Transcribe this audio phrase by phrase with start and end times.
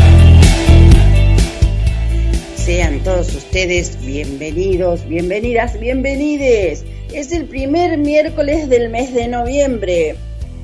[2.70, 6.86] Sean todos ustedes bienvenidos, bienvenidas, bienvenides.
[7.11, 10.16] Es el primer miércoles del mes de noviembre.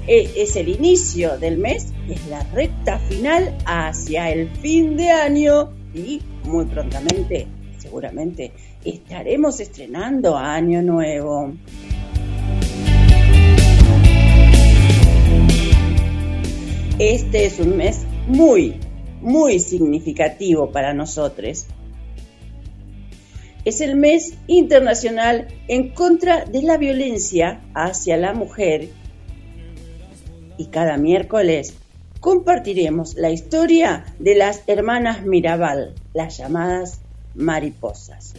[0.06, 5.72] E- Es el inicio del mes, es la recta final hacia el fin de año
[5.96, 7.48] y muy prontamente,
[7.80, 8.52] seguramente,
[8.84, 11.54] estaremos estrenando Año Nuevo.
[17.00, 18.76] Este es un mes muy,
[19.22, 21.66] muy significativo para nosotros.
[23.66, 28.90] Es el mes internacional en contra de la violencia hacia la mujer
[30.58, 31.74] y cada miércoles
[32.20, 37.02] compartiremos la historia de las hermanas Mirabal, las llamadas
[37.36, 38.34] mariposas,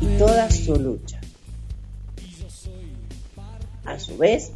[0.00, 1.20] y toda su lucha.
[3.84, 4.52] A su vez,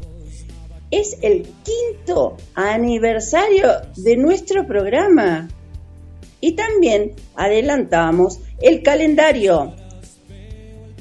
[0.91, 5.49] es el quinto aniversario de nuestro programa.
[6.39, 9.75] Y también adelantamos el calendario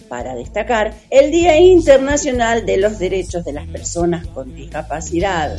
[0.08, 5.56] para destacar el Día Internacional de los Derechos de las Personas con Discapacidad.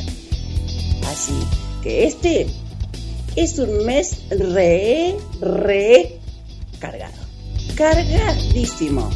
[1.08, 1.34] Así
[1.82, 2.46] que este
[3.36, 6.20] es un mes re, re
[6.80, 7.14] cargado.
[7.76, 9.10] Cargadísimo.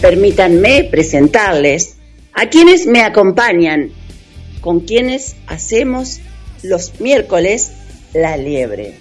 [0.00, 1.96] Permítanme presentarles
[2.34, 3.90] a quienes me acompañan,
[4.64, 6.20] con quienes hacemos
[6.62, 7.72] los miércoles
[8.14, 8.94] la liebre.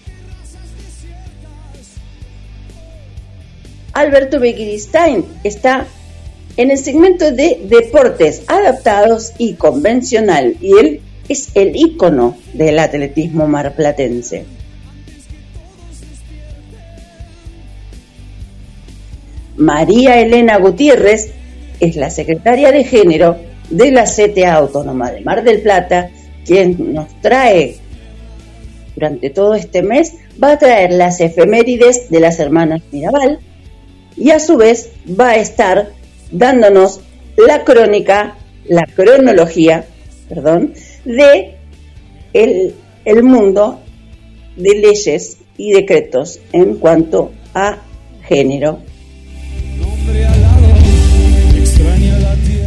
[3.93, 5.87] Alberto Begiristain está
[6.57, 13.47] en el segmento de deportes adaptados y convencional y él es el ícono del atletismo
[13.47, 14.43] marplatense.
[19.55, 21.31] María Elena Gutiérrez
[21.79, 26.09] es la secretaria de género de la CTA Autónoma de Mar del Plata,
[26.45, 27.77] quien nos trae
[28.95, 33.39] durante todo este mes, va a traer las efemérides de las hermanas Mirabal
[34.15, 35.89] y a su vez va a estar
[36.31, 37.01] dándonos
[37.37, 38.35] la crónica,
[38.65, 39.85] la cronología,
[40.29, 40.73] perdón,
[41.05, 41.55] de
[42.33, 42.75] el,
[43.05, 43.79] el mundo
[44.55, 47.79] de leyes y decretos en cuanto a
[48.27, 48.79] género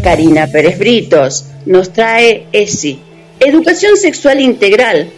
[0.06, 3.00] Karina Pérez Britos nos trae ESI,
[3.40, 5.10] Educación Sexual Integral.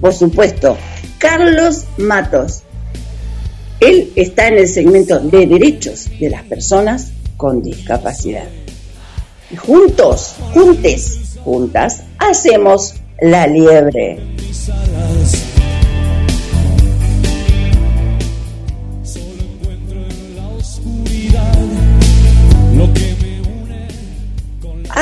[0.00, 0.78] Por supuesto,
[1.18, 2.62] Carlos Matos.
[3.80, 8.48] Él está en el segmento de derechos de las personas con discapacidad.
[9.50, 14.18] Y juntos, juntes, juntas, hacemos la liebre.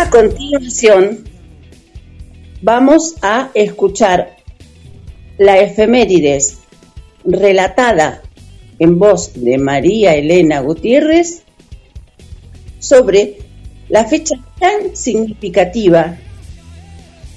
[0.02, 1.22] A continuación,
[2.60, 4.36] vamos a escuchar
[5.38, 6.58] la efemérides
[7.24, 8.20] relatada
[8.80, 11.44] en voz de María Elena Gutiérrez
[12.80, 13.38] sobre
[13.88, 16.18] la fecha tan significativa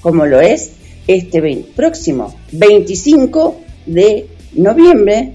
[0.00, 0.72] como lo es
[1.06, 5.34] este próximo 25 de noviembre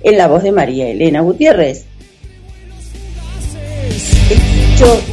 [0.00, 1.84] en la voz de María Elena Gutiérrez.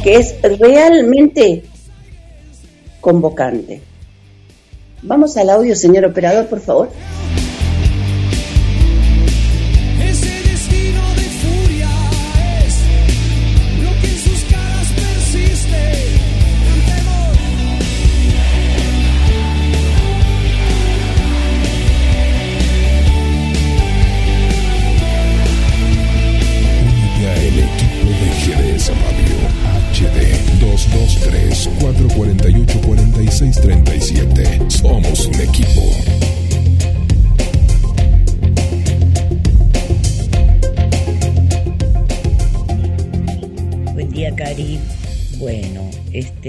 [0.02, 1.62] Que es realmente
[3.00, 3.80] convocante.
[5.02, 6.90] Vamos al audio, señor operador, por favor.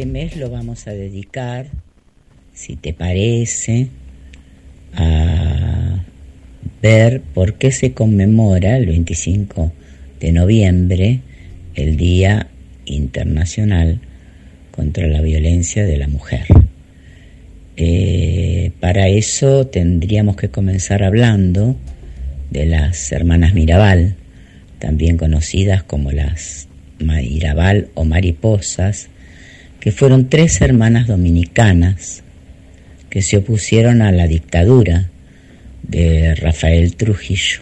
[0.02, 1.68] Este mes lo vamos a dedicar,
[2.56, 3.90] si te parece,
[4.96, 6.04] a
[6.82, 9.72] ver por qué se conmemora el 25
[10.20, 11.20] de noviembre
[11.76, 12.48] el Día
[12.86, 14.00] Internacional
[14.72, 16.48] contra la Violencia de la Mujer.
[17.78, 21.76] Eh, para eso tendríamos que comenzar hablando
[22.50, 24.16] de las hermanas Mirabal,
[24.80, 26.68] también conocidas como las
[26.98, 29.11] Mirabal o mariposas,
[29.82, 32.24] que fueron tres hermanas dominicanas
[33.10, 35.10] que se opusieron a la dictadura
[35.82, 37.62] de Rafael Trujillo.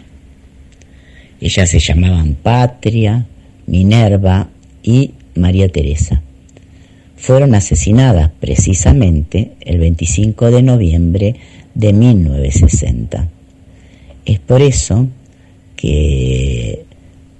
[1.40, 3.26] Ellas se llamaban Patria,
[3.66, 4.50] Minerva
[4.82, 6.22] y María Teresa.
[7.16, 11.36] Fueron asesinadas precisamente el 25 de noviembre
[11.74, 13.28] de 1960.
[14.26, 15.08] Es por eso
[15.74, 16.84] que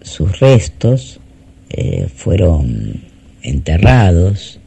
[0.01, 1.21] sus restos
[1.69, 3.03] eh, fueron
[3.43, 4.60] enterrados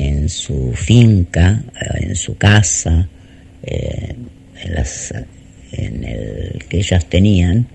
[0.00, 3.06] en su finca, eh, en su casa,
[3.62, 4.14] eh,
[5.72, 7.66] en, el que ellas tenían,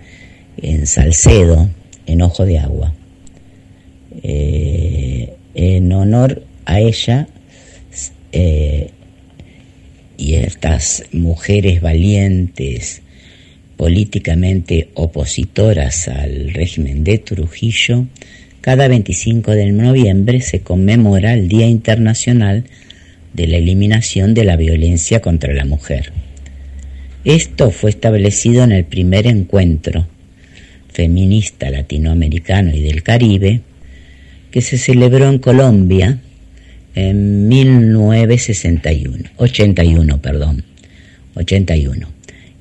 [0.58, 1.70] en Salcedo,
[2.06, 2.94] en Ojo de Agua.
[5.58, 7.28] en honor a ella
[10.18, 13.02] y estas mujeres valientes,
[13.78, 18.08] políticamente opositoras al régimen de Trujillo,
[18.66, 22.64] cada 25 de noviembre se conmemora el Día Internacional
[23.32, 26.12] de la Eliminación de la Violencia contra la Mujer.
[27.26, 30.08] Esto fue establecido en el primer encuentro
[30.92, 33.62] feminista latinoamericano y del Caribe
[34.50, 36.18] que se celebró en Colombia
[36.96, 40.64] en 1961, 81, perdón,
[41.36, 42.08] 81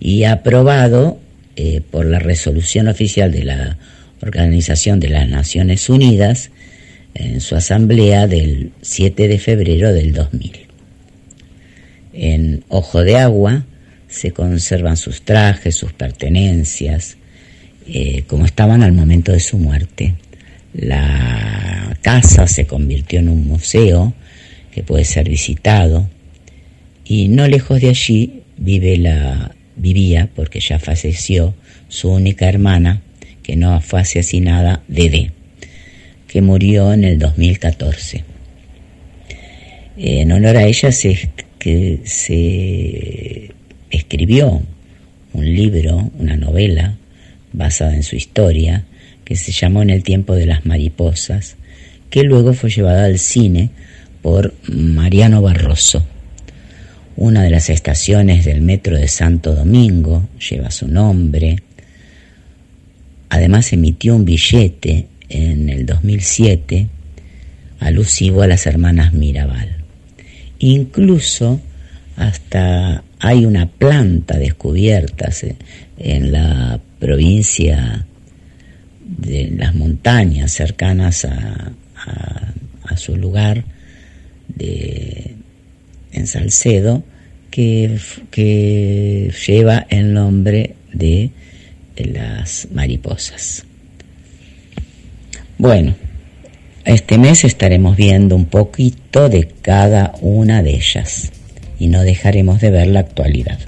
[0.01, 1.19] y aprobado
[1.57, 3.79] eh, por la resolución oficial de la
[4.25, 6.51] Organización de las Naciones Unidas
[7.15, 10.67] en su asamblea del 7 de febrero del 2000.
[12.15, 13.67] En Ojo de Agua
[14.09, 17.17] se conservan sus trajes, sus pertenencias,
[17.87, 20.15] eh, como estaban al momento de su muerte.
[20.73, 24.15] La casa se convirtió en un museo
[24.73, 26.09] que puede ser visitado
[27.05, 31.55] y no lejos de allí vive la vivía, porque ya falleció,
[31.89, 33.03] su única hermana,
[33.45, 35.31] que no fue asesinada, Dede,
[36.27, 38.25] que murió en el 2014.
[39.97, 41.31] En honor a ella se,
[41.61, 43.53] que se
[43.91, 44.63] escribió
[45.33, 46.97] un libro, una novela,
[47.53, 48.85] basada en su historia,
[49.25, 51.57] que se llamó En el tiempo de las mariposas,
[52.11, 53.71] que luego fue llevada al cine
[54.23, 56.05] por Mariano Barroso.
[57.17, 61.64] Una de las estaciones del metro de Santo Domingo lleva su nombre.
[63.29, 66.89] Además emitió un billete en el 2007
[67.81, 69.77] alusivo a las hermanas Mirabal.
[70.59, 71.61] Incluso
[72.17, 75.31] hasta hay una planta descubierta
[75.99, 78.07] en la provincia
[79.05, 81.73] de las montañas cercanas a,
[82.97, 83.65] su lugar
[84.47, 85.35] de,
[86.13, 87.03] en Salcedo
[87.51, 87.99] que
[89.47, 91.31] lleva el nombre de
[91.97, 93.65] las mariposas.
[95.59, 95.95] Bueno,
[96.85, 101.33] este mes estaremos viendo un poquito de cada una de ellas
[101.79, 103.59] y no dejaremos de ver la actualidad.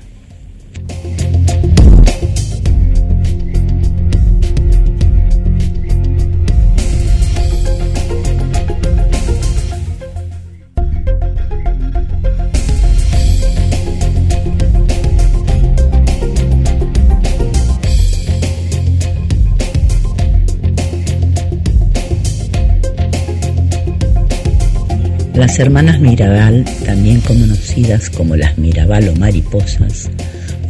[25.37, 30.09] Las hermanas Mirabal, también conocidas como las Mirabal o mariposas,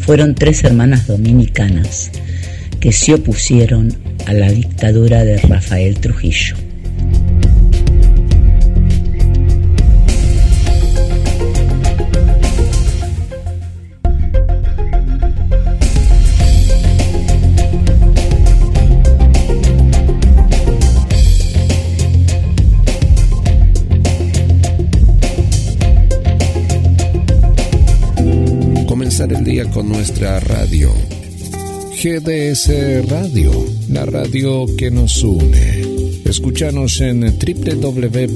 [0.00, 2.10] fueron tres hermanas dominicanas
[2.80, 3.94] que se opusieron
[4.26, 6.65] a la dictadura de Rafael Trujillo.
[29.72, 30.92] Con nuestra radio.
[32.02, 33.52] GDS Radio,
[33.88, 35.82] la radio que nos une.
[36.24, 38.34] Escúchanos en www.gdsradio.com.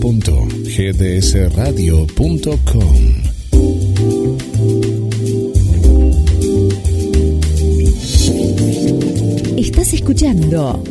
[9.58, 10.84] Estás escuchando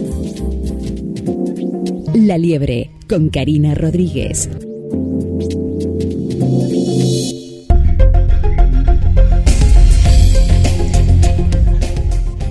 [2.14, 4.50] La Liebre con Karina Rodríguez.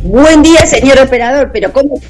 [0.09, 2.01] Buen día, señor operador, pero ¿cómo?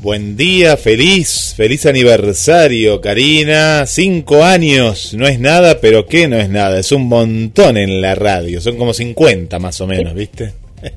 [0.00, 3.86] Buen día, feliz, feliz aniversario, Karina.
[3.86, 6.78] Cinco años, no es nada, pero ¿qué no es nada?
[6.78, 10.52] Es un montón en la radio, son como 50 más o menos, ¿viste?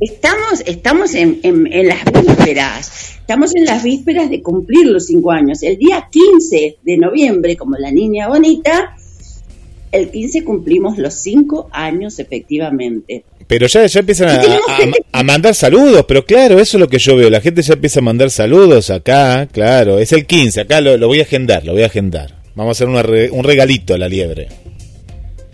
[0.00, 5.32] estamos estamos en, en, en, las vísperas, estamos en las vísperas de cumplir los cinco
[5.32, 5.64] años.
[5.64, 8.94] El día 15 de noviembre, como la niña bonita,
[9.90, 13.24] el 15 cumplimos los cinco años efectivamente.
[13.48, 16.98] Pero ya, ya empiezan a, a, a, mandar saludos, pero claro, eso es lo que
[16.98, 17.30] yo veo.
[17.30, 19.98] La gente ya empieza a mandar saludos acá, claro.
[19.98, 22.34] Es el 15, acá lo, lo voy a agendar, lo voy a agendar.
[22.54, 24.48] Vamos a hacer una re, un regalito a la liebre.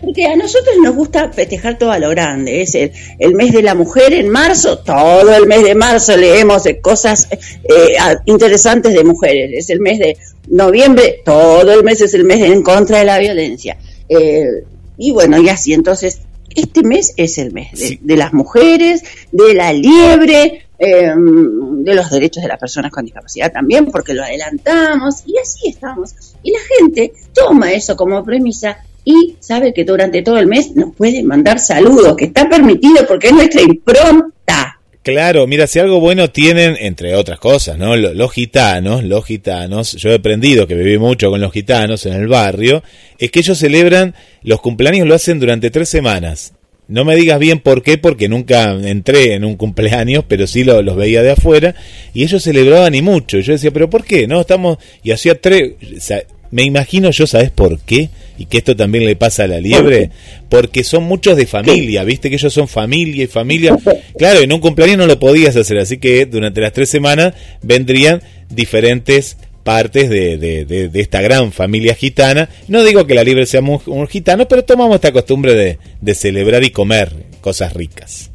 [0.01, 2.61] Porque a nosotros nos gusta festejar todo a lo grande.
[2.61, 6.63] Es el, el, mes de la mujer en marzo, todo el mes de marzo leemos
[6.63, 9.51] de cosas eh, interesantes de mujeres.
[9.53, 10.17] Es el mes de
[10.49, 13.77] noviembre, todo el mes es el mes en contra de la violencia.
[14.09, 14.63] Eh,
[14.97, 16.19] y bueno, y así, entonces,
[16.55, 17.99] este mes es el mes de, sí.
[18.01, 23.51] de las mujeres, de la liebre, eh, de los derechos de las personas con discapacidad
[23.51, 26.13] también, porque lo adelantamos, y así estamos.
[26.43, 30.95] Y la gente toma eso como premisa y sabe que durante todo el mes nos
[30.95, 34.74] puede mandar saludos, que está permitido porque es nuestra impronta.
[35.05, 37.95] Claro, mira, si algo bueno tienen, entre otras cosas, ¿no?
[37.95, 42.27] Los, gitanos, los gitanos, yo he aprendido que viví mucho con los gitanos en el
[42.27, 42.81] barrio,
[43.19, 46.53] es que ellos celebran, los cumpleaños lo hacen durante tres semanas.
[46.87, 50.81] No me digas bien por qué, porque nunca entré en un cumpleaños, pero sí lo,
[50.81, 51.75] los veía de afuera,
[52.15, 53.37] y ellos celebraban y mucho.
[53.37, 54.25] Yo decía, pero ¿por qué?
[54.25, 55.73] No, estamos, y hacía tres,
[56.49, 58.09] me imagino yo, ¿sabes por qué?
[58.37, 60.09] Y que esto también le pasa a la liebre,
[60.49, 63.77] porque son muchos de familia, viste que ellos son familia y familia.
[64.17, 68.21] Claro, en un cumpleaños no lo podías hacer, así que durante las tres semanas vendrían
[68.49, 72.49] diferentes partes de, de, de, de esta gran familia gitana.
[72.67, 76.63] No digo que la liebre sea un, un gitano, pero tomamos esta costumbre de, celebrar
[76.63, 77.11] y comer
[77.41, 78.29] cosas ricas.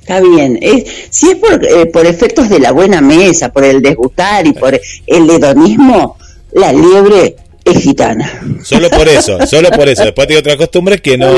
[0.00, 0.58] Está bien.
[0.60, 4.54] Es, si es por, eh, por efectos de la buena mesa, por el desgustar y
[4.54, 4.74] por
[5.06, 6.16] el hedonismo,
[6.52, 8.58] la liebre es gitana.
[8.62, 10.04] Solo por eso, solo por eso.
[10.04, 11.34] Después tiene otra costumbre que no,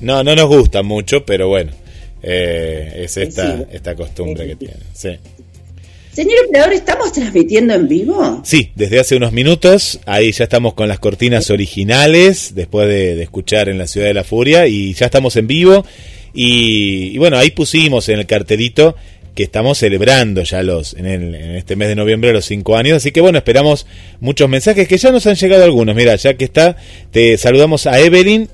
[0.00, 1.72] no, no nos gusta mucho, pero bueno,
[2.22, 3.64] eh, es esta, sí.
[3.72, 4.50] esta costumbre sí.
[4.50, 4.80] que tiene.
[4.92, 5.10] Sí.
[6.12, 8.40] Señor operador, ¿estamos transmitiendo en vivo?
[8.42, 10.00] Sí, desde hace unos minutos.
[10.06, 14.14] Ahí ya estamos con las cortinas originales, después de, de escuchar en la Ciudad de
[14.14, 15.84] la Furia, y ya estamos en vivo.
[16.32, 18.96] Y, y bueno, ahí pusimos en el cartelito
[19.36, 22.96] que estamos celebrando ya los en, el, en, este mes de noviembre los cinco años.
[22.96, 23.86] Así que bueno, esperamos
[24.18, 25.94] muchos mensajes que ya nos han llegado algunos.
[25.94, 26.76] Mira, ya que está,
[27.12, 28.48] te saludamos a Evelyn,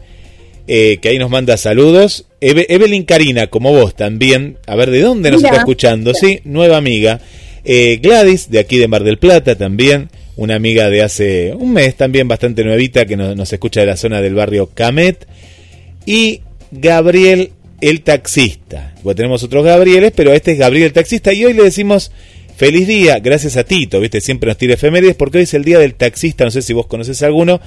[0.67, 2.27] eh, que ahí nos manda saludos.
[2.41, 4.59] Eve, Evelyn Karina, como vos también.
[4.67, 5.51] A ver, ¿de dónde nos Mira.
[5.51, 6.13] está escuchando?
[6.15, 7.21] Sí, nueva amiga.
[7.65, 10.11] Eh, Gladys, de aquí de Mar del Plata también.
[10.35, 13.97] Una amiga de hace un mes también, bastante nuevita, que nos, nos escucha de la
[13.97, 15.29] zona del barrio Camet.
[16.07, 16.41] Y
[16.73, 18.95] Gabriel el taxista.
[19.03, 22.13] Bueno, tenemos otros Gabrieles, pero este es Gabriel el taxista y hoy le decimos
[22.57, 25.81] feliz día, gracias a Tito, viste, siempre nos tira efemérides porque hoy es el día
[25.81, 27.61] del taxista, no sé si vos conoces alguno.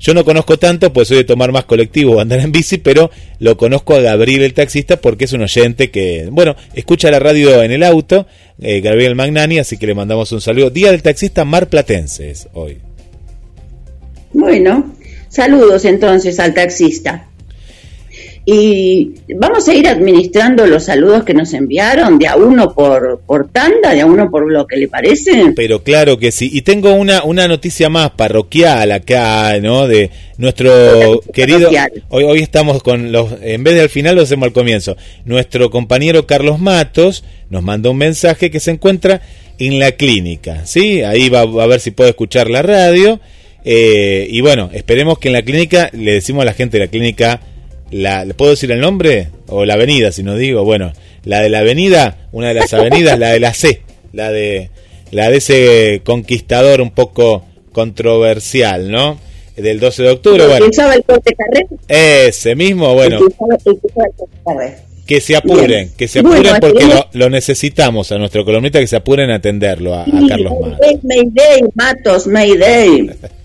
[0.00, 3.10] Yo no conozco tanto, pues soy de tomar más colectivo o andar en bici, pero
[3.40, 7.62] lo conozco a Gabriel el taxista porque es un oyente que, bueno, escucha la radio
[7.64, 8.26] en el auto,
[8.60, 10.70] eh, Gabriel Magnani, así que le mandamos un saludo.
[10.70, 12.78] Día del taxista Mar Platense es hoy.
[14.32, 14.94] Bueno,
[15.28, 17.27] saludos entonces al taxista.
[18.50, 23.50] Y vamos a ir administrando los saludos que nos enviaron de a uno por, por
[23.50, 25.52] tanda, de a uno por lo que le parece.
[25.54, 26.48] Pero claro que sí.
[26.50, 29.86] Y tengo una, una noticia más parroquial acá, ¿no?
[29.86, 31.70] De nuestro querido...
[32.08, 33.34] Hoy, hoy estamos con los...
[33.42, 34.96] En vez de al final lo hacemos al comienzo.
[35.26, 39.20] Nuestro compañero Carlos Matos nos mandó un mensaje que se encuentra
[39.58, 41.02] en la clínica, ¿sí?
[41.02, 43.20] Ahí va, va a ver si puede escuchar la radio.
[43.62, 46.90] Eh, y bueno, esperemos que en la clínica, le decimos a la gente de la
[46.90, 47.42] clínica
[47.90, 49.28] la, ¿le puedo decir el nombre?
[49.48, 50.92] O la avenida, si no digo, bueno,
[51.24, 54.70] la de la avenida, una de las avenidas, la de la C, la de,
[55.10, 59.18] la de ese conquistador un poco controversial, ¿no?
[59.56, 60.66] Del 12 de octubre, bueno.
[60.66, 60.72] El
[61.88, 63.18] ese mismo, bueno.
[65.04, 68.86] Que se apuren, que se apuren bueno, porque lo, lo, necesitamos a nuestro columnista, que
[68.86, 70.78] se apuren a atenderlo, a, a Carlos Matos.
[71.02, 73.10] Mayday, Matos, Mayday.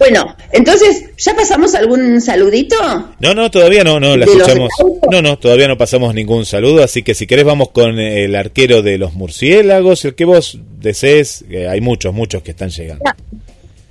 [0.00, 2.74] Bueno, entonces, ¿ya pasamos algún saludito?
[3.20, 4.70] No, no, todavía no, no, la escuchamos.
[5.12, 8.80] No, no, todavía no pasamos ningún saludo, así que si querés vamos con el arquero
[8.80, 13.04] de los murciélagos, el que vos desees, eh, hay muchos, muchos que están llegando.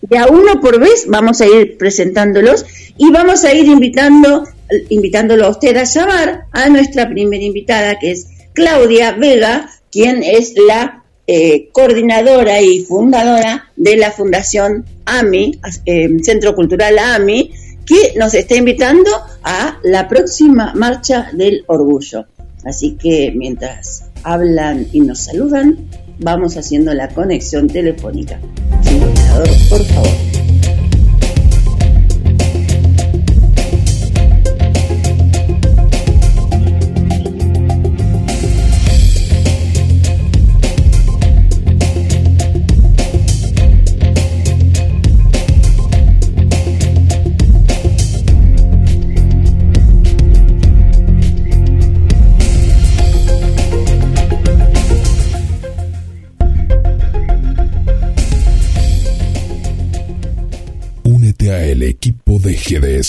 [0.02, 2.66] De a uno por vez vamos a ir presentándolos
[2.98, 4.46] y vamos a ir invitando,
[4.90, 10.56] invitándolo a usted a llamar a nuestra primera invitada, que es Claudia Vega, quien es
[10.58, 17.52] la eh, coordinadora y fundadora de la Fundación AMI, eh, Centro Cultural AMI,
[17.86, 19.12] que nos está invitando
[19.44, 22.26] a la próxima Marcha del Orgullo.
[22.66, 25.78] Así que mientras hablan y nos saludan,
[26.18, 28.40] vamos haciendo la conexión telefónica.
[28.82, 30.39] Operador, por favor.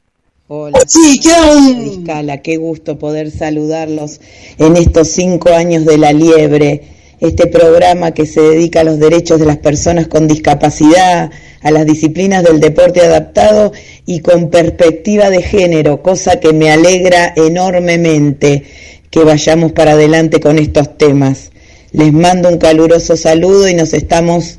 [0.48, 0.80] Hola.
[0.84, 4.20] Discala, qué gusto poder saludarlos
[4.58, 6.82] en estos cinco años de La Liebre,
[7.20, 11.86] este programa que se dedica a los derechos de las personas con discapacidad, a las
[11.86, 13.72] disciplinas del deporte adaptado
[14.04, 18.62] y con perspectiva de género, cosa que me alegra enormemente
[19.10, 21.50] que vayamos para adelante con estos temas.
[21.96, 24.58] Les mando un caluroso saludo y nos estamos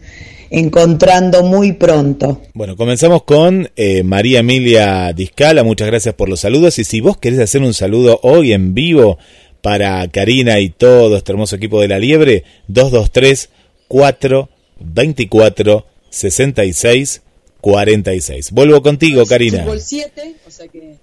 [0.49, 2.41] encontrando muy pronto.
[2.55, 7.17] Bueno, comenzamos con eh, María Emilia Discala, muchas gracias por los saludos y si vos
[7.17, 9.19] querés hacer un saludo hoy en vivo
[9.61, 13.51] para Karina y todo este hermoso equipo de La Liebre, 223
[13.87, 17.21] 424 66
[17.61, 18.51] 46.
[18.51, 19.59] Vuelvo contigo, Karina.
[19.59, 20.95] Fútbol 7, o sea que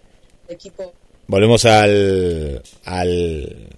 [0.48, 0.92] equipo
[1.26, 3.68] Volvemos al, al,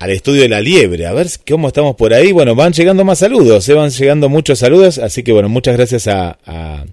[0.00, 2.32] al estudio de la liebre, a ver cómo estamos por ahí.
[2.32, 6.08] Bueno, van llegando más saludos, se van llegando muchos saludos, así que bueno, muchas gracias
[6.08, 6.84] a, a,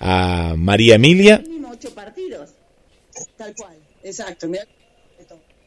[0.00, 1.40] a María Emilia.
[1.70, 2.50] Ocho partidos.
[3.36, 3.74] tal cual.
[4.02, 4.48] Exacto.
[4.48, 4.64] Mirá.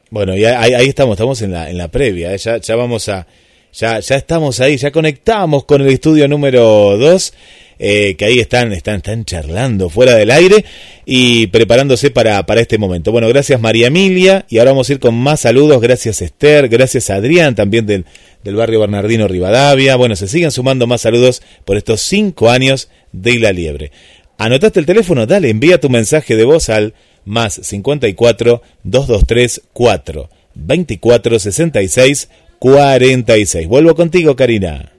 [0.09, 2.37] Bueno, y ahí, ahí estamos, estamos en la, en la previa, ¿eh?
[2.37, 3.25] ya, ya vamos a,
[3.71, 7.33] ya, ya estamos ahí, ya conectamos con el estudio número 2,
[7.83, 10.63] eh, que ahí están, están, están charlando fuera del aire
[11.03, 13.11] y preparándose para, para este momento.
[13.11, 17.09] Bueno, gracias María Emilia, y ahora vamos a ir con más saludos, gracias Esther, gracias
[17.09, 18.05] Adrián, también del,
[18.43, 19.95] del barrio Bernardino Rivadavia.
[19.95, 23.91] Bueno, se siguen sumando más saludos por estos cinco años de La Liebre.
[24.37, 25.25] ¿Anotaste el teléfono?
[25.25, 26.93] Dale, envía tu mensaje de voz al
[27.25, 33.67] más 54 223 4 24 66 46.
[33.67, 34.90] Vuelvo contigo, Karina.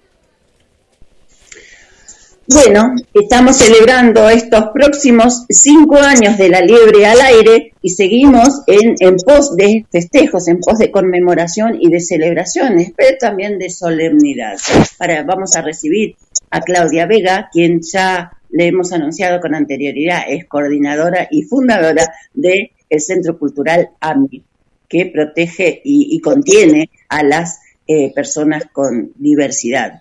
[2.48, 8.96] Bueno, estamos celebrando estos próximos cinco años de la liebre al aire y seguimos en,
[8.98, 14.56] en pos de festejos, en pos de conmemoración y de celebraciones, pero también de solemnidad.
[14.98, 16.16] Ahora vamos a recibir
[16.50, 22.70] a Claudia Vega, quien ya le hemos anunciado con anterioridad, es coordinadora y fundadora del
[22.98, 24.42] Centro Cultural AMI,
[24.88, 30.00] que protege y, y contiene a las eh, personas con diversidad.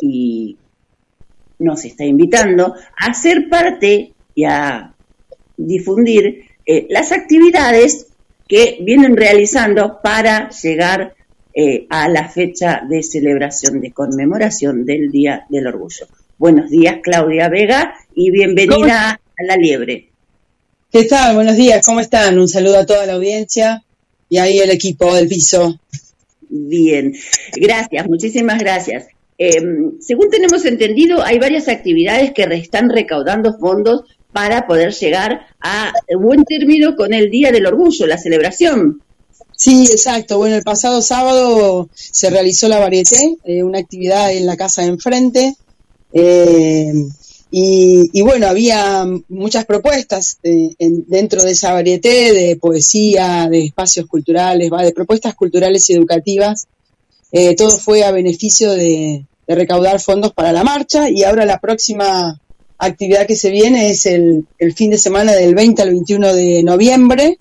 [0.00, 0.56] Y
[1.60, 4.92] nos está invitando a ser parte y a
[5.56, 8.06] difundir eh, las actividades
[8.48, 11.14] que vienen realizando para llegar
[11.54, 16.06] eh, a la fecha de celebración, de conmemoración del Día del Orgullo.
[16.38, 20.08] Buenos días, Claudia Vega, y bienvenida a La Liebre.
[20.90, 21.34] ¿Qué tal?
[21.34, 22.38] Buenos días, ¿cómo están?
[22.38, 23.84] Un saludo a toda la audiencia
[24.28, 25.78] y ahí el equipo del piso.
[26.48, 27.14] Bien,
[27.54, 29.06] gracias, muchísimas gracias.
[29.42, 29.56] Eh,
[30.00, 36.44] según tenemos entendido, hay varias actividades que están recaudando fondos para poder llegar a buen
[36.44, 39.00] término con el Día del Orgullo, la celebración.
[39.56, 40.36] Sí, exacto.
[40.36, 44.88] Bueno, el pasado sábado se realizó la varieté, eh, una actividad en la casa de
[44.88, 45.54] enfrente.
[46.12, 46.92] eh,
[47.52, 54.06] y, bueno, había muchas propuestas eh, en- dentro de esa varieté de poesía, de espacios
[54.06, 56.66] culturales, va, de propuestas culturales y educativas.
[57.32, 61.58] Eh, todo fue a beneficio de, de recaudar fondos para la marcha y ahora la
[61.58, 62.40] próxima
[62.78, 66.62] actividad que se viene es el, el fin de semana del 20 al 21 de
[66.62, 67.36] noviembre,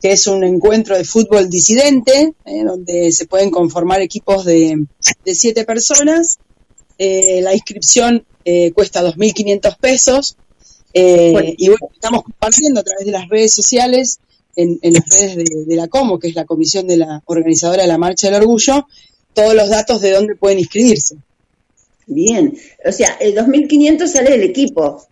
[0.00, 4.86] que es un encuentro de fútbol disidente, eh, donde se pueden conformar equipos de,
[5.26, 6.38] de siete personas.
[6.96, 10.36] Eh, la inscripción eh, cuesta 2.500 pesos.
[10.94, 11.50] eh, Bueno.
[11.58, 14.18] y bueno, estamos compartiendo a través de las redes sociales,
[14.56, 17.82] en, en las redes de, de la COMO, que es la comisión de la organizadora
[17.82, 18.86] de la Marcha del Orgullo,
[19.34, 21.16] todos los datos de dónde pueden inscribirse.
[22.10, 22.52] Bien,
[22.84, 25.02] o sea, el 2.500 sale del equipo.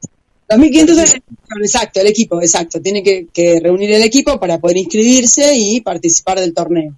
[0.49, 2.81] 2.500 es el- exacto, el equipo, exacto.
[2.81, 6.95] Tiene que, que reunir el equipo para poder inscribirse y participar del torneo.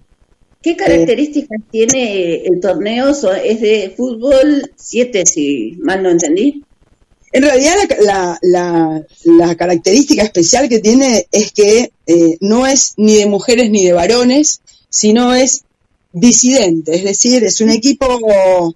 [0.61, 3.09] ¿Qué características tiene el torneo?
[3.09, 6.63] ¿Es de fútbol 7, si mal no entendí?
[7.33, 13.15] En realidad la, la, la, característica especial que tiene es que eh, no es ni
[13.15, 15.63] de mujeres ni de varones, sino es
[16.11, 18.75] disidente, es decir, es un equipo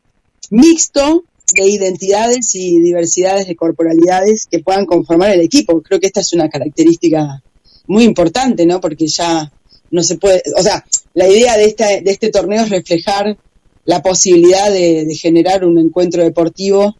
[0.51, 5.81] mixto de identidades y diversidades de corporalidades que puedan conformar el equipo.
[5.81, 7.41] Creo que esta es una característica
[7.87, 8.81] muy importante, ¿no?
[8.81, 9.51] Porque ya
[9.91, 13.37] no se puede, o sea, la idea de, esta, de este torneo es reflejar
[13.85, 16.95] la posibilidad de, generar un encuentro deportivo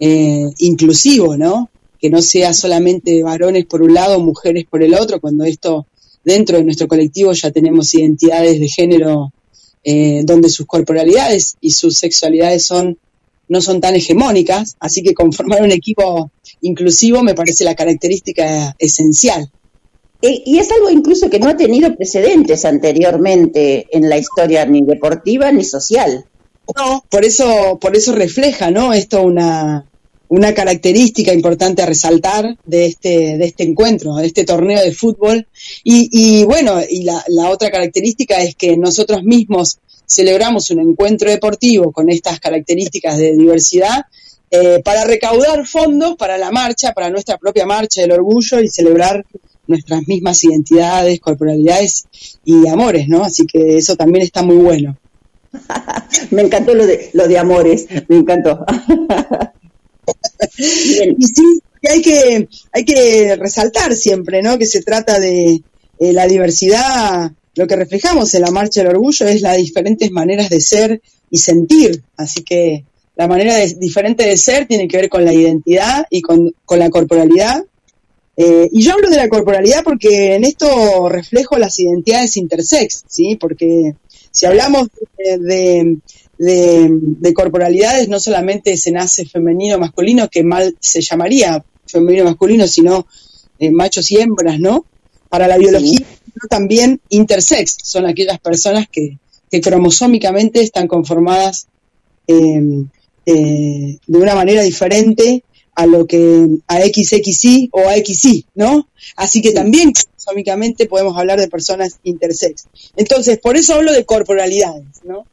[0.00, 1.70] eh, inclusivo, ¿no?
[2.00, 5.86] Que no sea solamente varones por un lado, mujeres por el otro, cuando esto
[6.24, 9.32] dentro de nuestro colectivo ya tenemos identidades de género
[9.84, 12.98] eh, donde sus corporalidades y sus sexualidades son
[13.46, 16.30] no son tan hegemónicas, así que conformar un equipo
[16.62, 19.50] inclusivo me parece la característica esencial.
[20.22, 25.52] Y es algo incluso que no ha tenido precedentes anteriormente en la historia ni deportiva
[25.52, 26.24] ni social.
[26.74, 28.94] No, por eso, por eso refleja, ¿no?
[28.94, 29.84] Esto una,
[30.28, 35.46] una característica importante a resaltar de este, de este encuentro, de este torneo de fútbol.
[35.82, 41.92] Y, y bueno, y la, otra característica es que nosotros mismos celebramos un encuentro deportivo
[41.92, 44.04] con estas características de diversidad
[44.50, 49.24] eh, para recaudar fondos para la marcha, para nuestra propia marcha del orgullo y celebrar
[49.66, 52.04] nuestras mismas identidades, corporalidades
[52.44, 53.24] y amores, ¿no?
[53.24, 54.96] Así que eso también está muy bueno.
[56.30, 58.64] me encantó lo de, lo de amores, me encantó.
[60.58, 64.58] y sí, hay que, hay que resaltar siempre, ¿no?
[64.58, 65.62] Que se trata de
[65.98, 70.50] eh, la diversidad, lo que reflejamos en la Marcha del Orgullo es las diferentes maneras
[70.50, 72.84] de ser y sentir, así que
[73.16, 76.90] la manera diferente de ser tiene que ver con la identidad y con, con la
[76.90, 77.64] corporalidad
[78.36, 83.36] eh, y yo hablo de la corporalidad porque en esto reflejo las identidades intersex, ¿sí?
[83.36, 83.94] Porque
[84.32, 84.88] si hablamos
[85.18, 85.98] de, de,
[87.34, 93.06] corporalidades, no solamente se nace femenino o masculino, que mal se llamaría femenino masculino, sino
[93.58, 94.84] eh, machos y hembras, ¿no?
[95.28, 96.00] Para la biología,
[96.48, 99.18] también intersex, son aquellas personas que,
[99.50, 101.68] que cromosómicamente están conformadas
[102.26, 102.60] eh,
[103.26, 105.44] de una manera diferente
[105.74, 108.88] a lo que a XXI o a XY, ¿no?
[109.16, 112.66] Así que también cromosómicamente podemos hablar de personas intersex.
[112.96, 115.26] Entonces, por eso hablo de corporalidades, ¿no?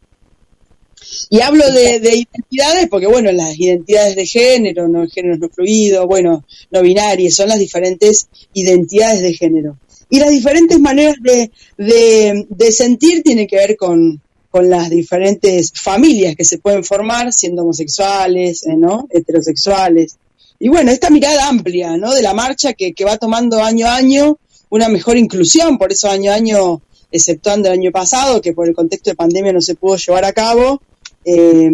[1.29, 6.45] Y hablo de, identidades porque, bueno, las identidades de género, no géneros no fluidos, bueno,
[6.71, 9.77] no binarias, son las diferentes identidades de género.
[10.09, 16.35] Y las diferentes maneras de, de sentir tienen que ver con, con las diferentes familias
[16.35, 19.07] que se pueden formar siendo homosexuales, eh, ¿no?
[19.09, 20.17] heterosexuales,
[20.63, 22.13] y bueno, esta mirada amplia, ¿no?
[22.13, 24.37] De la marcha que, va tomando año a año
[24.69, 28.75] una mejor inclusión, por eso año a año, exceptuando el año pasado, que por el
[28.75, 30.79] contexto de pandemia no se pudo llevar a cabo,
[31.25, 31.71] eh,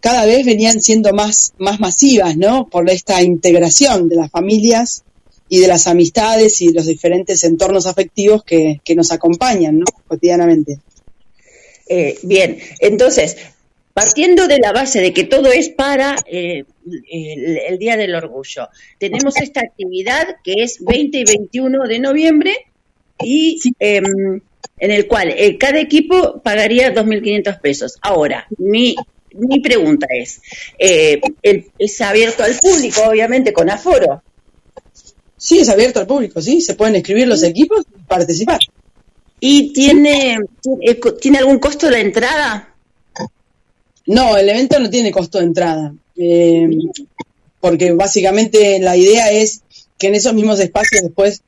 [0.00, 2.68] cada vez venían siendo más, más masivas, ¿no?
[2.68, 5.04] Por esta integración de las familias
[5.48, 9.86] y de las amistades y los diferentes entornos afectivos que, nos acompañan, ¿no?
[10.06, 10.78] Cotidianamente.
[11.88, 13.36] Eh, bien, entonces,
[13.92, 16.64] partiendo de la base de que todo es para eh,
[17.10, 18.68] el, Día del Orgullo,
[18.98, 22.56] tenemos esta actividad que es 20 y 21 de noviembre
[23.22, 24.40] y em,
[24.78, 27.96] en el cual eh, cada equipo pagaría 2.500 pesos.
[28.02, 28.94] Ahora, mi,
[29.32, 30.40] mi pregunta es,
[30.78, 31.20] eh,
[31.78, 34.22] ¿es abierto al público, obviamente, con aforo?
[35.36, 38.60] Sí, es abierto al público, sí, se pueden escribir los equipos y participar.
[39.38, 40.38] ¿Y tiene,
[41.20, 42.74] tiene algún costo la entrada?
[44.06, 46.68] No, el evento no tiene costo de entrada, eh,
[47.60, 49.62] porque básicamente la idea es
[49.98, 51.42] que en esos mismos espacios después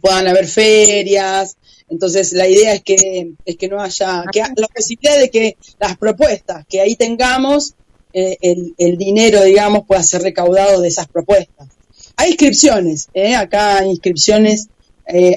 [0.00, 1.56] puedan haber ferias,
[1.88, 5.96] entonces la idea es que es que no haya que la posibilidad de que las
[5.96, 7.74] propuestas que ahí tengamos
[8.12, 11.68] eh, el, dinero digamos pueda ser recaudado de esas propuestas.
[12.16, 13.36] Hay inscripciones, ¿eh?
[13.36, 14.68] acá hay inscripciones,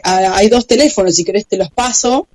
[0.03, 2.27] hay dos teléfonos si querés te los paso.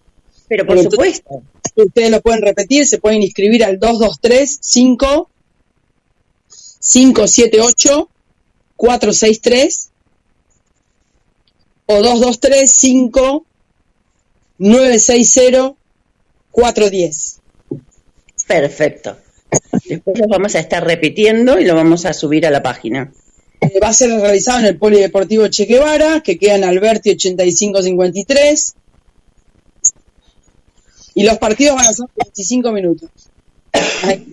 [0.48, 1.42] Pero por supuesto
[1.85, 5.31] ustedes lo pueden repetir, se pueden inscribir al 223 5
[6.81, 8.09] 578
[8.76, 9.90] 463
[11.87, 13.46] o 223 5
[14.59, 15.75] 960
[16.57, 17.40] 410.
[18.47, 19.16] Perfecto.
[19.85, 23.12] Después lo vamos a estar repitiendo y lo vamos a subir a la página.
[23.61, 28.75] Eh, va a ser realizado en el Polideportivo Che Guevara, que queda en Alberti 8553.
[31.14, 33.11] Y los partidos van a ser 25 minutos.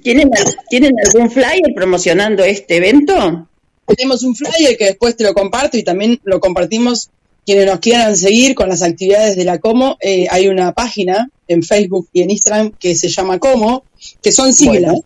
[0.01, 0.31] ¿Tienen,
[0.69, 3.47] ¿Tienen algún flyer promocionando este evento?
[3.85, 7.09] Tenemos un flyer que después te lo comparto y también lo compartimos
[7.45, 9.97] quienes nos quieran seguir con las actividades de la Como.
[10.01, 13.83] Eh, hay una página en Facebook y en Instagram que se llama Como,
[14.21, 14.99] que son siglas.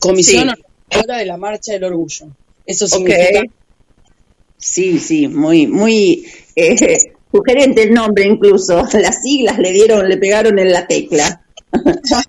[0.00, 2.28] Comisión Organizadora de la Marcha del Orgullo.
[2.64, 3.42] Eso significa
[4.58, 6.98] Sí, sí, muy, muy eh,
[7.32, 8.82] sugerente el nombre incluso.
[8.92, 11.44] Las siglas le dieron, le pegaron en la tecla.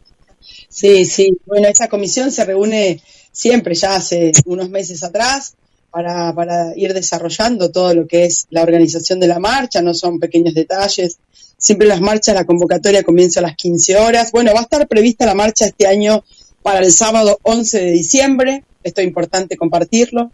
[0.72, 1.36] Sí, sí.
[1.46, 3.02] Bueno, esa comisión se reúne
[3.32, 5.56] siempre, ya hace unos meses atrás,
[5.92, 10.20] para, para ir desarrollando todo lo que es la organización de la marcha, no son
[10.20, 11.18] pequeños detalles.
[11.58, 14.32] Siempre las marchas, la convocatoria comienza a las 15 horas.
[14.32, 16.24] Bueno, va a estar prevista la marcha este año
[16.62, 18.64] para el sábado 11 de diciembre.
[18.84, 20.32] Esto es importante compartirlo.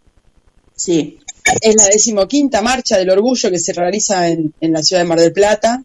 [0.75, 1.19] Sí.
[1.61, 5.19] Es la decimoquinta marcha del orgullo que se realiza en, en la ciudad de Mar
[5.19, 5.83] del Plata.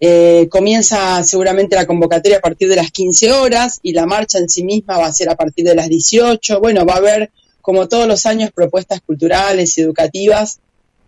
[0.00, 4.50] Eh, comienza seguramente la convocatoria a partir de las 15 horas y la marcha en
[4.50, 6.60] sí misma va a ser a partir de las 18.
[6.60, 7.30] Bueno, va a haber,
[7.64, 10.60] como todos los años, propuestas culturales y educativas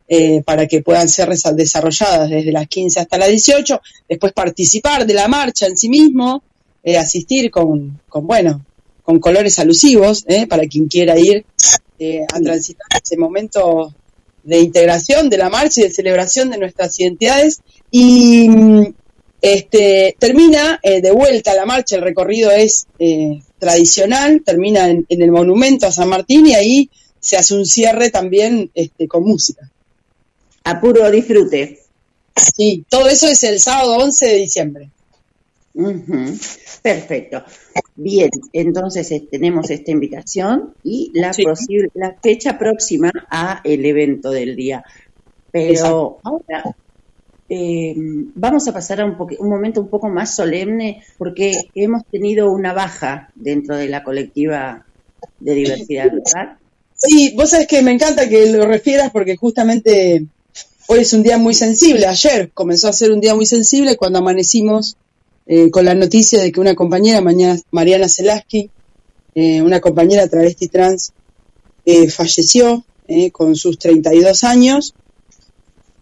[0.09, 3.79] eh, para que puedan ser desarrolladas desde las 15 hasta las 18.
[4.09, 6.43] Después participar de la marcha en sí mismo,
[6.83, 8.65] eh, asistir con, con, bueno,
[9.03, 11.45] con colores alusivos eh, para quien quiera ir
[11.99, 13.95] eh, a transitar ese momento
[14.43, 18.95] de integración de la marcha y de celebración de nuestras identidades y mm,
[19.55, 25.23] este termina eh, de vuelta la marcha, el recorrido es eh, tradicional, termina en, en
[25.23, 29.71] el monumento a San Martín y ahí se hace un cierre también este, con música.
[30.65, 31.81] A puro disfrute.
[32.35, 34.91] Sí, todo eso es el sábado 11 de diciembre.
[36.83, 37.43] Perfecto.
[37.97, 41.43] Bien, entonces eh, tenemos esta invitación y la, Sí.
[41.45, 44.85] posible, la fecha próxima a el evento del día.
[45.51, 46.19] Pero Exacto.
[46.25, 46.77] ahora
[47.49, 47.95] eh,
[48.35, 52.73] vamos a pasar a un, un momento un poco más solemne porque hemos tenido una
[52.73, 54.85] baja dentro de la colectiva
[55.39, 56.11] de diversidad.
[56.95, 60.27] Sí, vos sabés que me encanta que lo refieras porque justamente
[60.89, 62.07] hoy es un día muy sensible.
[62.07, 64.97] Ayer comenzó a ser un día muy sensible cuando amanecimos
[65.47, 67.21] eh, con la noticia de que una compañera,
[67.71, 68.71] Mariana Zelaski,
[69.37, 71.13] eh, una compañera travesti trans,
[72.11, 72.85] falleció
[73.31, 74.95] con sus 32 años.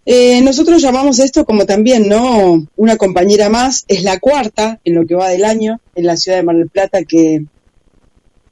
[0.07, 2.67] Eh, nosotros llamamos esto como también, ¿no?
[2.77, 6.39] Una compañera más, es la cuarta en lo que va del año en la ciudad
[6.39, 7.45] de Mar del Plata que,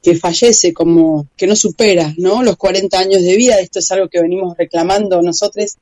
[0.03, 2.43] que fallece, como que no supera ¿no?
[2.43, 3.61] los 40 años de vida.
[3.61, 5.77] Esto es algo que venimos reclamando nosotros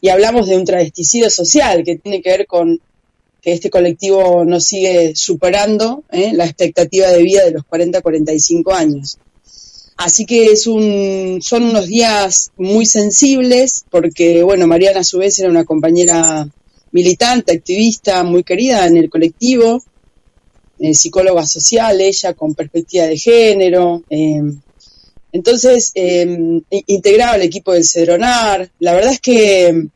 [0.00, 2.80] y hablamos de un travesticidio social que tiene que ver con
[3.40, 6.32] que este colectivo nos sigue superando ¿eh?
[6.32, 9.18] la expectativa de vida de los 40-45 años.
[9.96, 15.38] Así que es un, son unos días muy sensibles porque, bueno, Mariana a su vez
[15.38, 16.48] era una compañera
[16.90, 19.82] militante, activista, muy querida en el colectivo,
[20.80, 24.02] eh, psicóloga social, ella con perspectiva de género.
[24.10, 24.40] eh,
[25.32, 28.70] entonces, i- integraba el equipo del Cedronar.
[28.78, 29.88] La verdad es que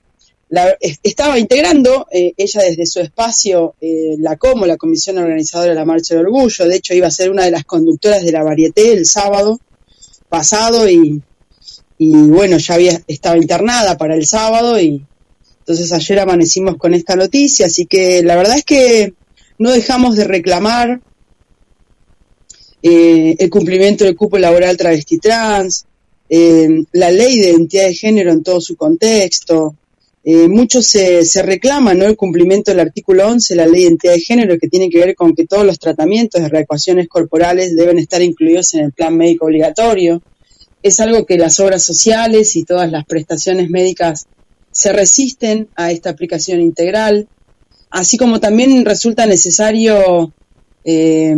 [0.49, 5.71] la- es- estaba integrando eh, ella desde su espacio eh, la COMO, la Comisión Organizadora
[5.71, 6.67] de la Marcha del Orgullo.
[6.67, 9.61] De hecho, iba a ser una de las conductoras de la Varieté el sábado
[10.29, 11.23] pasado y,
[11.99, 15.05] y bueno, ya había estaba internada para el sábado y
[15.61, 17.67] entonces ayer amanecimos con esta noticia.
[17.67, 19.15] Así que la verdad es que
[19.59, 21.01] no dejamos de reclamar
[22.83, 25.85] eh, el cumplimiento del cupo laboral travesti trans,
[26.29, 29.75] eh, la ley de identidad de género en todo su contexto.
[30.31, 32.05] Eh, mucho se, se reclama ¿no?
[32.05, 34.99] el cumplimiento del artículo 11 de la ley de identidad de género que tiene que
[34.99, 39.17] ver con que todos los tratamientos de reecuaciones corporales deben estar incluidos en el plan
[39.17, 40.21] médico obligatorio.
[40.83, 44.27] Es algo que las obras sociales y todas las prestaciones médicas
[44.71, 47.27] se resisten a esta aplicación integral,
[47.89, 50.35] así como también resulta necesario
[50.85, 51.35] eh,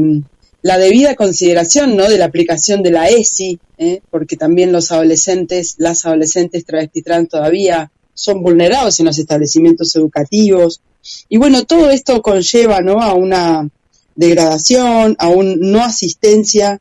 [0.63, 2.09] la debida consideración ¿no?
[2.09, 4.01] de la aplicación de la ESI, ¿eh?
[4.11, 10.81] porque también los adolescentes, las adolescentes travesti trans todavía son vulnerados en los establecimientos educativos.
[11.29, 13.01] Y bueno, todo esto conlleva ¿no?
[13.01, 13.69] a una
[14.15, 16.81] degradación, a un no asistencia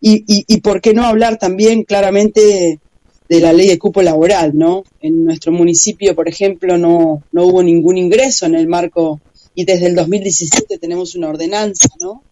[0.00, 2.80] y, y, y por qué no hablar también claramente
[3.28, 4.84] de la ley de cupo laboral, ¿no?
[5.00, 9.20] En nuestro municipio, por ejemplo, no, no hubo ningún ingreso en el marco
[9.54, 12.22] y desde el 2017 tenemos una ordenanza, ¿no?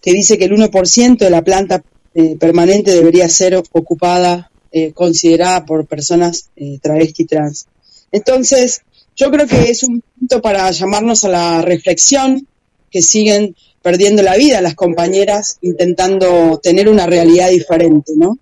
[0.00, 5.64] Que dice que el 1% de la planta eh, permanente debería ser ocupada, eh, considerada
[5.64, 7.66] por personas eh, travesti trans.
[8.10, 8.82] Entonces,
[9.14, 12.46] yo creo que es un punto para llamarnos a la reflexión
[12.90, 18.38] que siguen perdiendo la vida las compañeras intentando tener una realidad diferente, ¿no?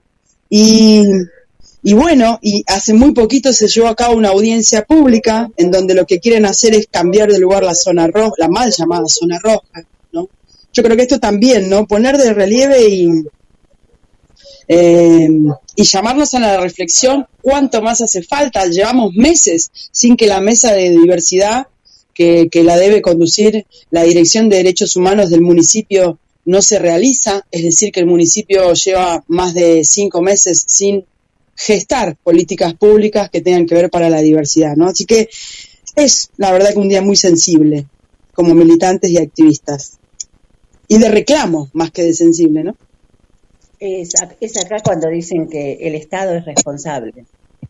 [0.49, 1.03] Y,
[1.83, 5.95] y bueno, y hace muy poquito se llevó a cabo una audiencia pública en donde
[5.95, 9.39] lo que quieren hacer es cambiar de lugar la zona roja, la mal llamada zona
[9.43, 10.29] roja, ¿no?
[10.73, 11.87] Yo creo que esto también, ¿no?
[11.87, 13.25] Poner de relieve y,
[14.69, 15.29] eh,
[15.81, 18.67] y llamarnos a la reflexión cuánto más hace falta.
[18.67, 21.69] Llevamos meses sin que la mesa de diversidad
[22.13, 27.63] que, la debe conducir la Dirección de Derechos Humanos del municipio no se realiza, es
[27.63, 31.07] decir, que el municipio lleva más de cinco meses sin
[31.57, 34.87] gestar políticas públicas que tengan que ver para la diversidad, ¿no?
[34.87, 35.31] Así que
[35.97, 37.87] es, la verdad, que un día muy sensible
[38.35, 39.93] como militantes y activistas.
[40.89, 42.77] Y de reclamo, más que de sensible, ¿no?
[43.81, 47.25] Es, ac- es acá cuando dicen que el Estado es responsable.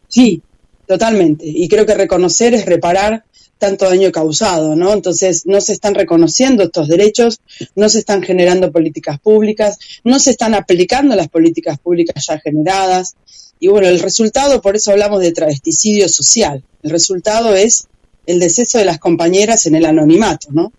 [0.08, 0.42] Sí,
[0.86, 1.44] totalmente.
[1.46, 3.24] Y creo que reconocer es reparar
[3.58, 4.92] tanto daño causado, ¿no?
[4.92, 7.40] Entonces, no se están reconociendo estos derechos,
[7.76, 13.14] no se están generando políticas públicas, no se están aplicando las políticas públicas ya generadas.
[13.60, 16.64] Y bueno, el resultado, por eso hablamos de travesticidio social.
[16.82, 17.86] El resultado es
[18.26, 20.72] el deceso de las compañeras en el anonimato, ¿no?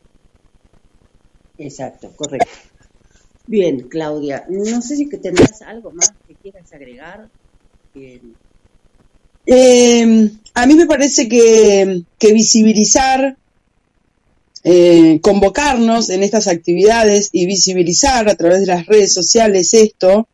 [1.58, 2.50] Exacto, correcto.
[3.48, 7.28] Bien, Claudia, no sé si tendrás algo más que quieras agregar.
[7.94, 8.36] Bien.
[9.46, 13.38] Eh, a mí me parece que, que visibilizar,
[14.64, 20.28] eh, convocarnos en estas actividades y visibilizar a través de las redes sociales esto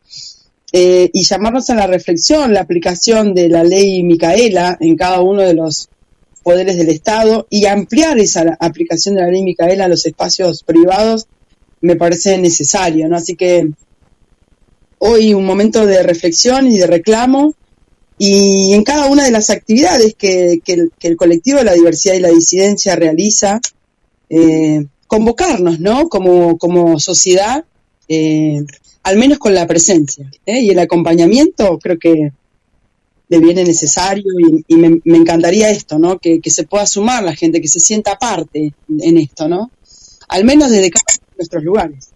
[0.72, 5.42] eh, y llamarnos a la reflexión, la aplicación de la ley Micaela en cada uno
[5.42, 5.88] de los
[6.42, 11.26] poderes del Estado y ampliar esa aplicación de la ley Micaela a los espacios privados
[11.80, 13.16] me parece necesario, ¿no?
[13.16, 13.68] Así que
[14.98, 17.54] hoy un momento de reflexión y de reclamo
[18.18, 22.20] y en cada una de las actividades que, que el, colectivo de la diversidad y
[22.20, 23.60] la disidencia realiza,
[24.28, 26.08] eh, convocarnos, ¿no?
[26.08, 27.64] Como, como sociedad,
[28.08, 28.64] eh,
[29.04, 30.28] al menos con la presencia.
[30.44, 30.60] ¿eh?
[30.60, 32.32] Y el acompañamiento creo que
[33.28, 34.24] deviene necesario
[34.66, 36.18] y, me, encantaría esto, ¿no?
[36.18, 39.70] Que, que se pueda sumar la gente, que se sienta parte en esto, ¿no?
[40.28, 41.04] Al menos desde cada
[41.38, 42.10] nuestros lugares.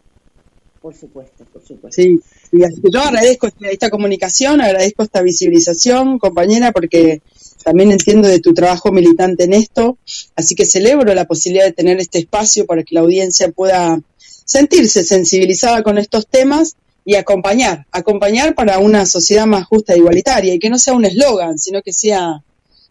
[0.80, 2.02] Por supuesto, por supuesto.
[2.02, 2.18] Sí,
[2.50, 7.22] y así que yo agradezco esta, esta comunicación, agradezco esta visibilización, compañera, porque
[7.62, 9.96] también entiendo de tu trabajo militante en esto,
[10.34, 14.00] así que celebro la posibilidad de tener este espacio para que la audiencia pueda
[14.44, 20.54] sentirse sensibilizada con estos temas y acompañar, acompañar para una sociedad más justa e igualitaria,
[20.54, 22.42] y que no sea un eslogan, sino que sea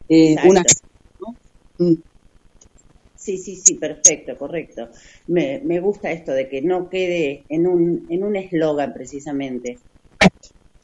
[0.09, 0.63] eh, una...
[1.19, 1.35] ¿no?
[1.77, 1.95] Mm.
[3.23, 4.89] Sí, sí, sí, perfecto, correcto.
[5.27, 9.77] Me, me gusta esto de que no quede en un en un eslogan precisamente.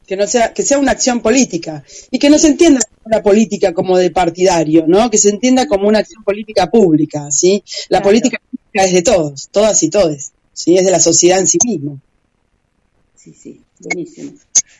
[0.06, 3.72] que no sea que sea una acción política y que no se entienda la política
[3.74, 5.10] como de partidario, ¿no?
[5.10, 7.62] Que se entienda como una acción política pública, ¿sí?
[7.88, 8.04] La Claro.
[8.10, 10.76] política pública es de todos, todas y todes, ¿sí?
[10.78, 12.00] Es de la sociedad en sí mismo.
[13.16, 14.32] Sí, sí, buenísimo.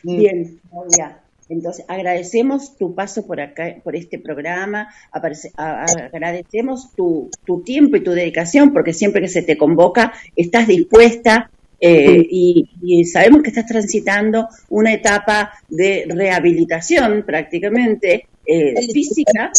[0.03, 0.17] Mm.
[0.17, 1.21] Bien, Claudia.
[1.49, 8.11] Entonces, agradecemos tu paso por acá, por este programa, agradecemos tu, tu tiempo y tu
[8.11, 11.49] dedicación, porque siempre que se te convoca estás dispuesta
[11.81, 19.51] eh, y, y sabemos que estás transitando una etapa de rehabilitación prácticamente eh, física.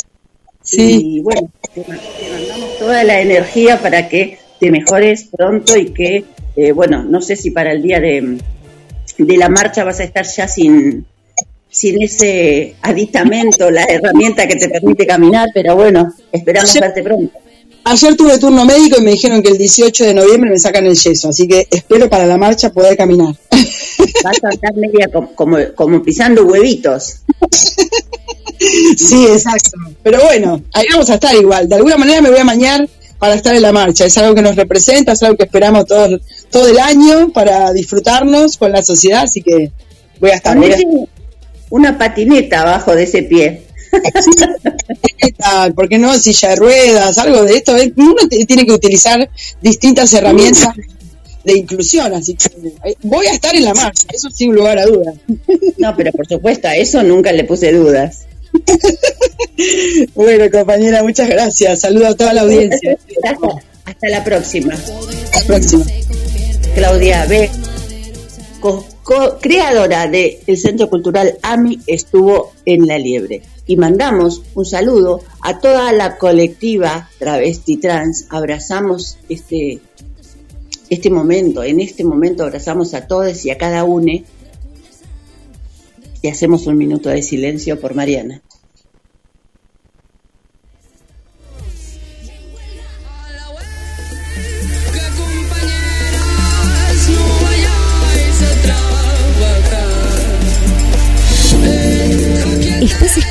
[0.63, 1.17] Sí.
[1.17, 5.87] Y bueno, te, ma- te mandamos toda la energía para que te mejores pronto y
[5.87, 6.25] que,
[6.55, 8.39] eh, bueno, no sé si para el día de,
[9.17, 11.07] de la marcha vas a estar ya sin,
[11.71, 16.81] sin ese aditamento, la herramienta que te permite caminar, pero bueno, esperamos Sí.
[16.81, 17.39] verte pronto.
[17.85, 20.95] Ayer tuve turno médico y me dijeron que el 18 de noviembre me sacan el
[20.97, 23.35] yeso, así que espero para la marcha poder caminar.
[24.25, 27.21] Vas a andar media co- como, como pisando huevitos.
[28.97, 29.79] Sí, exacto.
[30.03, 31.69] Pero bueno, ahí vamos a estar igual.
[31.69, 32.87] De alguna manera me voy a mañar
[33.19, 34.05] para estar en la marcha.
[34.05, 36.19] Es algo que nos representa, es algo que esperamos todo,
[36.51, 39.73] todo el año para disfrutarnos con la sociedad, así que
[40.21, 40.57] voy a estar.
[40.57, 40.85] Ponete
[41.71, 43.63] una patineta abajo de ese pie.
[45.23, 46.15] estar, ¿Por qué no?
[46.15, 47.75] Silla de ruedas, algo de esto.
[47.97, 49.29] Uno tiene que utilizar
[49.61, 50.69] distintas herramientas
[51.45, 52.47] de inclusión, así que
[52.85, 55.15] eh, voy a estar en la marcha, eso sin lugar a dudas.
[55.79, 58.27] No, pero por supuesto, a eso nunca le puse dudas.
[60.15, 61.81] Bueno, compañera, muchas gracias.
[61.81, 62.97] Saludo a toda la audiencia.
[63.85, 64.73] Hasta, la próxima.
[64.73, 65.85] Hasta la próxima.
[66.75, 67.51] Claudia B.,
[68.61, 68.87] co-
[69.41, 73.43] creadora del Centro Cultural AMI, estuvo en La Liebre.
[73.67, 78.27] Y mandamos un saludo a toda la colectiva travesti trans.
[78.31, 79.81] Abrazamos este,
[80.89, 84.13] este momento, en este momento abrazamos a todos y a cada uno
[86.23, 88.43] y hacemos un minuto de silencio por Mariana.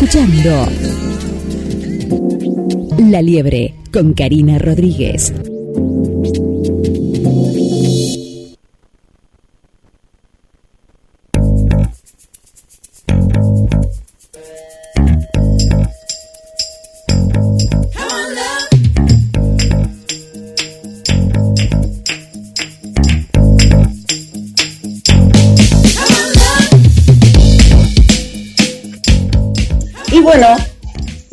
[0.02, 0.66] Escuchando
[3.10, 5.34] La Liebre con Karina Rodríguez.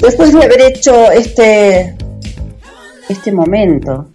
[0.07, 1.97] Después de haber hecho este,
[3.09, 4.07] este momento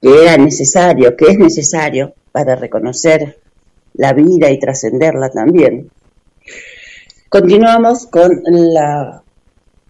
[0.00, 3.36] que era necesario, que es necesario para reconocer
[3.94, 5.90] la vida y trascenderla también,
[7.28, 9.24] continuamos con la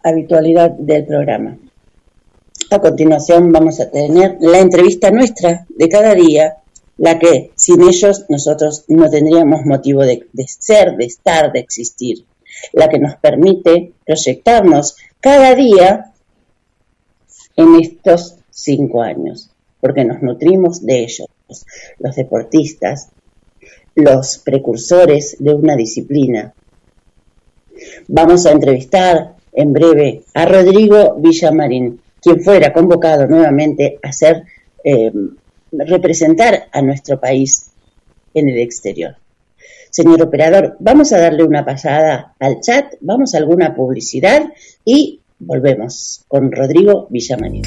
[0.02, 1.58] habitualidad del programa.
[2.70, 6.56] A continuación vamos a tener la entrevista nuestra de cada día,
[6.96, 12.24] la que sin ellos nosotros no tendríamos motivo de, de ser, de estar, de existir,
[12.72, 16.12] la que nos permite proyectarnos cada día
[17.56, 19.50] en estos cinco años,
[19.80, 21.28] porque nos nutrimos de ellos,
[21.98, 23.08] los deportistas,
[23.94, 26.54] los precursores de una disciplina.
[28.08, 34.44] Vamos a entrevistar en breve a Rodrigo Villamarín, quien fuera convocado nuevamente a ser
[34.84, 35.12] eh,
[35.72, 37.70] representar a nuestro país
[38.34, 39.16] en el exterior.
[39.92, 44.50] Señor operador, vamos a darle una pasada al chat, vamos a alguna publicidad
[44.86, 47.62] y volvemos con Rodrigo a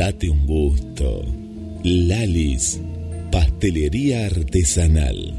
[0.00, 1.22] Date un gusto.
[1.84, 2.80] Lalis,
[3.30, 5.34] pastelería artesanal.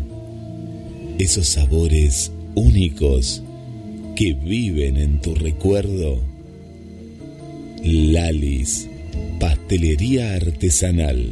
[1.18, 3.41] Esos sabores únicos
[4.16, 6.22] que viven en tu recuerdo.
[7.84, 8.88] Lalis,
[9.39, 11.32] pastelería artesanal.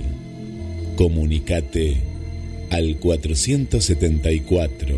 [0.95, 1.97] Comunicate
[2.71, 4.97] al 474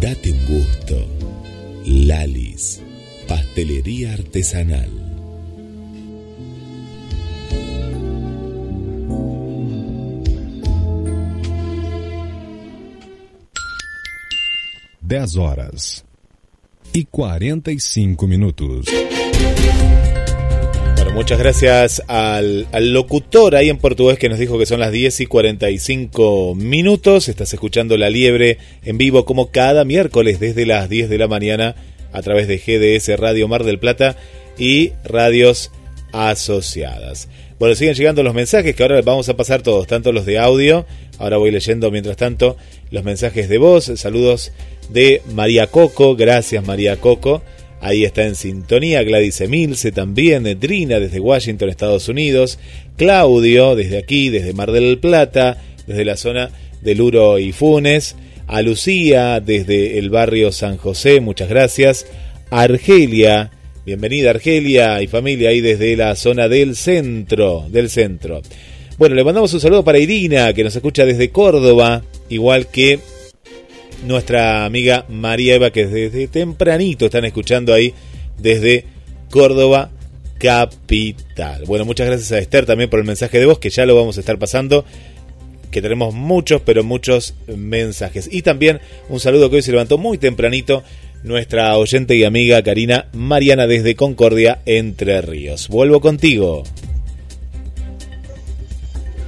[0.00, 1.08] Date un gusto.
[1.84, 2.80] Lalis,
[3.26, 4.88] pastelería artesanal.
[15.00, 16.04] Dez horas
[16.92, 18.86] y 45 minutos.
[21.18, 25.22] Muchas gracias al, al locutor ahí en portugués que nos dijo que son las 10
[25.22, 27.28] y 45 minutos.
[27.28, 31.74] Estás escuchando La Liebre en vivo como cada miércoles desde las 10 de la mañana
[32.12, 34.16] a través de GDS Radio Mar del Plata
[34.58, 35.72] y radios
[36.12, 37.28] asociadas.
[37.58, 40.86] Bueno, siguen llegando los mensajes que ahora vamos a pasar todos, tanto los de audio,
[41.18, 42.56] ahora voy leyendo mientras tanto
[42.92, 44.52] los mensajes de voz, saludos
[44.88, 47.42] de María Coco, gracias María Coco,
[47.80, 52.58] ahí está en sintonía, Gladys Emilce también, Drina desde Washington, Estados Unidos,
[52.96, 56.50] Claudio desde aquí, desde Mar del Plata, desde la zona
[56.82, 58.16] de Luro y Funes,
[58.46, 62.06] a Lucía desde el barrio San José, muchas gracias,
[62.50, 63.50] Argelia,
[63.84, 68.42] bienvenida Argelia y familia ahí desde la zona del centro, del centro.
[68.98, 72.98] Bueno, le mandamos un saludo para Irina, que nos escucha desde Córdoba, igual que
[74.04, 77.94] nuestra amiga María Eva, que desde tempranito están escuchando ahí
[78.38, 78.84] desde
[79.30, 79.90] Córdoba
[80.38, 81.64] Capital.
[81.66, 84.16] Bueno, muchas gracias a Esther también por el mensaje de voz, que ya lo vamos
[84.16, 84.84] a estar pasando,
[85.70, 88.28] que tenemos muchos, pero muchos mensajes.
[88.30, 90.82] Y también un saludo que hoy se levantó muy tempranito
[91.24, 95.68] nuestra oyente y amiga Karina Mariana desde Concordia, Entre Ríos.
[95.68, 96.62] Vuelvo contigo.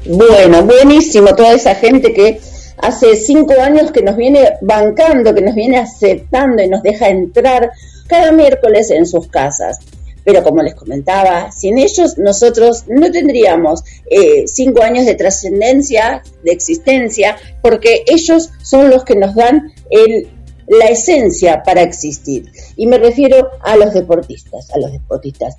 [0.07, 2.41] Bueno, buenísimo toda esa gente que
[2.83, 7.71] hace cinco años que nos viene bancando, que nos viene aceptando y nos deja entrar
[8.07, 9.79] cada miércoles en sus casas.
[10.25, 16.53] Pero como les comentaba, sin ellos nosotros no tendríamos eh, cinco años de trascendencia, de
[16.53, 20.29] existencia, porque ellos son los que nos dan el,
[20.67, 22.53] la esencia para existir.
[22.77, 25.57] Y me refiero a los deportistas, a los deportistas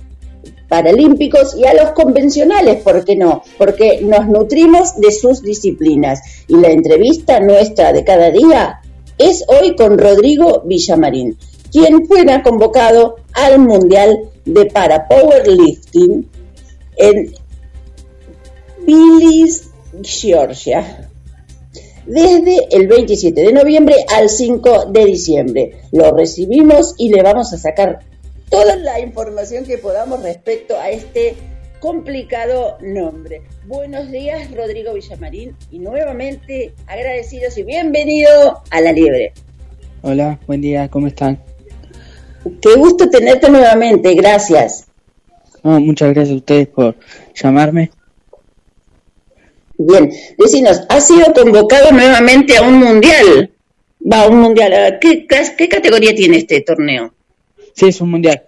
[0.68, 3.44] paralímpicos y a los convencionales, ¿por qué no?
[3.58, 6.22] Porque nos nutrimos de sus disciplinas.
[6.48, 8.80] Y la entrevista nuestra de cada día
[9.18, 11.38] es hoy con Rodrigo Villamarín,
[11.72, 16.30] quien fuera convocado al Mundial de Para Powerlifting
[16.96, 17.34] en
[18.86, 19.70] Billings,
[20.02, 21.10] Georgia,
[22.06, 25.82] desde el 27 de noviembre al 5 de diciembre.
[25.92, 28.00] Lo recibimos y le vamos a sacar
[28.52, 31.36] toda la información que podamos respecto a este
[31.80, 33.44] complicado nombre.
[33.66, 39.34] Buenos días, Rodrigo Villamarín, y nuevamente agradecidos y bienvenido a La Liebre.
[40.02, 41.42] Hola, buen día, ¿cómo están?
[42.62, 44.86] Qué gusto tenerte nuevamente, gracias.
[45.64, 46.96] Muchas gracias a ustedes por
[47.34, 47.90] llamarme.
[49.78, 53.50] Bien, decinos, ¿has sido convocado nuevamente a un mundial?
[54.12, 55.00] Va, a un mundial.
[55.00, 57.14] ¿Qué, qué categoría tiene este torneo?
[57.74, 58.44] Sí, es un mundial.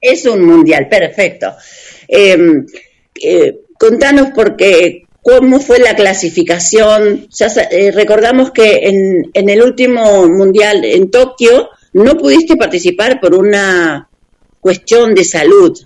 [0.00, 1.52] Es un mundial, perfecto.
[2.08, 2.36] Eh,
[3.22, 7.28] eh, contanos porque cómo fue la clasificación.
[7.30, 13.34] Ya eh, recordamos que en, en el último mundial en Tokio no pudiste participar por
[13.34, 14.08] una
[14.60, 15.78] cuestión de salud.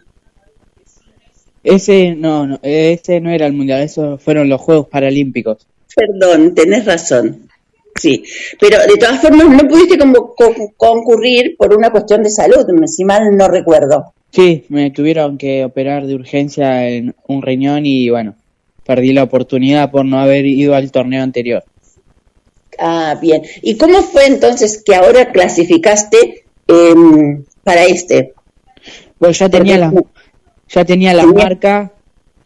[1.63, 5.67] Ese no, no, ese no era el mundial, esos fueron los Juegos Paralímpicos.
[5.95, 7.50] Perdón, tenés razón.
[8.01, 8.23] Sí,
[8.59, 13.05] pero de todas formas no pudiste convo- co- concurrir por una cuestión de salud, si
[13.05, 14.15] mal no recuerdo.
[14.33, 18.37] Sí, me tuvieron que operar de urgencia en un riñón y bueno,
[18.87, 21.63] perdí la oportunidad por no haber ido al torneo anterior.
[22.79, 23.43] Ah, bien.
[23.63, 28.33] ¿Y cómo fue entonces que ahora clasificaste em, para este?
[29.19, 29.93] Pues ya tenía la,
[30.69, 31.93] ya tenía la Tenía- marca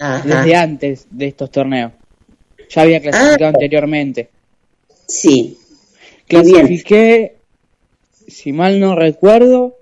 [0.00, 0.26] Ajá.
[0.40, 1.92] desde antes de estos torneos.
[2.70, 4.30] Ya había clasificado anteriormente.
[5.06, 5.58] Sí.
[6.26, 7.36] Clasifiqué,
[8.26, 9.76] si mal no recuerdo,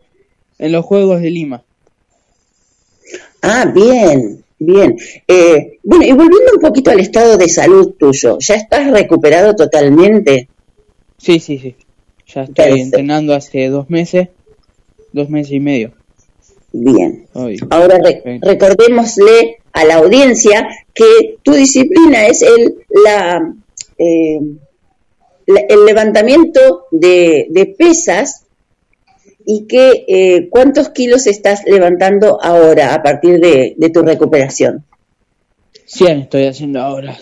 [0.58, 1.62] en los Juegos de Lima.
[3.42, 4.96] Ah, bien, bien.
[5.26, 10.48] Eh, bueno, y volviendo un poquito al estado de salud tuyo, ¿ya estás recuperado totalmente?
[11.18, 11.74] Sí, sí, sí.
[12.34, 12.82] Ya estoy Perfecto.
[12.84, 14.28] entrenando hace dos meses,
[15.12, 15.92] dos meses y medio.
[16.72, 17.26] Bien.
[17.70, 23.52] Ahora re- recordémosle a la audiencia que tu disciplina es el, la,
[23.98, 24.58] eh, la-
[25.68, 28.46] el levantamiento de, de pesas
[29.44, 34.84] y que eh, cuántos kilos estás levantando ahora a partir de, de tu recuperación.
[35.86, 37.18] 100 estoy haciendo ahora.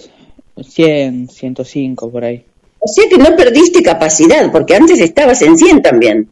[0.62, 2.44] 100, 105 por ahí.
[2.78, 6.30] O sea que no perdiste capacidad, porque antes estabas en 100 también.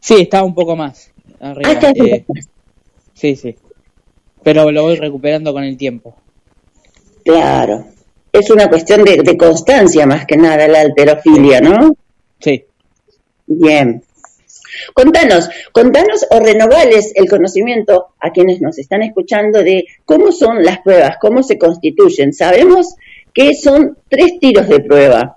[0.00, 1.10] Sí, estaba un poco más.
[1.38, 1.78] Arriba.
[1.82, 2.24] Ah, eh,
[3.14, 3.56] sí, sí.
[4.42, 6.16] Pero lo voy recuperando con el tiempo.
[7.24, 7.86] Claro.
[8.32, 11.94] Es una cuestión de, de constancia más que nada la alterofilia, ¿no?
[12.38, 12.64] Sí.
[13.46, 14.02] Bien.
[14.94, 20.80] Contanos, contanos o renovales el conocimiento a quienes nos están escuchando de cómo son las
[20.80, 22.32] pruebas, cómo se constituyen.
[22.32, 22.94] Sabemos
[23.34, 25.36] que son tres tiros de prueba.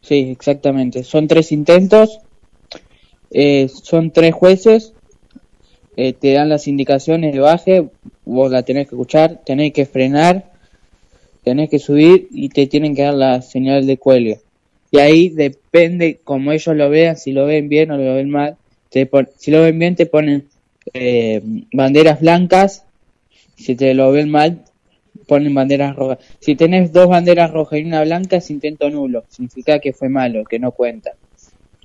[0.00, 1.04] Sí, exactamente.
[1.04, 2.20] Son tres intentos.
[3.30, 4.92] eh, son tres jueces.
[5.96, 7.88] eh, te dan las indicaciones de baje.
[8.24, 9.42] Vos la tenés que escuchar.
[9.44, 10.52] Tenés que frenar.
[11.46, 14.40] Tenés que subir y te tienen que dar la señal de cuelgue.
[14.90, 18.56] Y ahí depende como ellos lo vean, si lo ven bien o lo ven mal.
[18.90, 20.48] Te pon- si lo ven bien te ponen
[20.92, 21.40] eh,
[21.72, 22.84] banderas blancas.
[23.56, 24.64] Si te lo ven mal
[25.28, 26.18] ponen banderas rojas.
[26.40, 29.24] Si tenés dos banderas rojas y una blanca es intento nulo.
[29.28, 31.12] Significa que fue malo, que no cuenta.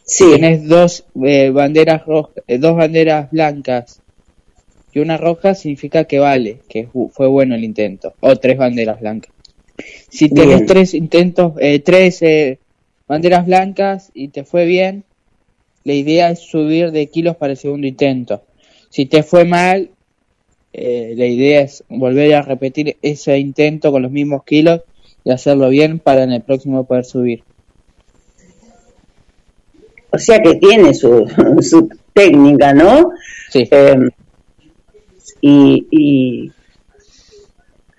[0.03, 0.25] Sí.
[0.25, 4.01] Si tenés dos eh, banderas rojas, eh, dos banderas blancas
[4.93, 8.13] y una roja significa que vale, que fu- fue bueno el intento.
[8.21, 9.31] O tres banderas blancas.
[10.09, 10.65] Si tenés Bien.
[10.65, 12.59] tres intentos, eh, tres eh,
[13.07, 15.03] banderas blancas y te fue bien,
[15.83, 18.41] la idea es subir de kilos para el segundo intento.
[18.89, 19.89] Si te fue mal,
[20.73, 24.81] eh, la idea es volver a repetir ese intento con los mismos kilos
[25.23, 27.43] y hacerlo bien para en el próximo poder subir.
[30.11, 31.25] O sea que tiene su,
[31.61, 33.11] su técnica, ¿no?
[33.49, 33.67] Sí.
[33.71, 34.09] Eh,
[35.41, 36.51] y, y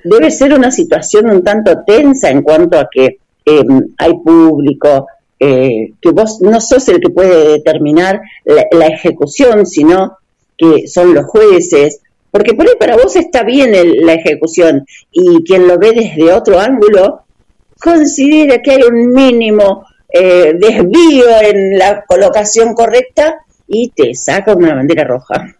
[0.04, 3.64] debe ser una situación un tanto tensa en cuanto a que eh,
[3.98, 5.06] hay público,
[5.38, 10.18] eh, que vos no sos el que puede determinar la, ejecución, sino
[10.56, 12.00] que son los jueces,
[12.30, 16.32] porque por ahí para vos está bien el- la ejecución y quien lo ve desde
[16.32, 17.22] otro ángulo
[17.80, 19.84] considera que hay un mínimo
[20.14, 25.56] eh, desvío en la colocación correcta y te saca una bandera roja.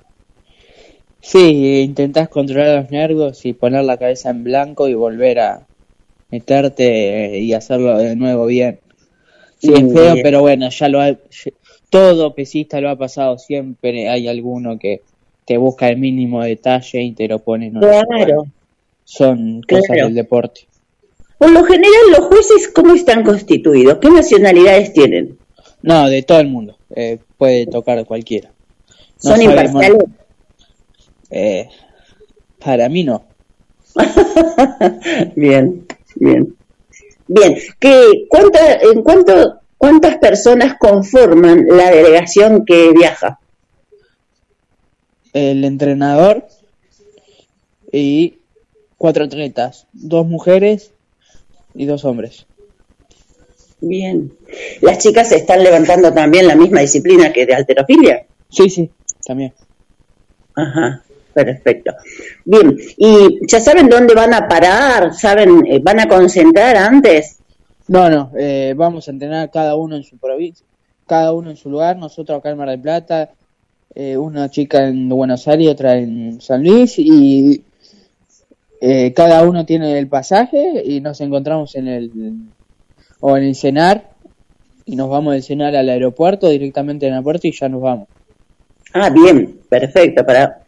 [1.23, 5.67] Sí, intentás controlar los nervios y poner la cabeza en blanco y volver a
[6.31, 8.81] meterte y hacerlo de nuevo bien.
[9.59, 11.17] Sí, es feo, pero bueno, ya lo ha,
[11.91, 15.03] todo pesista lo ha pasado, siempre hay alguno que
[15.45, 18.05] te busca el mínimo detalle y te lo pone en lugar.
[18.09, 18.47] Claro.
[19.05, 20.07] Son cosas Claro.
[20.07, 20.63] del deporte.
[21.39, 23.99] Por lo general, los jueces, ¿cómo están constituidos?
[23.99, 25.39] ¿Qué nacionalidades tienen?
[25.83, 28.51] No, de todo el mundo, eh, puede tocar cualquiera.
[29.23, 30.03] No ¿Son imparciales?
[31.33, 31.69] Eh,
[32.65, 33.25] para mí no.
[35.37, 36.57] bien, bien.
[37.27, 43.41] Bien, ¿qué, cuánta, ¿en cuánto, cuántas personas conforman la delegación que viaja?
[45.33, 46.47] el entrenador
[47.91, 48.39] y
[48.99, 50.93] cuatro atletas, dos mujeres
[51.75, 52.47] y dos hombres.
[53.81, 54.33] Bien.
[54.81, 58.27] ¿Las chicas están levantando también la misma disciplina que de alterofilia?
[58.49, 58.91] Sí, sí,
[59.27, 59.53] también.
[60.55, 61.03] Ajá.
[61.35, 61.93] Perfecto.
[62.45, 65.15] Bien, ¿y ya saben dónde van a parar?
[65.15, 67.39] ¿Saben, eh, van a concentrar antes?
[67.89, 70.65] No, no, eh, vamos a entrenar cada uno en su provincia,
[71.07, 73.31] cada uno en su lugar, nosotros acá en Mar del Plata,
[73.95, 77.63] eh, una chica en Buenos Aires y otra en San Luis y
[78.81, 82.11] eh, cada uno tiene el pasaje y nos encontramos en el
[83.21, 84.11] o en el cenar
[84.87, 88.09] y nos vamos del cenar al aeropuerto directamente en el aeropuerto y ya nos vamos.
[88.95, 90.62] Ah, bien, perfecto, para,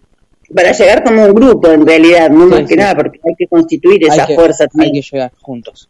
[0.54, 3.46] para llegar como un grupo en realidad, no Sí, más que nada, porque hay que
[3.46, 4.92] constituir esa hay que, fuerza hay también.
[4.94, 5.88] que llegar juntos.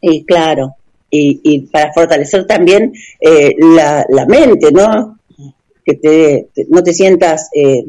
[0.00, 0.74] Y claro,
[1.10, 5.18] y, y para fortalecer también eh, la, la mente, ¿no?
[5.84, 7.84] Que te, te- no te sientas eh,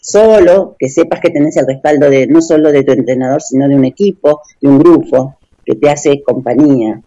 [0.00, 3.74] solo, que sepas que tenés el respaldo de no solo de tu entrenador, sino de
[3.74, 7.00] un equipo, de un grupo que te hace compañía.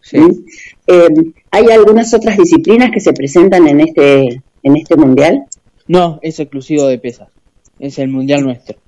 [0.00, 0.18] Sí.
[0.18, 0.44] ¿Mm?
[0.86, 1.08] Eh,
[1.50, 5.44] ¿Hay algunas otras disciplinas que se presentan en este en este mundial?
[5.88, 7.28] No, es exclusivo de pesas.
[7.78, 8.78] Es el mundial nuestro.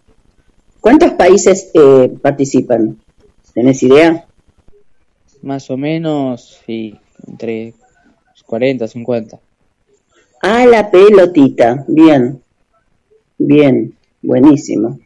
[0.81, 2.99] ¿Cuántos países eh, participan?
[3.55, 4.27] ¿Tenés idea?
[5.43, 6.95] Más o menos, sí,
[7.27, 7.75] entre
[8.47, 9.41] 40, 50.
[10.43, 11.85] Ah, la pelotita.
[11.89, 12.43] Bien.
[13.39, 13.95] Bien.
[14.23, 14.99] Buenísimo.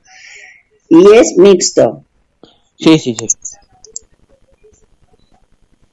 [0.88, 2.04] Y es mixto.
[2.76, 3.26] Sí, sí, sí.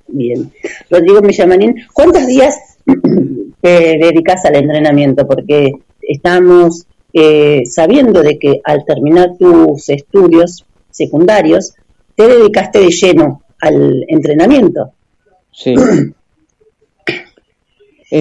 [0.08, 0.52] Bien.
[0.90, 2.56] Rodrigo Millamanín, ¿cuántos días
[3.62, 5.26] te dedicas al entrenamiento?
[5.28, 5.72] Porque
[6.12, 11.74] estamos eh, sabiendo de que al terminar tus estudios secundarios,
[12.16, 14.92] te dedicaste de lleno al entrenamiento.
[15.52, 15.76] Sí.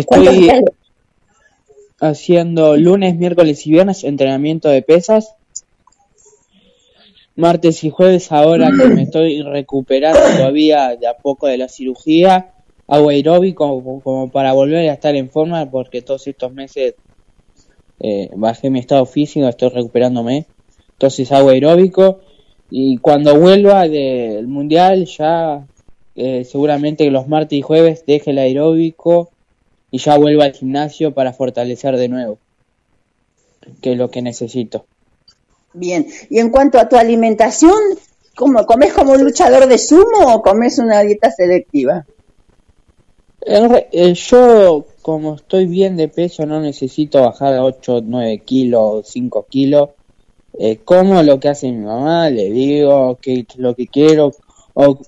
[0.07, 0.65] ¿Cuántos Estoy
[2.01, 5.35] haciendo lunes, miércoles y viernes entrenamiento de pesas.
[7.37, 12.53] Martes y jueves, ahora que me estoy recuperando todavía de a poco de la cirugía,
[12.87, 16.95] hago aeróbico como, como para volver a estar en forma porque todos estos meses
[18.01, 20.47] eh, bajé mi estado físico, estoy recuperándome.
[20.93, 22.21] Entonces hago aeróbico
[22.71, 25.67] y cuando vuelva del mundial ya
[26.15, 29.31] eh, seguramente los martes y jueves deje el aeróbico
[29.91, 32.39] y ya vuelva al gimnasio para fortalecer de nuevo,
[33.81, 34.85] que es lo que necesito.
[35.73, 36.07] Bien.
[36.29, 37.79] Y en cuanto a tu alimentación,
[38.37, 42.05] ¿cómo, ¿comes como un luchador de sumo o comes una dieta selectiva?
[43.41, 49.47] Re- eh, yo, como estoy bien de peso, no necesito bajar 8, 9 kilos, 5
[49.49, 49.91] kilos.
[50.59, 54.33] Eh, como lo que hace mi mamá, le digo que lo que quiero,
[54.75, 54.99] o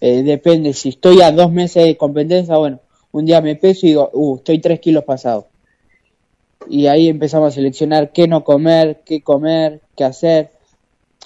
[0.00, 2.80] eh, depende, si estoy a dos meses de competencia, bueno,
[3.12, 5.46] un día me peso y digo, uh, estoy 3 kilos pasado.
[6.68, 10.50] Y ahí empezamos a seleccionar qué no comer, qué comer, qué hacer.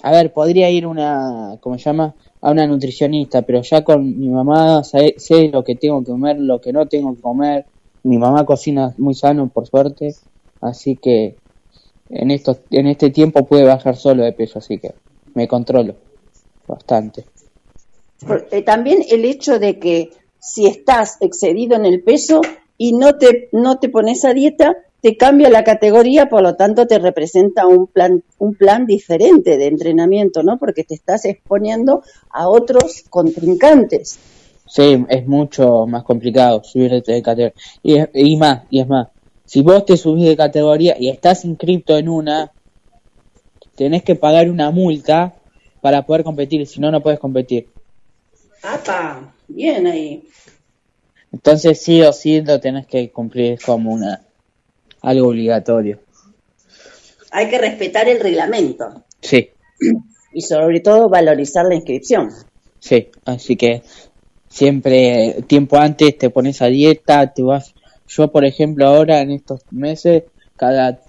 [0.03, 2.15] A ver, podría ir una, ¿cómo se llama?
[2.41, 5.15] A una nutricionista, pero ya con mi mamá sé
[5.51, 7.65] lo que tengo que comer, lo que no tengo que comer.
[8.07, 10.15] Mi mamá cocina muy sano, por suerte,
[10.61, 11.35] así que
[12.09, 14.93] en estos, en este tiempo pude bajar solo de peso, así que
[15.33, 15.95] me controlo
[16.65, 17.25] bastante.
[18.51, 22.39] Eh, también el hecho de que si estás excedido en el peso
[22.77, 26.87] y no te, no te pones a dieta, te cambia la categoría, por lo tanto
[26.87, 30.57] te representa un plan, un plan diferente de entrenamiento, ¿no?
[30.57, 34.17] Porque te estás exponiendo a otros contrincantes.
[34.67, 37.53] Sí, es mucho más complicado subirte de categoría.
[37.83, 39.07] Y, es- y más, y es más,
[39.45, 42.51] si vos te subís de categoría y estás inscripto en una,
[43.75, 45.33] tenés que pagar una multa
[45.81, 47.69] para poder competir, si no, no puedes competir.
[48.63, 49.33] ¡Apa!
[49.47, 50.23] Bien ahí.
[51.31, 54.21] Entonces sí o sí lo tenés que cumplir como una
[55.01, 55.99] algo obligatorio.
[57.31, 59.49] Hay que respetar el reglamento Sí,
[60.33, 62.29] y sobre todo valorizar la inscripción.
[62.79, 63.83] sí, así que
[64.57, 67.75] siempre tiempo antes te pones a dieta, te vas.
[68.07, 70.23] Yo, por ejemplo, ahora en estos meses,
[70.55, 70.99] cada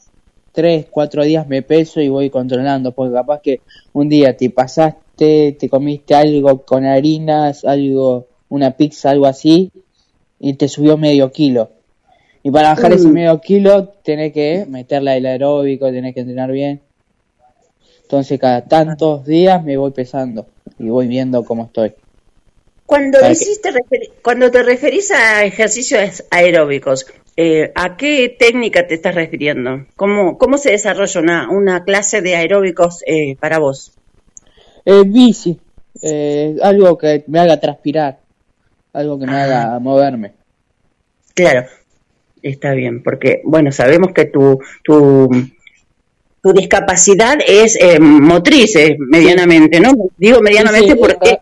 [0.53, 3.61] tres, cuatro días me peso y voy controlando, porque capaz que
[3.95, 9.73] un día te pasaste, te comiste algo con harinas, algo, una pizza, algo así,
[10.39, 11.71] y te subió medio kilo.
[12.43, 13.13] Y para bajar ese Mm.
[13.13, 16.83] medio kilo, tenés que meterla el aeróbico, tenés que entrenar bien.
[18.03, 20.47] Entonces, cada tantos días me voy pesando
[20.79, 21.95] y voy viendo cómo estoy.
[22.89, 23.71] Cuando, decís te
[24.23, 27.05] cuando te referís a ejercicios aeróbicos,
[27.37, 29.85] eh, ¿a qué técnica te estás refiriendo?
[29.95, 33.93] ¿Cómo, cómo se desarrolla una, una clase de aeróbicos eh, para vos?
[34.87, 35.61] Eh, bici,
[36.01, 38.21] eh, algo que me haga transpirar,
[38.95, 40.33] algo que me haga moverme.
[41.35, 41.67] Claro,
[42.41, 45.29] está bien, porque, bueno, sabemos que tu, tu,
[46.43, 49.93] tu discapacidad es eh, motriz, medianamente, ¿no?
[50.17, 51.39] Digo medianamente Sí, sí, porque...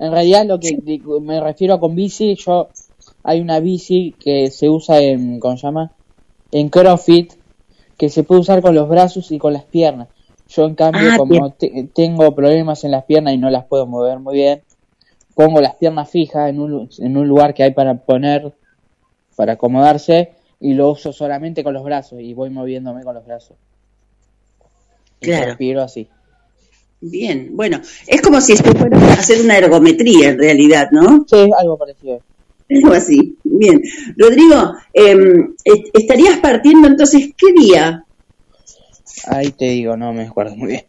[0.00, 0.78] En realidad lo que
[1.20, 2.70] me refiero con bici, yo
[3.22, 5.92] hay una bici que se usa en, ¿cómo se llama?
[6.50, 7.34] En CrossFit,
[7.98, 10.08] que se puede usar con los brazos y con las piernas.
[10.48, 13.86] Yo en cambio, Ah, como te- tengo problemas en las piernas y no las puedo
[13.86, 14.62] mover muy bien,
[15.34, 18.54] pongo las piernas fijas en un, en un lugar que hay para poner,
[19.36, 23.56] para acomodarse, y lo uso solamente con los brazos y voy moviéndome con los brazos.
[25.20, 25.46] Y Claro.
[25.48, 26.08] respiro así.
[27.02, 31.24] Bien, bueno, es como si esto fuera a hacer una ergometría en realidad, ¿no?
[31.28, 32.20] Sí, algo parecido.
[32.70, 33.36] Algo así.
[33.42, 33.80] Bien.
[34.16, 38.04] Rodrigo, em, est- ¿estarías partiendo entonces qué día?
[39.28, 40.84] Ahí te digo, no me acuerdo muy bien.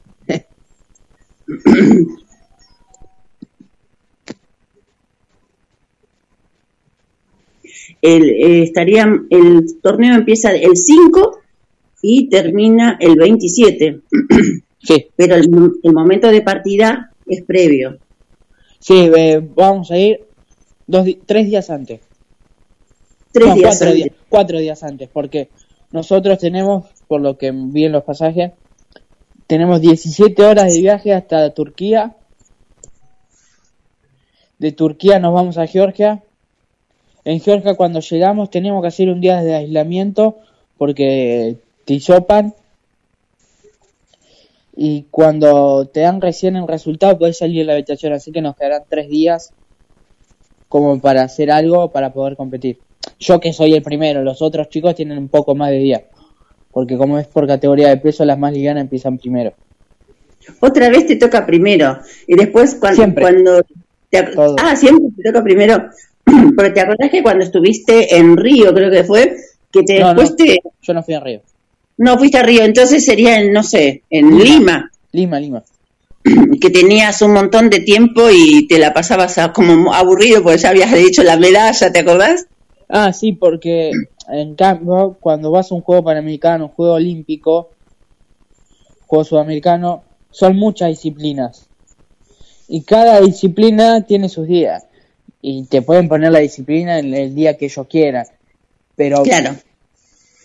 [8.02, 11.40] El, eh, estaría, el torneo empieza el 5
[12.02, 14.02] y termina el 27.
[14.84, 15.08] Sí.
[15.16, 15.50] Pero el,
[15.84, 17.98] el momento de partida es previo.
[18.80, 20.26] Sí, eh, vamos a ir
[20.88, 22.02] dos, tres días antes.
[23.32, 24.04] Tres No, días cuatro, antes.
[24.04, 25.50] días, cuatro días antes, porque
[25.92, 28.52] nosotros tenemos, por lo que vi en los pasajes,
[29.48, 32.16] tenemos 17 horas de viaje hasta Turquía.
[34.60, 36.24] De Turquía nos vamos a Georgia.
[37.24, 40.38] En Georgia cuando llegamos tenemos que hacer un día de aislamiento
[40.78, 42.56] porque te hisopan.
[44.76, 48.56] Y cuando te dan recién el resultado puedes salir de la habitación, así que nos
[48.56, 49.54] quedarán tres días
[50.70, 52.80] como para hacer algo para poder competir.
[53.20, 56.02] Yo que soy el primero, los otros chicos tienen un poco más de días.
[56.72, 59.54] Porque como es por categoría de peso, las más livianas empiezan primero.
[60.62, 62.00] Otra vez te toca primero.
[62.26, 62.96] Y después cuando...
[62.96, 63.22] Siempre.
[63.22, 63.62] cuando
[64.10, 64.18] te
[64.62, 65.90] ah, siempre te toca primero.
[66.58, 69.36] Pero te acordás que cuando estuviste en Río, creo que fue,
[69.72, 70.22] que te No, no.
[70.22, 70.60] después te...
[70.82, 71.42] Yo no fui a Río.
[71.98, 74.90] No, fuiste a Río, entonces sería en, no sé, en Lima.
[75.12, 75.64] Lima, Lima.
[76.62, 80.70] que tenías un montón de tiempo y te la pasabas a- como aburrido porque ya
[80.70, 82.46] habías hecho la medalla, ¿te acordás?
[82.90, 83.92] Ah, sí, porque
[84.30, 87.70] en cambio, cuando vas a un juego panamericano, un juego olímpico,
[89.08, 91.68] juego sudamericano, son muchas disciplinas.
[92.68, 94.84] Y cada disciplina tiene sus días.
[95.42, 98.26] Y te pueden poner la disciplina en el día que ellos quieran.
[98.96, 99.56] Pero Claro.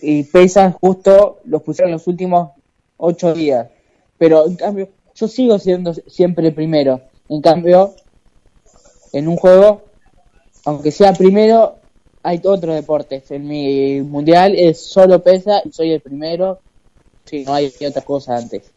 [0.00, 2.50] Y pesan justo, los pusieron los últimos
[2.96, 3.68] ocho días.
[4.18, 7.00] Pero en cambio, yo sigo siendo siempre el primero.
[7.28, 7.94] En cambio,
[9.12, 9.82] en un juego,
[10.64, 11.76] aunque sea primero,
[12.22, 13.30] hay otros deportes.
[13.30, 16.60] En mi mundial es solo pesa y soy el primero.
[17.24, 18.70] Sí, no hay otra cosa antes.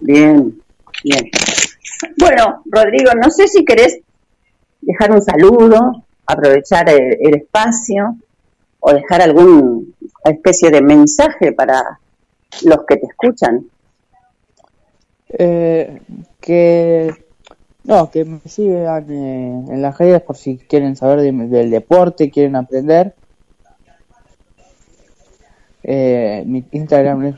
[0.00, 0.60] Bien,
[1.04, 1.30] bien.
[2.18, 4.00] Bueno, Rodrigo, no sé si querés
[4.80, 8.16] dejar un saludo, aprovechar el espacio
[8.80, 9.82] o dejar alguna
[10.24, 12.00] especie de mensaje para
[12.64, 13.66] los que te escuchan.
[15.28, 16.00] Eh,
[16.40, 17.14] que
[17.84, 22.30] no, que me sigan eh, en las redes por si quieren saber de- del deporte,
[22.30, 23.14] quieren aprender.
[25.82, 27.34] Eh, mi Instagram es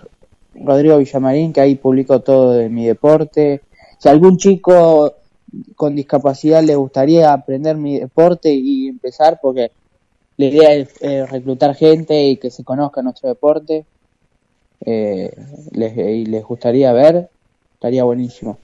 [0.54, 3.62] Rodrigo Villamarín, que ahí publico todo de mi deporte.
[3.98, 5.14] Si algún chico
[5.76, 9.70] con discapacidad le gustaría aprender mi deporte y empezar, porque
[10.36, 13.84] la idea es eh, reclutar gente y que se conozca nuestro deporte,
[14.84, 15.30] eh,
[15.72, 17.28] les, y les gustaría ver,
[17.74, 18.58] estaría buenísimo.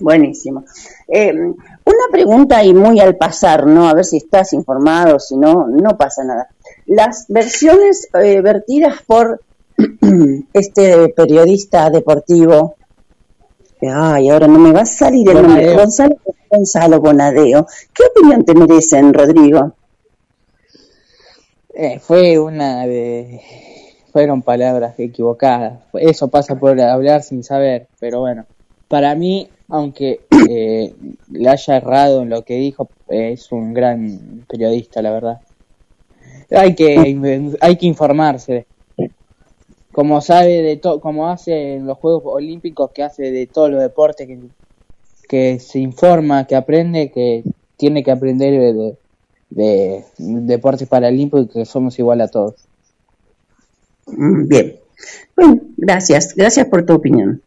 [0.00, 0.64] Buenísimo.
[1.08, 3.88] Eh, una pregunta y muy al pasar, ¿no?
[3.88, 6.48] A ver si estás informado, si no, no pasa nada.
[6.86, 9.40] Las versiones eh, vertidas por
[10.52, 12.76] este periodista deportivo,
[13.82, 15.74] ay, ahora no me va a salir el nombre.
[15.74, 16.16] Gonzalo,
[16.50, 17.66] Gonzalo Bonadeo.
[17.94, 19.72] ¿Qué opinión te merecen, Rodrigo?
[21.74, 23.40] Eh, fue una de...
[24.12, 25.78] Fueron palabras equivocadas.
[25.94, 28.44] Eso pasa por hablar sin saber, pero bueno.
[28.88, 30.92] Para mí, aunque eh,
[31.30, 35.40] le haya errado en lo que dijo, es un gran periodista, la verdad.
[36.50, 38.66] Hay que, hay que informarse.
[39.92, 43.80] Como sabe de todo, como hace en los Juegos Olímpicos, que hace de todos los
[43.80, 44.38] deportes, que,
[45.30, 47.44] que se informa, que aprende, que
[47.76, 48.72] tiene que aprender de,
[49.50, 52.54] de, de deportes paralímpicos, que somos igual a todos.
[54.08, 54.76] Mm, Bien.
[55.36, 57.40] Bueno, gracias, gracias por tu opinión.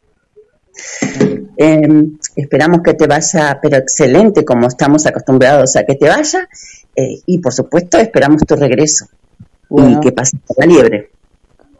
[1.58, 2.08] Eh,
[2.38, 6.48] esperamos que te vaya, pero excelente, como estamos acostumbrados a que te vaya.
[6.96, 9.08] eh, y por supuesto, esperamos tu regreso
[9.70, 9.98] Bueno.
[9.98, 11.10] y que pases por la liebre.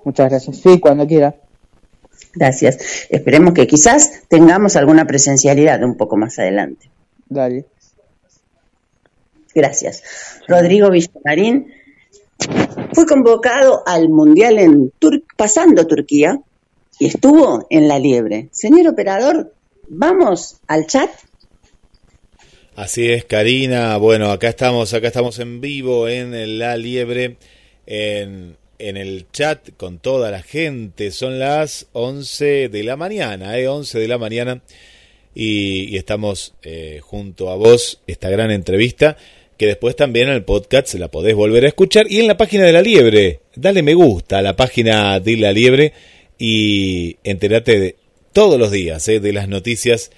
[0.04, 0.58] Muchas gracias.
[0.58, 1.34] Sí, cuando quiera.
[2.34, 3.08] Gracias.
[3.10, 6.90] Esperemos que quizás tengamos alguna presencialidad un poco más adelante.
[7.30, 7.66] Dale.
[9.54, 10.04] Gracias.
[10.48, 11.72] Rodrigo Villamarín
[12.94, 16.40] fue convocado al Mundial en Tur pasando Turquía
[17.00, 18.50] y estuvo en la liebre.
[18.52, 19.54] Señor operador,
[19.88, 21.10] vamos al chat.
[22.76, 23.98] Así es, Karina.
[23.98, 27.38] Bueno, acá estamos, acá estamos en vivo en La Liebre.
[27.86, 31.12] en, en el chat con toda la gente.
[31.12, 33.68] Son las 11 de la mañana, ¿eh?
[33.68, 34.62] 11 de la mañana.
[35.34, 39.18] Y, estamos eh, junto a vos, esta gran entrevista,
[39.58, 42.06] que después también en el podcast se la podés volver a escuchar.
[42.10, 45.52] Y en la página de la Liebre, dale me gusta a la página de la
[45.52, 45.94] Liebre
[46.38, 47.96] y entérate de
[48.34, 49.20] todos los días ¿eh?
[49.20, 50.12] de las noticias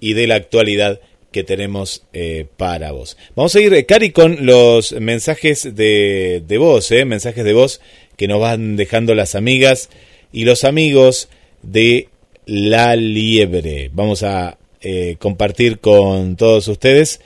[0.00, 1.00] y de la actualidad
[1.32, 3.16] que tenemos eh, para vos.
[3.34, 7.80] Vamos a ir, eh, Cari, con los mensajes de, de voz, eh, mensajes de voz
[8.16, 9.88] que nos van dejando las amigas
[10.32, 11.28] y los amigos
[11.62, 12.08] de
[12.46, 13.90] La Liebre.
[13.92, 17.20] Vamos a eh, compartir con todos ustedes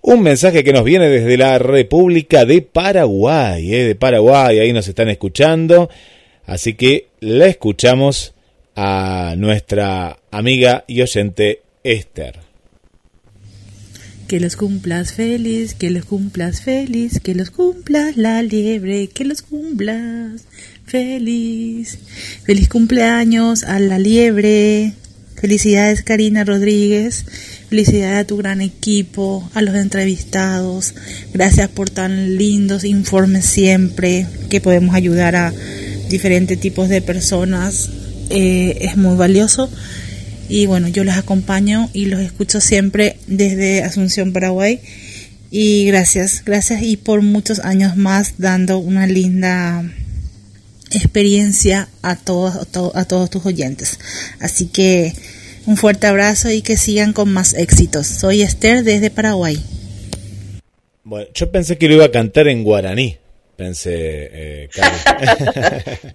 [0.00, 4.86] un mensaje que nos viene desde la República de Paraguay, eh, de Paraguay, ahí nos
[4.86, 5.88] están escuchando,
[6.46, 8.34] así que la escuchamos
[8.76, 12.43] a nuestra amiga y oyente Esther.
[14.34, 19.42] Que los cumplas feliz, que los cumplas feliz, que los cumplas la liebre, que los
[19.42, 20.42] cumplas
[20.84, 21.98] feliz.
[22.42, 24.94] Feliz cumpleaños a la liebre.
[25.36, 27.24] Felicidades Karina Rodríguez.
[27.68, 30.94] Felicidades a tu gran equipo, a los entrevistados.
[31.32, 35.54] Gracias por tan lindos informes siempre que podemos ayudar a
[36.08, 37.88] diferentes tipos de personas.
[38.30, 39.70] Eh, es muy valioso
[40.48, 44.80] y bueno, yo los acompaño y los escucho siempre desde Asunción, Paraguay.
[45.50, 49.84] Y gracias, gracias y por muchos años más dando una linda
[50.92, 53.98] experiencia a todos, a, to- a todos tus oyentes.
[54.40, 55.12] Así que
[55.66, 58.06] un fuerte abrazo y que sigan con más éxitos.
[58.06, 59.62] Soy Esther desde Paraguay.
[61.04, 63.16] Bueno, yo pensé que lo iba a cantar en guaraní.
[63.56, 64.68] Pensé, eh.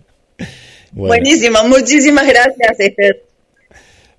[0.91, 1.09] Bueno.
[1.09, 3.23] Buenísimo, muchísimas gracias, Esther.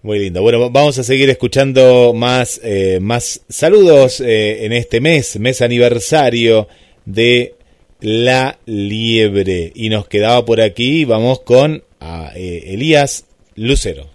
[0.02, 0.40] Muy lindo.
[0.40, 6.68] Bueno, vamos a seguir escuchando más, eh, más saludos eh, en este mes, mes aniversario
[7.04, 7.54] de
[8.00, 9.72] La Liebre.
[9.74, 13.26] Y nos quedaba por aquí, vamos con ah, eh, Elías
[13.56, 14.08] Lucero.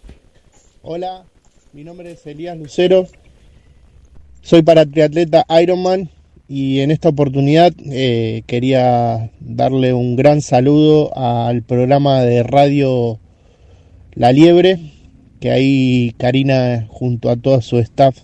[0.82, 1.24] Hola,
[1.72, 3.08] mi nombre es Elías Lucero,
[4.42, 6.10] soy para triatleta Ironman
[6.48, 13.20] y en esta oportunidad eh, quería darle un gran saludo al programa de radio
[14.14, 14.80] La Liebre,
[15.46, 18.18] que ahí Karina junto a todo su staff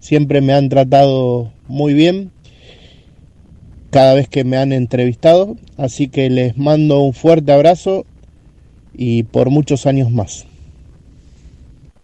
[0.00, 2.32] siempre me han tratado muy bien
[3.90, 8.04] cada vez que me han entrevistado, así que les mando un fuerte abrazo
[8.96, 10.44] y por muchos años más.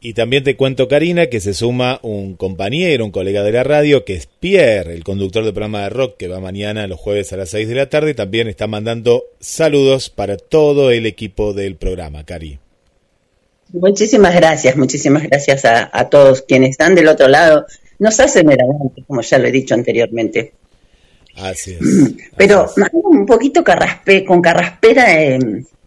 [0.00, 4.04] Y también te cuento, Karina, que se suma un compañero, un colega de la radio,
[4.04, 7.36] que es Pierre, el conductor del programa de rock, que va mañana los jueves a
[7.36, 8.14] las 6 de la tarde.
[8.14, 12.61] También está mandando saludos para todo el equipo del programa, Cari.
[13.72, 17.66] Muchísimas gracias, muchísimas gracias a, a todos quienes están del otro lado.
[17.98, 20.52] Nos hacen el aguante, como ya lo he dicho anteriormente.
[21.36, 22.14] Así es.
[22.36, 25.38] Pero ando un poquito carraspe, con carraspera eh,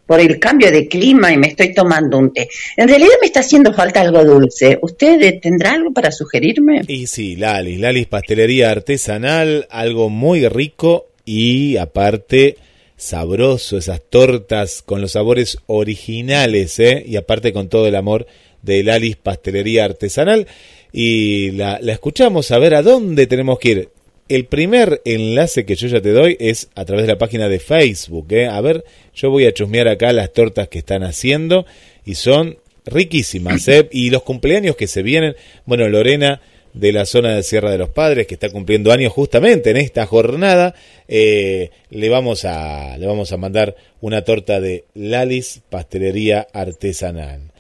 [0.05, 2.47] por el cambio de clima y me estoy tomando un té.
[2.77, 4.77] En realidad me está haciendo falta algo dulce.
[4.81, 6.81] ¿Usted tendrá algo para sugerirme?
[6.87, 12.57] Y sí, Lalis, Lalis Pastelería Artesanal, algo muy rico y aparte
[12.97, 17.03] sabroso, esas tortas con los sabores originales, ¿eh?
[17.05, 18.27] Y aparte con todo el amor
[18.61, 20.47] de Lalis Pastelería Artesanal.
[20.91, 23.89] Y la, la escuchamos a ver a dónde tenemos que ir.
[24.27, 27.59] El primer enlace que yo ya te doy es a través de la página de
[27.59, 28.27] Facebook.
[28.31, 28.47] ¿eh?
[28.47, 28.83] A ver,
[29.13, 31.65] yo voy a chusmear acá las tortas que están haciendo
[32.05, 33.67] y son riquísimas.
[33.67, 33.87] ¿eh?
[33.91, 35.35] Y los cumpleaños que se vienen,
[35.65, 36.41] bueno, Lorena
[36.75, 40.05] de la zona de Sierra de los Padres, que está cumpliendo años justamente en esta
[40.05, 40.75] jornada,
[41.07, 47.51] eh, le, vamos a, le vamos a mandar una torta de Lalis Pastelería Artesanal.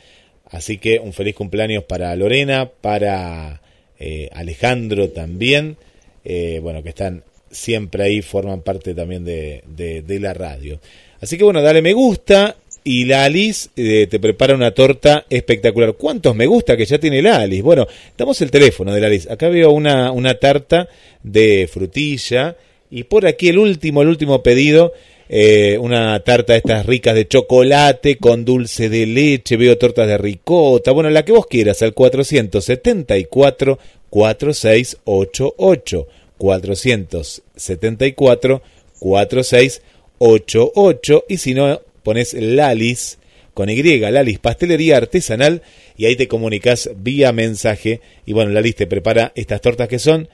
[0.49, 3.61] Así que un feliz cumpleaños para Lorena, para
[3.99, 5.77] eh, Alejandro también,
[6.25, 10.79] eh, bueno, que están siempre ahí, forman parte también de, de, de la radio.
[11.21, 12.57] Así que bueno, dale me gusta
[12.87, 15.95] y la Alice eh, te prepara una torta espectacular.
[15.95, 17.63] ¿Cuántos me gusta que ya tiene la Alice?
[17.63, 19.27] Bueno, damos el teléfono de la Alice.
[19.29, 20.87] Acá veo una, una tarta
[21.23, 22.55] de frutilla
[22.91, 24.93] y por aquí el último, el último pedido.
[25.27, 30.19] Eh, una tarta de estas ricas de chocolate con dulce de leche, veo tortas de
[30.19, 33.79] ricota, bueno, la que vos quieras, al 474
[34.11, 36.07] 4688
[36.37, 38.61] 474
[38.99, 43.17] 4688 y si no pones Lalis
[43.53, 45.61] con Y, Lalis Pastelería Artesanal
[45.97, 50.29] y ahí te comunicas vía mensaje y bueno, Lalis te prepara estas tortas que son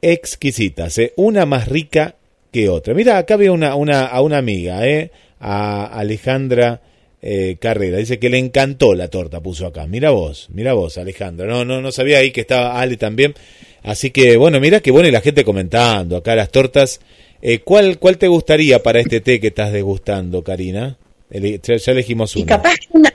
[0.00, 1.12] exquisitas, ¿eh?
[1.16, 2.14] una más rica
[2.52, 2.94] que otra.
[2.94, 5.10] Mira, acá veo una, una, a una amiga, ¿eh?
[5.40, 6.80] a Alejandra
[7.20, 7.98] eh, Carrera.
[7.98, 9.86] Dice que le encantó la torta, puso acá.
[9.86, 11.46] Mira vos, mira vos, Alejandra.
[11.46, 13.34] No, no, no sabía ahí que estaba Ale también.
[13.82, 16.16] Así que, bueno, mira qué bueno y la gente comentando.
[16.16, 17.00] Acá las tortas
[17.40, 20.96] Eh, ¿cuál, ¿Cuál te gustaría para este té que estás degustando, Karina?
[21.30, 22.46] Ele- ya, elegimos Y una.
[22.56, 23.14] capaz que una,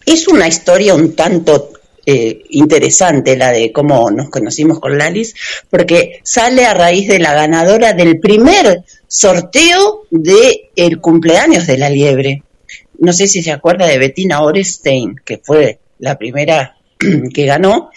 [0.05, 1.71] Es una historia un tanto
[2.05, 5.35] eh, interesante la de cómo nos conocimos con Lalis,
[5.69, 11.89] porque sale a raíz de la ganadora del primer sorteo de el cumpleaños de la
[11.89, 12.43] liebre.
[12.99, 16.77] No sé si se acuerda de Bettina Orestein, que fue la primera
[17.33, 17.91] que ganó,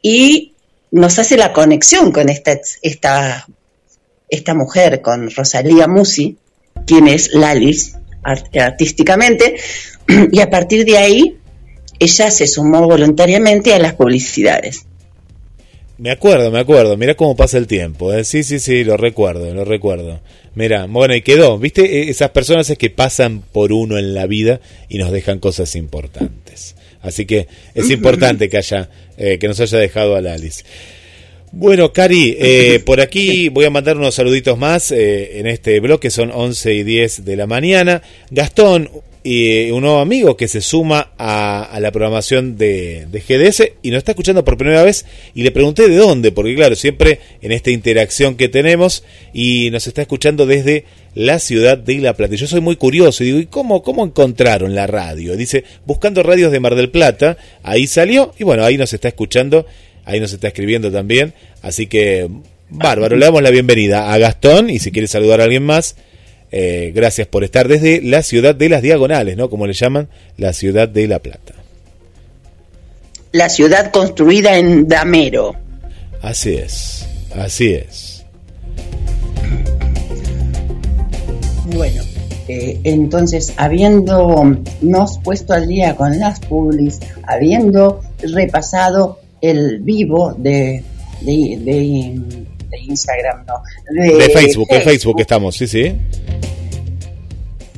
[0.00, 0.52] y
[0.90, 3.46] nos hace la conexión con esta, esta,
[4.28, 6.36] esta mujer, con Rosalía Musi,
[6.86, 9.56] quien es Lalis art- artísticamente,
[10.32, 11.36] y a partir de ahí
[12.02, 14.86] ella se sumó voluntariamente a las publicidades.
[15.98, 16.96] Me acuerdo, me acuerdo.
[16.96, 18.12] Mira cómo pasa el tiempo.
[18.12, 18.24] ¿eh?
[18.24, 20.20] Sí, sí, sí, lo recuerdo, lo recuerdo.
[20.54, 21.58] Mira, bueno, y quedó.
[21.58, 22.00] ¿Viste?
[22.00, 25.76] Eh, Esas personas es que pasan por uno en la vida y nos dejan cosas
[25.76, 26.74] importantes.
[27.02, 30.64] Así que es importante que haya, eh, que nos haya dejado a la Alice.
[31.52, 36.10] Bueno, Cari, eh, por aquí voy a mandar unos saluditos más eh, en este bloque,
[36.10, 38.02] son 11 y 10 de la mañana.
[38.30, 38.90] Gastón,
[39.24, 43.90] y un nuevo amigo que se suma a, a la programación de, de GDS y
[43.90, 47.52] nos está escuchando por primera vez y le pregunté de dónde, porque claro, siempre en
[47.52, 52.34] esta interacción que tenemos y nos está escuchando desde la ciudad de La Plata.
[52.34, 55.36] Yo soy muy curioso y digo, ¿y cómo, cómo encontraron la radio?
[55.36, 59.66] Dice, buscando radios de Mar del Plata, ahí salió y bueno, ahí nos está escuchando,
[60.04, 62.28] ahí nos está escribiendo también, así que
[62.70, 65.96] bárbaro, le damos la bienvenida a Gastón y si quiere saludar a alguien más.
[66.54, 69.48] Eh, gracias por estar desde la ciudad de las diagonales, ¿no?
[69.48, 71.54] Como le llaman, la ciudad de La Plata.
[73.32, 75.56] La ciudad construida en Damero.
[76.20, 78.24] Así es, así es.
[81.74, 82.02] Bueno,
[82.48, 90.84] eh, entonces, habiéndonos puesto al día con las publis, habiendo repasado el vivo de,
[91.22, 92.20] de, de-
[92.72, 93.62] de Instagram, no,
[94.16, 95.94] De Facebook, en Facebook estamos, sí, sí.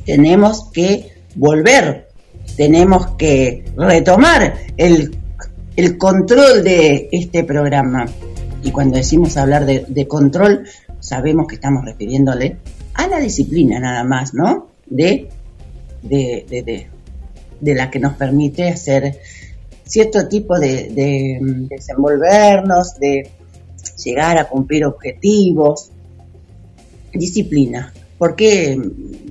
[0.05, 2.07] tenemos que volver,
[2.55, 5.17] tenemos que retomar el,
[5.75, 8.05] el control de este programa.
[8.63, 10.65] Y cuando decimos hablar de, de control,
[10.99, 12.57] sabemos que estamos refiriéndole
[12.93, 14.69] a la disciplina nada más, ¿no?
[14.85, 15.27] De,
[16.01, 16.87] de, de, de-
[17.61, 19.17] de la que nos permite hacer
[19.85, 23.31] cierto tipo de, de mm, desenvolvernos, de
[24.05, 25.91] llegar a cumplir objetivos.
[27.11, 27.91] Disciplina.
[28.17, 28.79] ¿Por qué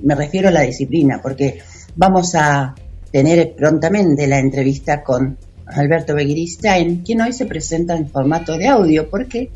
[0.03, 1.21] me refiero a la disciplina?
[1.21, 1.59] Porque
[1.95, 2.75] vamos a
[3.11, 9.09] tener prontamente la entrevista con Alberto Begiristain, quien hoy se presenta en formato de audio,
[9.09, 9.51] porque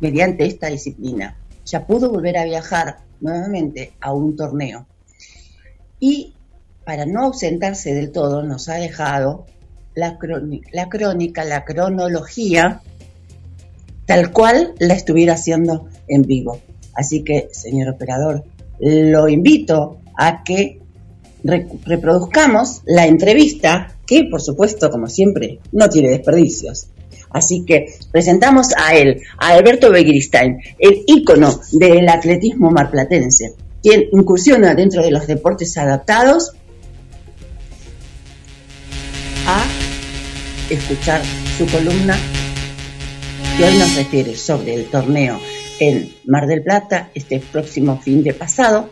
[0.00, 4.86] mediante esta disciplina ya pudo volver a viajar nuevamente a un torneo.
[5.98, 6.34] Y
[6.84, 9.46] para no ausentarse del todo, nos ha dejado
[9.94, 10.18] la,
[10.72, 12.82] la crónica, la cronología,
[14.06, 16.60] tal cual la estuviera haciendo en vivo.
[16.94, 18.44] Así que, señor operador,
[18.80, 20.80] lo invito a que
[21.44, 26.88] re- reproduzcamos la entrevista, que por supuesto, como siempre, no tiene desperdicios.
[27.30, 34.74] Así que presentamos a él, a Alberto Begiristain, el ícono del atletismo marplatense, quien incursiona
[34.74, 36.52] dentro de los deportes adaptados
[39.46, 39.64] a
[40.70, 41.20] escuchar
[41.58, 42.16] su columna
[43.56, 45.38] que hoy nos refiere sobre el torneo
[45.80, 48.90] en Mar del Plata este próximo fin de pasado,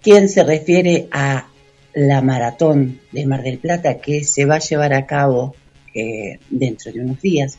[0.00, 1.48] quien se refiere a
[1.92, 5.54] la maratón de Mar del Plata que se va a llevar a cabo
[5.94, 7.58] eh, dentro de unos días.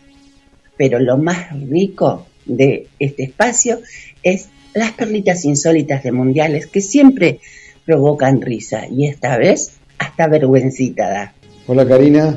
[0.78, 3.80] Pero lo más rico de este espacio
[4.24, 7.40] es las perlitas insólitas de mundiales que siempre
[7.86, 11.34] provocan risa y esta vez hasta vergüencita da.
[11.68, 12.36] Hola Karina,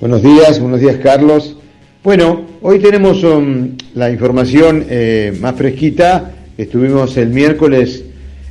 [0.00, 1.56] buenos días, buenos días Carlos.
[2.02, 6.32] Bueno, hoy tenemos um, la información eh, más fresquita.
[6.56, 8.04] Estuvimos el miércoles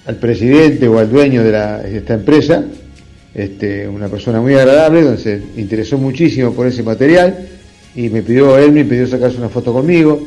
[0.08, 2.64] al- presidente o al dueño de esta empresa,
[3.36, 7.50] este, una persona muy agradable, donde se interesó muchísimo por ese material
[7.96, 10.22] y me pidió, él me pidió sacarse una foto conmigo.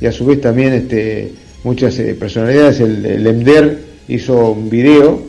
[0.00, 1.32] Y a su vez también este,
[1.64, 3.78] muchas eh, personalidades, el, el EMDER
[4.08, 5.22] hizo un video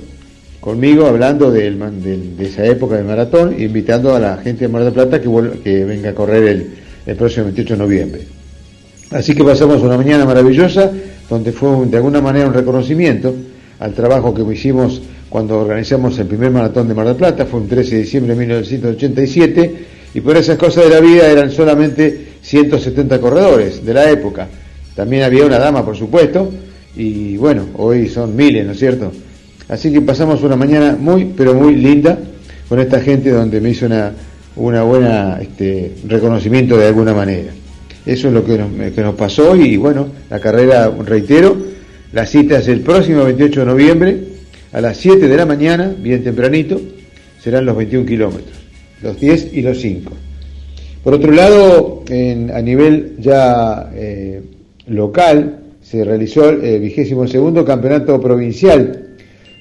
[0.59, 4.83] conmigo hablando man- del- de esa época del maratón, invitando a la gente de Mar
[4.83, 5.29] del Plata que,
[5.63, 6.67] que venga a correr el,
[7.05, 8.21] el próximo 28 de noviembre.
[9.11, 10.91] Así que pasamos una mañana maravillosa,
[11.29, 13.33] donde fue un- de alguna manera un reconocimiento
[13.79, 17.67] al trabajo que hicimos cuando organizamos el primer maratón de Mar del Plata, fue un
[17.69, 19.75] 13 de diciembre de 1987,
[20.13, 24.47] y por esas cosas de la vida eran solamente 170 corredores de la época.
[24.95, 26.51] También había una dama, por supuesto,
[26.95, 29.11] y bueno, hoy son miles, ¿no es cierto?
[29.69, 32.17] Así que pasamos una mañana muy, pero muy linda
[32.69, 34.13] con esta gente donde me hizo una,
[34.55, 37.51] una buena este, reconocimiento de alguna manera.
[38.05, 41.57] Eso es lo que nos, que nos pasó y bueno, la carrera, reitero,
[42.13, 44.19] la cita es el próximo 28 de noviembre
[44.71, 46.79] a las 7 de la mañana, bien tempranito,
[47.43, 48.56] serán los 21 kilómetros,
[49.01, 50.11] los 10 y los 5.
[51.03, 54.41] Por otro lado, en- a nivel ya eh,
[54.87, 59.15] local, se realizó el vigésimo segundo campeonato provincial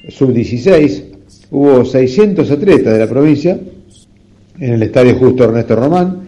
[0.09, 1.03] sub-16.
[1.51, 3.59] Hubo 600 atletas de la provincia
[4.59, 6.23] en el estadio Justo Ernesto Román.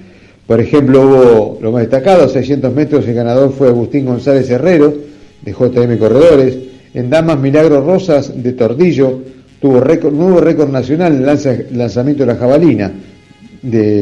[0.46, 4.94] Por ejemplo, hubo lo más destacado, 600 metros, el ganador fue Agustín González Herrero,
[5.42, 6.56] de JM Corredores.
[6.94, 9.20] En Damas Milagro Rosas, de Tordillo,
[9.60, 12.92] tuvo récord, nuevo récord nacional en lanza- lanzamiento de la jabalina,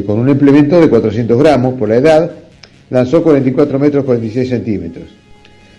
[0.07, 2.31] con un implemento de 400 gramos por la edad,
[2.91, 5.05] lanzó 44 metros 46 centímetros.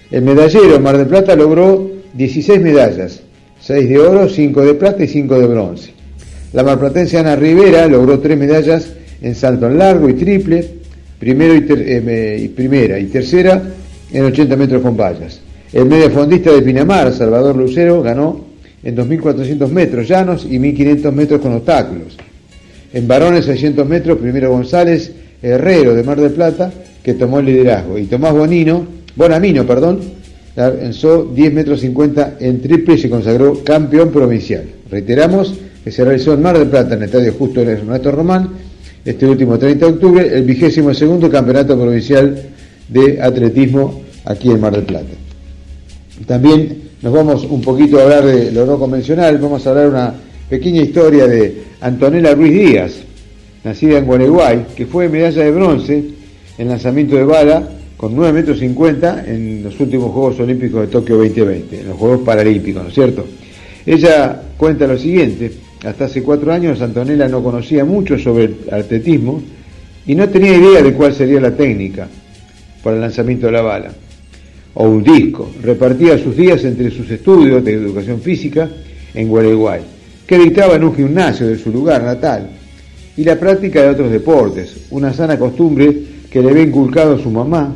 [0.10, 3.22] El medallero Mar del Plata logró 16 medallas,
[3.62, 5.92] 6 de oro, 5 de plata y 5 de bronce.
[6.54, 10.66] La marplatense Ana Rivera logró 3 medallas en salto en largo y triple,
[11.20, 13.62] primero y, ter- eh, primera y tercera
[14.12, 15.42] en 80 metros con vallas.
[15.74, 18.47] El mediafondista de Pinamar, Salvador Lucero, ganó
[18.84, 22.18] en 2.400 metros llanos y 1.500 metros con obstáculos.
[22.94, 26.72] En varones 600 metros, primero González Herrero de Mar del Plata,
[27.04, 27.98] que tomó el liderazgo.
[27.98, 28.86] Y Tomás Bonino,
[29.16, 30.00] Bonamino, perdón,
[30.56, 34.64] lanzó 10 metros 50 en triple y se consagró campeón provincial.
[34.90, 38.50] Reiteramos que se realizó en Mar del Plata, en el Estadio Justo Ernesto Román,
[39.06, 42.42] este último 30 de octubre, el vigésimo segundo campeonato provincial
[42.90, 45.14] de atletismo aquí en Mar del Plata.
[46.26, 50.14] También nos vamos un poquito a hablar de lo no convencional, vamos a hablar una
[50.50, 52.94] pequeña historia de Antonella Ruiz Díaz,
[53.64, 56.04] nacida en Gualeguay, que fue medalla de bronce
[56.58, 61.18] en lanzamiento de bala con 9 metros 50 en los últimos Juegos Olímpicos de Tokio
[61.18, 63.26] 2020, en los Juegos Paralímpicos, ¿no es cierto?
[63.86, 65.52] Ella cuenta lo siguiente,
[65.86, 69.42] hasta hace cuatro años Antonella no conocía mucho sobre el atletismo
[70.08, 72.08] y no tenía idea de cuál sería la técnica.
[72.84, 73.92] para el lanzamiento de la bala,
[74.80, 75.50] o un disco.
[75.64, 78.70] Repartía sus días entre sus estudios de educación física
[79.14, 79.82] en Gualeguay,
[80.26, 82.48] que dictaba en un gimnasio de su lugar natal,
[83.16, 85.98] y la práctica de otros deportes, una sana costumbre
[86.30, 87.74] que le había inculcado su mamá.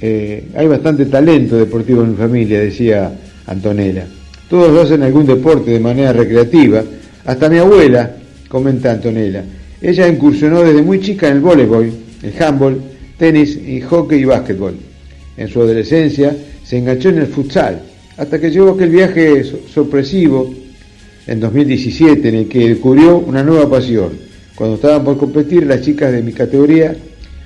[0.00, 3.12] Eh, hay bastante talento deportivo en mi familia, decía
[3.46, 4.06] Antonella.
[4.50, 6.82] Todos hacen algún deporte de manera recreativa,
[7.24, 8.16] hasta mi abuela,
[8.48, 9.44] comenta Antonella.
[9.80, 11.92] Ella incursionó desde muy chica en el voleibol,
[12.24, 12.80] el handball,
[13.16, 13.56] tenis
[13.88, 14.74] hockey y básquetbol.
[15.38, 17.80] En su adolescencia se enganchó en el futsal,
[18.16, 20.52] hasta que llegó aquel viaje sorpresivo
[21.28, 24.10] en 2017 en el que descubrió una nueva pasión.
[24.56, 26.96] Cuando estaban por competir las chicas de mi categoría,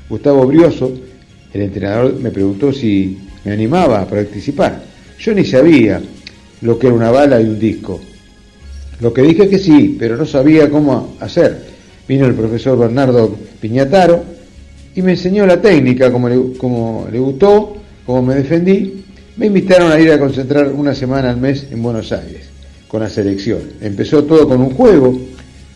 [0.09, 0.91] Gustavo Brioso,
[1.53, 4.83] el entrenador, me preguntó si me animaba a participar.
[5.19, 6.01] Yo ni sabía
[6.63, 8.01] lo que era una bala y un disco.
[9.01, 11.59] Lo que dije que sí, pero no sabía cómo hacer.
[12.09, 14.25] Vino el profesor Bernardo Piñataro
[14.95, 19.05] y me enseñó la técnica, como le, como le gustó, como me defendí.
[19.37, 22.43] Me invitaron a ir a concentrar una semana al mes en Buenos Aires
[22.87, 23.61] con la selección.
[23.81, 25.19] Empezó todo con un juego.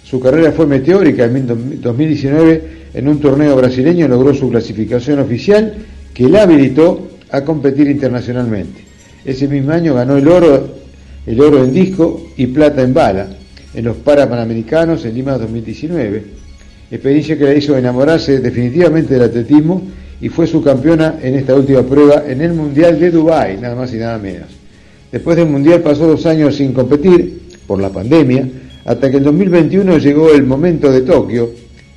[0.04, 1.24] Su carrera fue meteórica.
[1.24, 2.62] En 2019,
[2.92, 5.74] en un torneo brasileño, logró su clasificación oficial
[6.12, 8.84] que la habilitó a competir internacionalmente.
[9.24, 10.68] Ese mismo año ganó el oro,
[11.26, 13.28] el oro en disco y plata en bala
[13.74, 16.22] en los Parapanamericanos en Lima 2019.
[16.90, 19.82] Experiencia que la hizo enamorarse definitivamente del atletismo
[20.20, 23.92] y fue su campeona en esta última prueba en el Mundial de Dubái, nada más
[23.92, 24.48] y nada menos.
[25.12, 28.48] Después del Mundial pasó dos años sin competir por la pandemia,
[28.84, 31.50] hasta que en 2021 llegó el momento de Tokio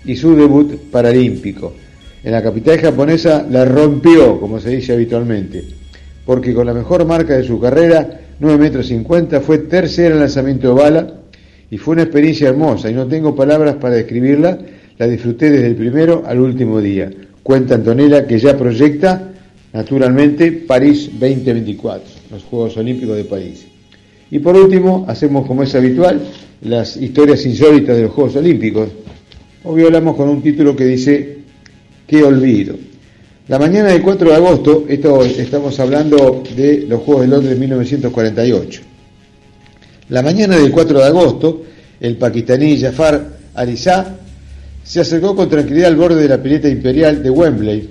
[0.05, 1.73] y su debut paralímpico.
[2.23, 5.63] En la capital japonesa la rompió, como se dice habitualmente,
[6.25, 10.69] porque con la mejor marca de su carrera, 9 metros 50, fue tercera en lanzamiento
[10.69, 11.13] de bala
[11.71, 14.57] y fue una experiencia hermosa y no tengo palabras para describirla,
[14.97, 17.09] la disfruté desde el primero al último día.
[17.49, 19.31] Cuenta Antonella que ya proyecta,
[19.73, 23.65] naturalmente, París 2024, los Juegos Olímpicos de París.
[24.29, 26.21] Y por último, hacemos como es habitual,
[26.61, 28.89] las historias insólitas de los Juegos Olímpicos.
[29.63, 31.37] Hoy hablamos con un título que dice,
[32.05, 32.75] qué olvido.
[33.47, 37.59] La mañana del 4 de agosto, esto estamos hablando de los Juegos de Londres de
[37.61, 38.81] 1948.
[40.09, 41.63] La mañana del 4 de agosto,
[41.99, 44.19] el pakistaní Jafar Alizá
[44.89, 47.87] se acercó con tranquilidad al borde de la pileta imperial de Wembley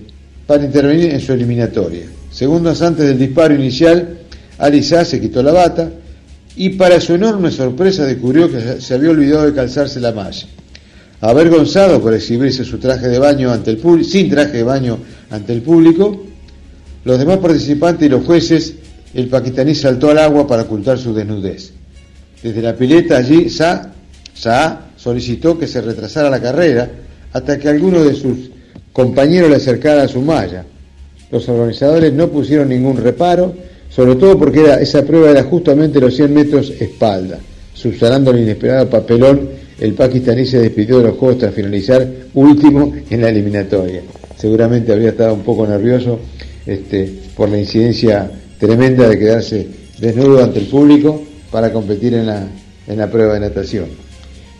[0.48, 2.06] para intervenir en su eliminatoria.
[2.32, 4.18] Segundos antes del disparo inicial,
[4.58, 5.92] Alizá se quitó la bata
[6.56, 10.48] y para su enorme sorpresa descubrió que se había olvidado de calzarse la malla.
[11.20, 14.98] Avergonzado por exhibirse su traje de baño ante el sin traje de baño
[15.30, 16.24] ante el público,
[17.04, 18.74] los demás participantes y los jueces,
[19.14, 21.70] el pakistaní saltó al agua para ocultar su desnudez.
[22.42, 23.92] Desde la pileta allí, Sa,
[24.34, 26.90] Sa solicitó que se retrasara la carrera
[27.32, 28.50] hasta que alguno de sus
[28.92, 30.64] compañeros le acercara a su malla.
[31.30, 33.54] Los organizadores no pusieron ningún reparo,
[33.88, 37.38] sobre todo porque esa prueba era justamente los 100 metros espalda.
[37.74, 39.48] Subsanando el inesperado papelón,
[39.78, 44.02] el pakistaní se despidió de los Juegos tras finalizar último en la eliminatoria.
[44.36, 46.18] Seguramente habría estado un poco nervioso
[46.66, 49.66] este, por la incidencia tremenda de quedarse
[50.00, 51.22] desnudo ante el público
[51.52, 52.48] para competir en la,
[52.88, 54.07] en la prueba de natación.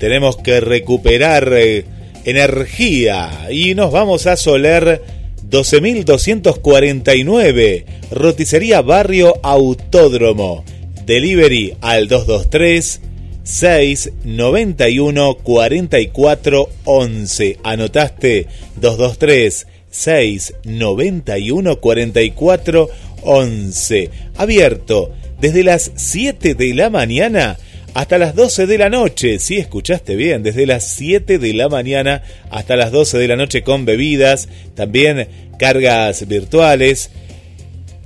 [0.00, 1.84] tenemos que recuperar eh,
[2.26, 5.02] energía y nos vamos a Soler
[5.42, 10.62] 12249, Roticería Barrio Autódromo.
[11.06, 13.00] Delivery al 223
[13.44, 17.58] 691 44 11.
[17.62, 18.48] ¿Anotaste?
[18.80, 22.88] 223 691 44
[23.22, 24.10] 11.
[24.36, 27.56] Abierto desde las 7 de la mañana
[27.96, 29.38] hasta las 12 de la noche.
[29.38, 33.62] Si escuchaste bien, desde las 7 de la mañana hasta las 12 de la noche
[33.62, 35.28] con bebidas, también
[35.58, 37.10] cargas virtuales,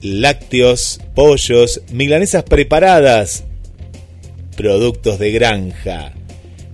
[0.01, 3.43] lácteos, pollos, milanesas preparadas,
[4.57, 6.13] productos de granja,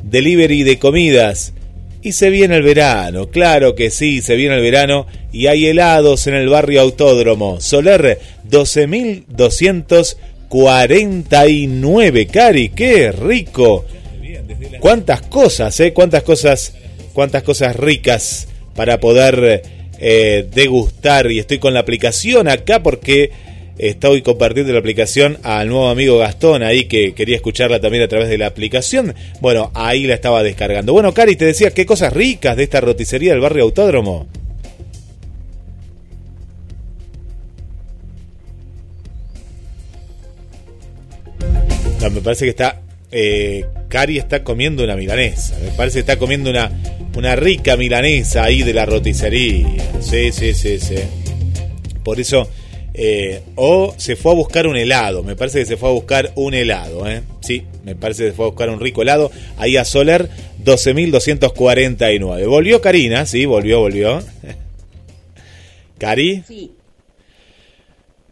[0.02, 1.54] delivery de comidas.
[2.02, 6.26] Y se viene el verano, claro que sí, se viene el verano y hay helados
[6.26, 7.62] en el barrio Autódromo.
[7.62, 8.20] Soler
[10.50, 13.84] 12.249, Cari, qué rico.
[14.80, 15.92] Cuántas cosas, ¿eh?
[15.92, 16.74] Cuántas cosas,
[17.12, 19.62] cuántas cosas ricas para poder
[19.98, 21.30] eh, degustar.
[21.30, 23.30] Y estoy con la aplicación acá porque
[23.78, 28.28] estoy compartiendo la aplicación al nuevo amigo Gastón ahí que quería escucharla también a través
[28.28, 29.14] de la aplicación.
[29.40, 30.92] Bueno, ahí la estaba descargando.
[30.92, 34.26] Bueno, Cari, te decía qué cosas ricas de esta roticería del barrio Autódromo.
[42.10, 42.80] Me parece que está.
[43.12, 45.56] Eh, Cari está comiendo una milanesa.
[45.62, 46.70] Me parece que está comiendo una,
[47.16, 49.68] una rica milanesa ahí de la roticería.
[50.00, 50.96] Sí, sí, sí, sí.
[52.04, 52.48] Por eso.
[52.98, 55.22] eh, o se fue a buscar un helado.
[55.22, 57.08] Me parece que se fue a buscar un helado.
[57.08, 57.22] ¿eh?
[57.40, 59.30] Sí, me parece que se fue a buscar un rico helado.
[59.58, 60.28] Ahí a Soler
[60.64, 62.46] 12.249.
[62.48, 64.20] Volvió Karina, sí, volvió, volvió.
[65.98, 66.42] Cari.
[66.46, 66.72] Sí.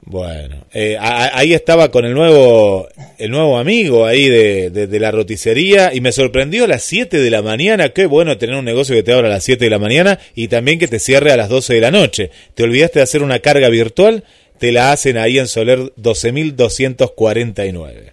[0.07, 2.87] Bueno, eh, ahí estaba con el nuevo,
[3.17, 7.17] el nuevo amigo ahí de, de- de la roticería y me sorprendió a las 7
[7.19, 7.89] de la mañana.
[7.89, 10.49] Qué bueno tener un negocio que te abra a las 7 de la mañana y
[10.49, 12.31] también que te cierre a las 12 de la noche.
[12.55, 14.25] Te olvidaste de hacer una carga virtual,
[14.59, 18.13] te la hacen ahí en Soler 12.249.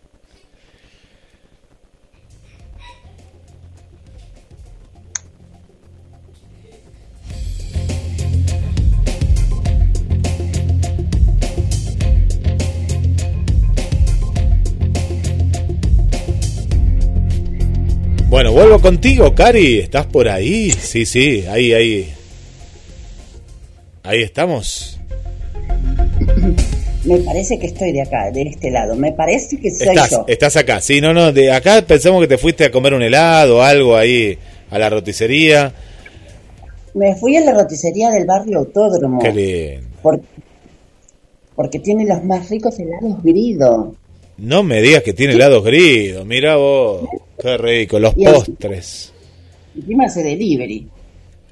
[18.31, 19.79] Bueno, vuelvo contigo, Cari.
[19.79, 20.71] ¿Estás por ahí?
[20.71, 22.13] Sí, sí, ahí, ahí.
[24.03, 24.97] Ahí estamos.
[27.03, 28.95] Me parece que estoy de acá, de este lado.
[28.95, 30.23] Me parece que soy Estás, yo.
[30.29, 30.79] estás acá.
[30.79, 31.33] Sí, no, no.
[31.33, 34.37] De acá pensamos que te fuiste a comer un helado o algo ahí
[34.69, 35.73] a la roticería.
[36.93, 39.19] Me fui a la roticería del barrio Autódromo.
[39.21, 39.87] Qué lindo.
[40.01, 40.21] por-
[41.53, 43.93] porque tiene los más ricos helados grido.
[44.37, 46.25] No me digas que tiene helados gridos.
[46.25, 47.01] Mira vos.
[47.41, 47.99] Qué rico.
[47.99, 49.11] Los Y postres.
[49.75, 50.87] Encima hace delivery.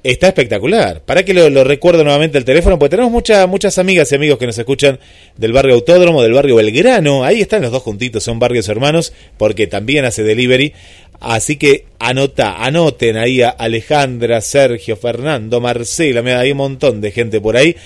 [0.02, 1.02] Está espectacular.
[1.02, 4.38] Para que lo, lo recuerdo nuevamente el teléfono, porque tenemos muchas muchas amigas y amigos
[4.38, 4.98] que nos escuchan
[5.36, 7.24] del barrio Autódromo, del barrio Belgrano.
[7.24, 10.72] Ahí están los dos juntitos, son barrios hermanos, porque también hace delivery.
[11.18, 17.10] Así que anota, anoten ahí a Alejandra, Sergio, Fernando, Marcela, mira, hay un montón de
[17.10, 17.76] gente por ahí.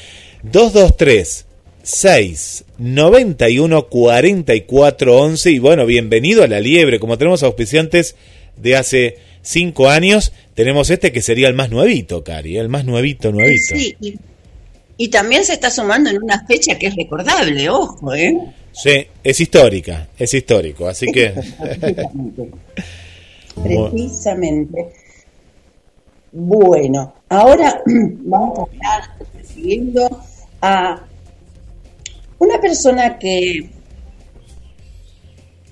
[0.45, 1.47] 223
[1.85, 8.17] 6 91 44 11 y bueno, bienvenido a La Liebre, como tenemos auspiciantes
[8.57, 13.31] de hace cinco años, tenemos este que sería el más nuevito, Cari, el más nuevito,
[13.33, 13.77] nuevito.
[13.77, 14.15] Sí, y,
[14.97, 18.35] y también se está sumando en una fecha que es recordable, ojo, ¿eh?
[18.73, 21.35] Sí, es histórica, es histórico, así que...
[23.63, 24.89] Precisamente.
[26.33, 30.23] Bueno, ahora vamos a estar recibiendo
[30.63, 31.03] a
[32.45, 33.71] una persona que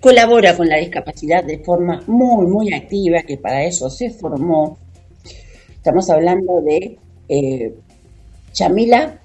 [0.00, 4.78] colabora con la discapacidad de forma muy, muy activa, que para eso se formó.
[5.70, 7.74] Estamos hablando de eh,
[8.52, 9.20] Chamila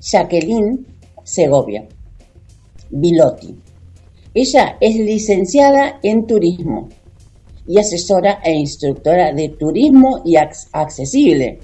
[0.00, 0.84] Jacqueline
[1.22, 1.84] Segovia
[2.90, 3.56] Bilotti.
[4.34, 6.88] Ella es licenciada en turismo
[7.66, 11.60] y asesora e instructora de turismo y ac- accesible.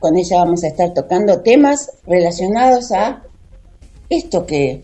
[0.00, 3.22] Con ella vamos a estar tocando temas relacionados a
[4.08, 4.82] esto que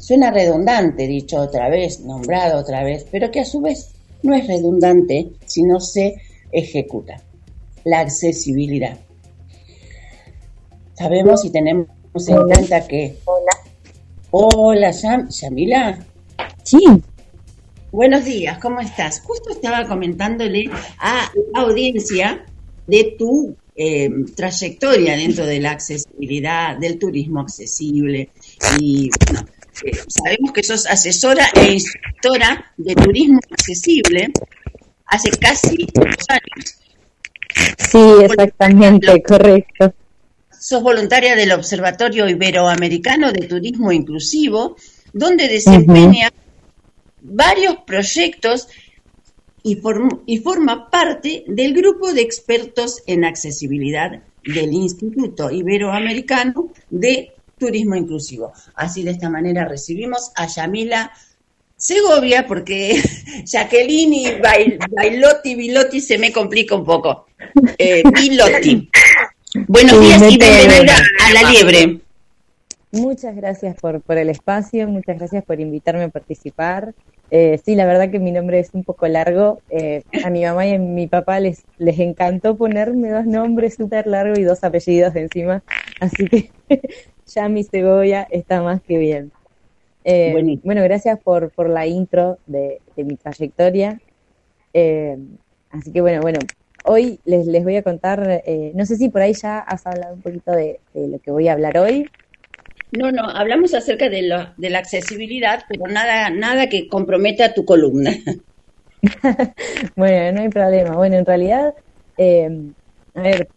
[0.00, 3.90] suena redundante, dicho otra vez, nombrado otra vez, pero que a su vez
[4.22, 6.14] no es redundante si no se
[6.52, 7.20] ejecuta.
[7.84, 8.96] La accesibilidad.
[10.94, 11.88] Sabemos y tenemos
[12.28, 13.18] en cuenta que...
[13.24, 13.50] Hola.
[14.30, 15.98] Hola, Yam- Yamila.
[16.62, 16.82] Sí.
[17.90, 19.20] Buenos días, ¿cómo estás?
[19.20, 22.44] Justo estaba comentándole a la audiencia
[22.86, 28.30] de tu eh, trayectoria dentro de la accesibilidad, del turismo accesible.
[28.78, 29.46] Y bueno,
[29.84, 34.32] eh, sabemos que sos asesora e instructora de turismo accesible
[35.06, 36.78] hace casi dos años.
[37.78, 39.94] Sí, exactamente, correcto.
[40.58, 44.76] Sos voluntaria del Observatorio Iberoamericano de Turismo Inclusivo,
[45.12, 46.32] donde desempeña
[47.20, 48.68] varios proyectos
[49.64, 57.32] y, form- y forma parte del grupo de expertos en accesibilidad del Instituto Iberoamericano de
[57.58, 58.52] Turismo Inclusivo.
[58.74, 61.10] Así de esta manera recibimos a Yamila
[61.76, 63.02] Segovia, porque
[63.46, 67.26] Jacqueline y Bail- Bailotti, Bilotti se me complica un poco.
[67.78, 68.88] Eh, Bilotti.
[69.66, 70.96] Buenos días y bienvenida
[71.26, 72.00] a la liebre.
[72.92, 76.94] Muchas gracias por, por el espacio, muchas gracias por invitarme a participar.
[77.30, 79.62] Eh, sí, la verdad que mi nombre es un poco largo.
[79.68, 84.06] Eh, a mi mamá y a mi papá les, les encantó ponerme dos nombres súper
[84.06, 85.64] largos y dos apellidos encima.
[85.98, 86.54] Así que
[87.26, 89.32] ya mi cebolla está más que bien.
[90.04, 94.00] Eh, bueno, gracias por, por la intro de, de mi trayectoria.
[94.72, 95.16] Eh,
[95.70, 96.50] así que bueno, bueno,
[96.82, 100.14] hoy les, les voy a contar, eh, no sé si por ahí ya has hablado
[100.14, 102.12] un poquito de, de lo que voy a hablar hoy.
[102.98, 107.64] No, no, hablamos acerca de, lo- de la accesibilidad, pero nada, nada que comprometa tu
[107.66, 108.12] columna.
[109.96, 110.94] Bueno, no hay problema.
[110.96, 111.74] Bueno, en realidad,
[112.16, 112.48] eh,
[113.14, 113.50] a ver,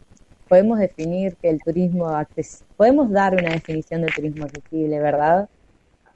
[0.47, 5.49] podemos definir que el turismo acces- podemos dar una definición de turismo accesible, ¿verdad?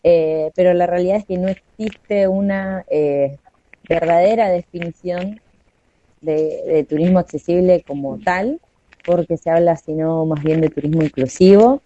[0.04, 3.40] Eh, pero la realidad es que no existe una eh,
[3.84, 5.42] verdadera definición
[6.22, 8.60] de, de turismo accesible como tal,
[9.06, 11.84] porque se habla sino más bien de turismo inclusivo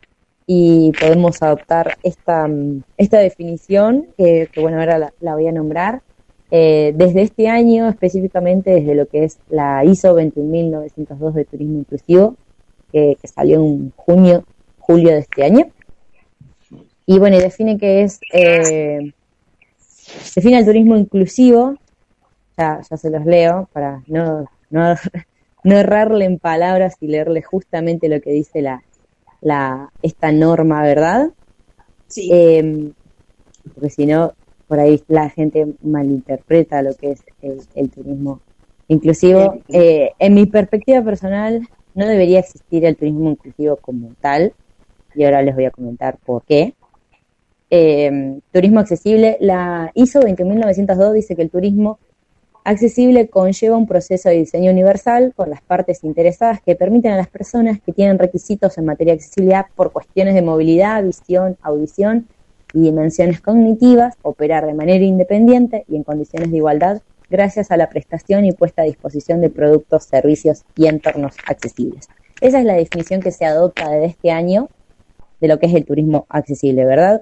[0.47, 6.01] y podemos adoptar esta, mm, esta definición que, bueno, ahora la, voy a nombrar.
[6.51, 12.35] Eh, desde este año, específicamente desde lo que es la ISO 21902 de turismo inclusivo,
[12.91, 14.45] que, salió en junio,
[14.77, 15.67] julio de este año.
[17.07, 19.11] Y bueno, define que es, eh,
[20.35, 21.75] define el turismo inclusivo,
[22.57, 24.95] ya, ya se los leo para no, no,
[25.63, 28.83] no errarle en palabras y leerle justamente lo que dice la,
[29.41, 31.31] la, esta norma, ¿verdad?
[32.07, 32.29] Sí.
[32.31, 32.91] Eh,
[33.73, 34.33] porque si no,
[34.67, 38.41] por ahí la gente malinterpreta lo que es el, el turismo
[38.87, 39.59] inclusivo.
[39.69, 44.53] Eh, en mi perspectiva personal, no debería existir el turismo inclusivo como tal,
[45.13, 46.73] y ahora les voy a comentar por qué.
[47.69, 51.99] Eh, turismo accesible, la ISO 20902 dice que el turismo
[52.65, 57.27] accesible conlleva un proceso de diseño universal con las partes interesadas que permiten a las
[57.27, 62.27] personas que tienen requisitos en materia de accesibilidad por cuestiones de movilidad, visión, audición
[62.73, 67.87] y dimensiones cognitivas operar de manera independiente y en condiciones de igualdad gracias a la
[67.87, 72.07] prestación y puesta a disposición de productos, servicios y entornos accesibles.
[72.41, 74.69] Esa es la definición que se adopta desde este año
[75.39, 77.21] de lo que es el turismo accesible, ¿verdad?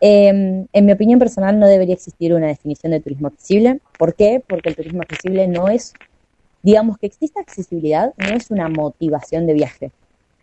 [0.00, 0.28] Eh,
[0.72, 3.80] en mi opinión personal no debería existir una definición de turismo accesible.
[3.98, 4.42] ¿Por qué?
[4.46, 5.92] Porque el turismo accesible no es,
[6.62, 9.92] digamos que exista accesibilidad, no es una motivación de viaje.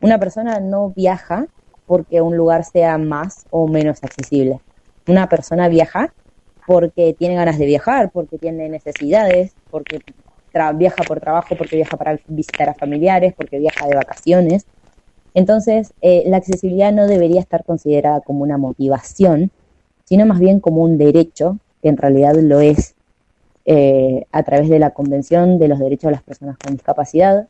[0.02, 1.48] Una persona no viaja
[1.86, 4.60] porque un lugar sea más o menos accesible.
[5.08, 6.14] Una persona viaja
[6.66, 10.00] porque tiene ganas de viajar, porque tiene necesidades, porque
[10.76, 14.66] viaja por trabajo, porque viaja para visitar a familiares, porque viaja de vacaciones.
[15.34, 19.51] Entonces, eh, la accesibilidad no debería estar considerada como una motivación,
[20.05, 22.95] sino más bien como un derecho, que en realidad lo es
[23.65, 27.47] eh, a través de la Convención de los Derechos de las Personas con Discapacidad.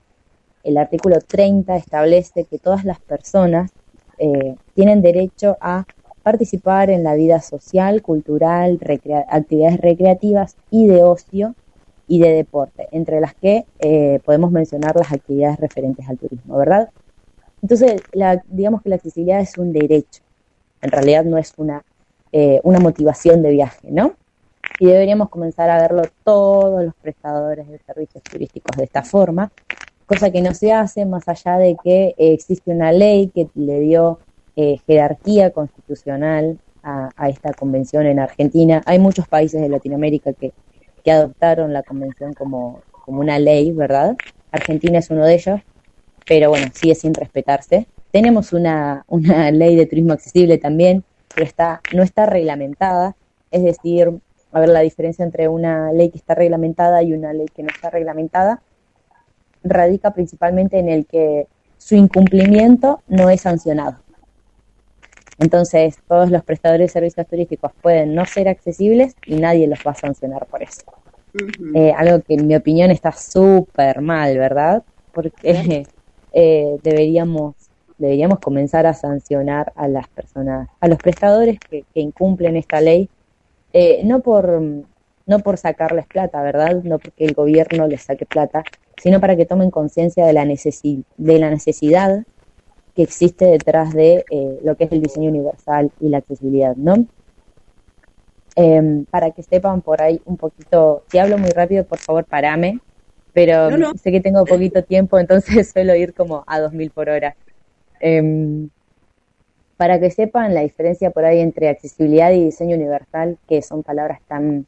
[0.63, 3.71] El artículo 30 establece que todas las personas
[4.17, 5.85] eh, tienen derecho a
[6.21, 8.79] participar en la vida social, cultural,
[9.27, 11.53] actividades recreativas y de ocio
[12.07, 13.65] y de deporte, entre las que
[14.23, 16.89] podemos mencionar las actividades referentes al turismo, ¿verdad?
[17.63, 20.21] Entonces, la, digamos que la accesibilidad es un derecho,
[20.81, 21.81] en realidad no es una,
[22.33, 24.15] eh, una motivación de viaje, ¿no?
[24.79, 29.49] Y deberíamos comenzar a verlo todos los prestadores de servicios turísticos de esta forma,
[30.05, 33.79] cosa que no se hace más allá de que eh, existe una ley que le
[33.79, 34.19] dio
[34.57, 38.81] eh, jerarquía constitucional a, a esta convención en Argentina.
[38.85, 40.51] Hay muchos países de Latinoamérica que,
[41.01, 44.17] que adoptaron la convención como, como una ley, ¿verdad?
[44.51, 45.61] Argentina es uno de ellos,
[46.27, 47.87] pero bueno, sigue sin respetarse.
[48.11, 53.15] Tenemos una, una ley de turismo accesible también, pero está, no está reglamentada,
[53.51, 54.11] es decir,
[54.51, 57.69] a ver la diferencia entre una ley que está reglamentada y una ley que no
[57.69, 58.61] está reglamentada
[59.63, 61.47] radica principalmente en el que
[61.77, 63.97] su incumplimiento no es sancionado.
[65.39, 69.91] Entonces, todos los prestadores de servicios turísticos pueden no ser accesibles y nadie los va
[69.91, 70.83] a sancionar por eso.
[71.73, 74.83] Eh, algo que en mi opinión está súper mal, ¿verdad?
[75.11, 75.87] Porque
[76.33, 77.55] eh, deberíamos
[77.97, 83.09] deberíamos comenzar a sancionar a las personas, a los prestadores que, que incumplen esta ley,
[83.73, 84.61] eh, no por
[85.25, 86.81] no por sacarles plata, ¿verdad?
[86.83, 88.63] No porque el gobierno les saque plata,
[88.97, 92.23] sino para que tomen conciencia de la necesi- de la necesidad
[92.95, 97.07] que existe detrás de eh, lo que es el diseño universal y la accesibilidad, ¿no?
[98.55, 102.79] Em, para que sepan por ahí un poquito, si hablo muy rápido, por favor, parame,
[103.33, 103.93] pero No, no.
[103.95, 107.35] sé que tengo poquito tiempo, entonces suelo ir como a 2000 por hora.
[107.99, 108.69] Em,
[109.77, 114.21] para que sepan la diferencia por ahí entre accesibilidad y diseño universal, que son palabras
[114.27, 114.65] tan,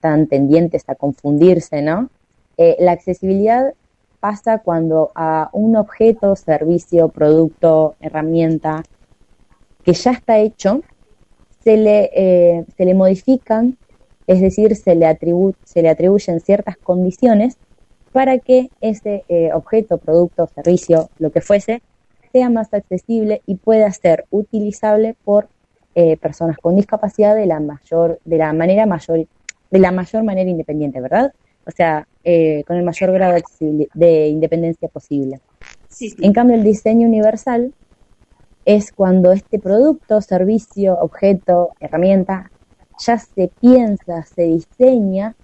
[0.00, 2.10] tan tendientes a confundirse, ¿no?
[2.58, 3.74] Eh, la accesibilidad
[4.20, 8.82] pasa cuando a un objeto, servicio, producto, herramienta
[9.84, 10.82] que ya está hecho,
[11.62, 13.78] se le, eh, se le modifican,
[14.26, 17.56] es decir, se le, atribu se le atribuyen ciertas condiciones
[18.16, 21.82] para que ese eh, objeto, producto, servicio, lo que fuese,
[22.32, 25.50] sea más accesible y pueda ser utilizable por
[25.94, 29.26] eh, personas con discapacidad de la mayor, de la manera mayor,
[29.70, 31.34] de la mayor manera independiente, ¿verdad?
[31.66, 33.36] O sea, eh, con el mayor grado
[33.92, 35.40] de, independencia posible.
[36.22, 37.74] En cambio, el diseño universal
[38.64, 42.50] es cuando este producto, servicio, objeto, herramienta,
[42.98, 45.36] ya se piensa, se diseña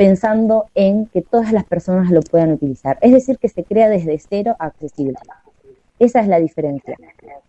[0.00, 2.96] pensando en que todas las personas lo puedan utilizar.
[3.02, 5.18] Es decir, que se crea desde cero accesible.
[5.98, 6.96] Esa es la diferencia.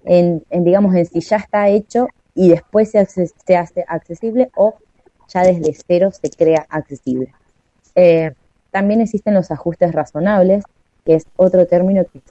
[0.03, 2.99] En, digamos, en si ya está hecho y después se,
[3.56, 4.73] hace accesible o
[5.30, 7.34] ya desde cero se crea accesible.
[7.95, 8.34] Eh,
[8.69, 10.65] también existen los ajustes razonables,
[11.06, 12.22] que es otro término que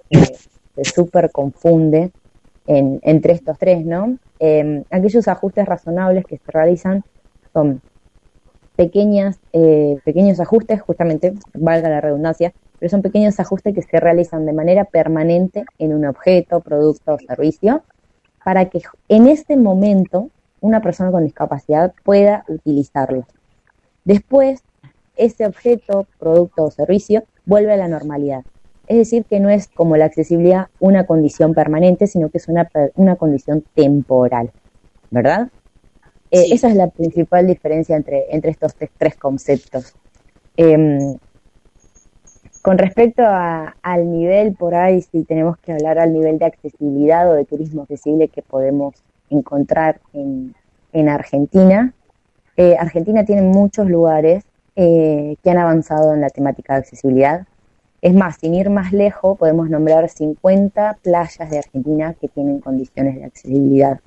[0.75, 2.11] se, súper confunde
[2.67, 4.19] en- entre estos tres, ¿no?
[4.39, 7.05] Eh, aquellos ajustes razonables que se realizan
[7.55, 7.81] son
[8.81, 14.47] pequeñas, eh, pequeños ajustes, justamente, valga la redundancia, pero son pequeños ajustes que se realizan
[14.47, 17.83] de manera permanente en un objeto, producto o servicio,
[18.43, 18.81] para que
[19.11, 20.31] en este momento
[20.63, 23.27] una persona con discapacidad pueda utilizarlo.
[24.07, 24.63] Después,
[25.15, 28.45] ese objeto, producto o servicio vuelve a la normalidad.
[28.87, 32.71] Es decir, que no es como la accesibilidad una condición permanente, sino que es una,
[32.95, 34.53] una condición temporal,
[35.11, 35.51] ¿verdad?
[36.31, 39.95] Eh, Esa es la principal diferencia entre, entre estos tres, tres conceptos.
[40.57, 41.17] Em,
[42.63, 47.31] con respecto a- al nivel por ahí, si tenemos que hablar al nivel de accesibilidad
[47.31, 48.95] o de turismo accesible que podemos
[49.31, 50.55] encontrar en,
[50.93, 51.95] en Argentina,
[52.57, 54.45] eh, Argentina tiene muchos lugares
[54.77, 57.47] eh, que han avanzado en la temática de accesibilidad.
[58.03, 63.17] Es más, sin ir más lejos, podemos nombrar 50 playas de Argentina que tienen condiciones
[63.17, 64.01] de accesibilidad.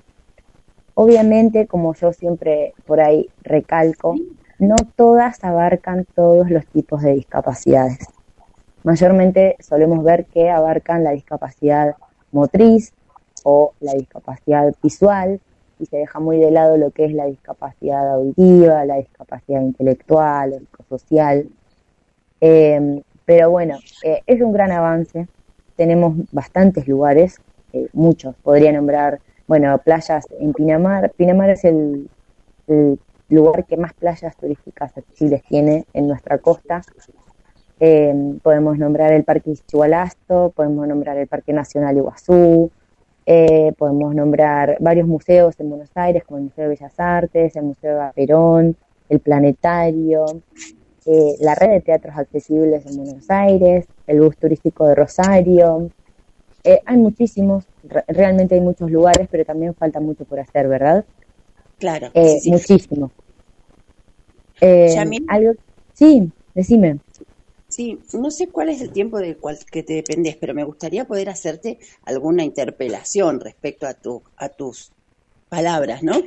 [0.96, 4.16] Obviamente, como yo siempre por ahí recalco,
[4.60, 8.08] no todas abarcan todos los tipos de discapacidades.
[8.84, 11.96] Mayormente solemos ver que abarcan la discapacidad
[12.32, 12.94] motriz
[13.44, 15.40] o la discapacidad visual
[15.80, 20.54] y se deja muy de lado lo que es la discapacidad auditiva, la discapacidad intelectual
[20.54, 21.48] o psicosocial.
[22.42, 25.28] Eh, pero bueno, eh, es un gran avance.
[25.76, 27.40] Tenemos bastantes lugares,
[27.72, 28.36] eh, muchos.
[28.44, 31.12] Podría nombrar, bueno, playas en Pinamar.
[31.12, 32.10] Pinamar es el,
[32.68, 33.00] el
[33.30, 36.82] lugar que más playas turísticas accesibles tiene en nuestra costa.
[37.80, 42.72] Eh, podemos nombrar el Parque Chihualasto, podemos nombrar el Parque Nacional Iguazú,
[43.26, 47.64] eh, podemos nombrar varios museos en Buenos Aires, como el Museo de Bellas Artes, el
[47.64, 48.76] Museo de Perón,
[49.10, 50.26] el Planetario,
[51.06, 55.90] eh, la red de teatros accesibles en Buenos Aires, el bus turístico de Rosario.
[56.66, 61.06] Eh, hay muchísimos, re- realmente hay muchos lugares, pero también falta mucho por hacer, ¿verdad?
[61.78, 62.12] Claro.
[62.16, 62.52] Eh, sí, sí.
[62.52, 63.12] Muchísimo.
[64.62, 64.96] Eh,
[65.28, 65.54] algo,
[65.94, 67.00] sí, decime.
[67.68, 71.06] Sí, no sé cuál es el tiempo del cual que te dependes, pero me gustaría
[71.06, 74.94] poder hacerte alguna interpelación respecto a tu a tus
[75.50, 76.22] palabras, ¿no?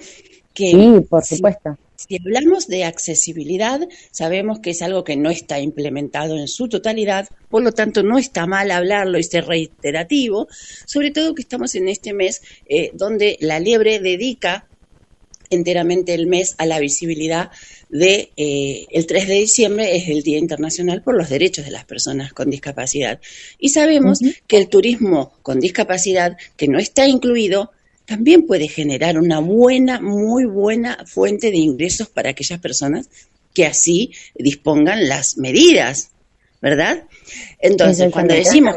[0.55, 1.77] Que Sí, por supuesto.
[1.97, 7.29] Si hablamos de accesibilidad, sabemos que es algo que no está implementado en su totalidad,
[7.49, 10.49] por lo tanto no está mal hablarlo y ser reiterativo,
[10.85, 14.67] sobre todo que estamos en este mes eh, donde la liebre dedica
[15.51, 17.51] enteramente el mes a la visibilidad
[17.89, 21.85] de eh, el 3 de diciembre es el Día Internacional por los Derechos de las
[21.85, 23.21] Personas con Discapacidad.
[23.59, 27.71] Y sabemos que el turismo con discapacidad, que no está incluido,
[28.07, 33.11] también puede generar una buena, muy buena fuente de ingresos para aquellas personas
[33.53, 36.11] que así dispongan las medidas,
[36.61, 37.05] ¿verdad?
[37.59, 38.77] Entonces, cuando decimos,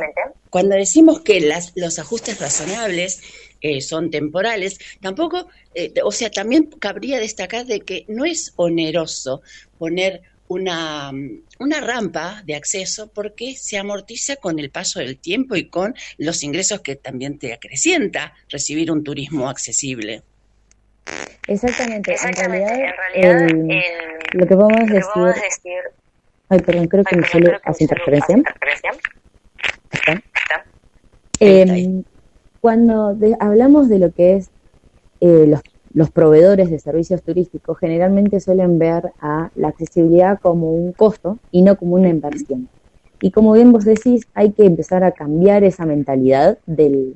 [0.49, 3.21] cuando decimos que las, los ajustes razonables
[3.61, 9.41] eh, son temporales, tampoco, eh, o sea, también cabría destacar de que no es oneroso
[9.77, 11.11] poner una,
[11.59, 16.43] una rampa de acceso porque se amortiza con el paso del tiempo y con los
[16.43, 20.23] ingresos que también te acrecienta recibir un turismo accesible.
[21.47, 22.15] Exactamente.
[22.23, 23.67] En realidad, el-
[24.33, 25.33] lo que podemos decir.
[26.49, 28.35] Ay, perdón, creo que mi celu hace interferencia.
[29.91, 30.21] Está.
[31.39, 32.03] Eh,
[32.59, 34.49] cuando de- hablamos de lo que es
[35.21, 40.93] eh, los, los proveedores de servicios turísticos, generalmente suelen ver a la accesibilidad como un
[40.93, 42.69] costo y no como una inversión.
[43.21, 47.15] Y como bien vos decís, hay que empezar a cambiar esa mentalidad del,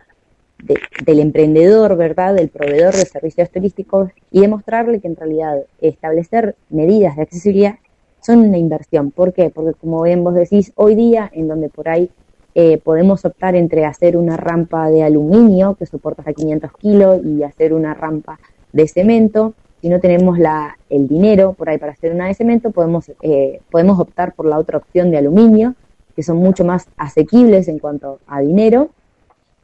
[0.58, 2.36] de- del emprendedor, ¿verdad?
[2.36, 7.76] Del proveedor de servicios turísticos y demostrarle que en realidad establecer medidas de accesibilidad
[8.22, 9.12] son una inversión.
[9.12, 9.50] ¿Por qué?
[9.50, 12.10] Porque como bien vos decís, hoy día en donde por ahí
[12.56, 17.44] eh, podemos optar entre hacer una rampa de aluminio que soporta hasta 500 kilos y
[17.44, 18.40] hacer una rampa
[18.74, 22.72] de cemento, si no tenemos la, el dinero por ahí para hacer una de cemento,
[22.72, 25.76] podemos, eh, podemos optar por la otra opción de aluminio,
[26.16, 28.90] que son mucho más asequibles en cuanto a dinero.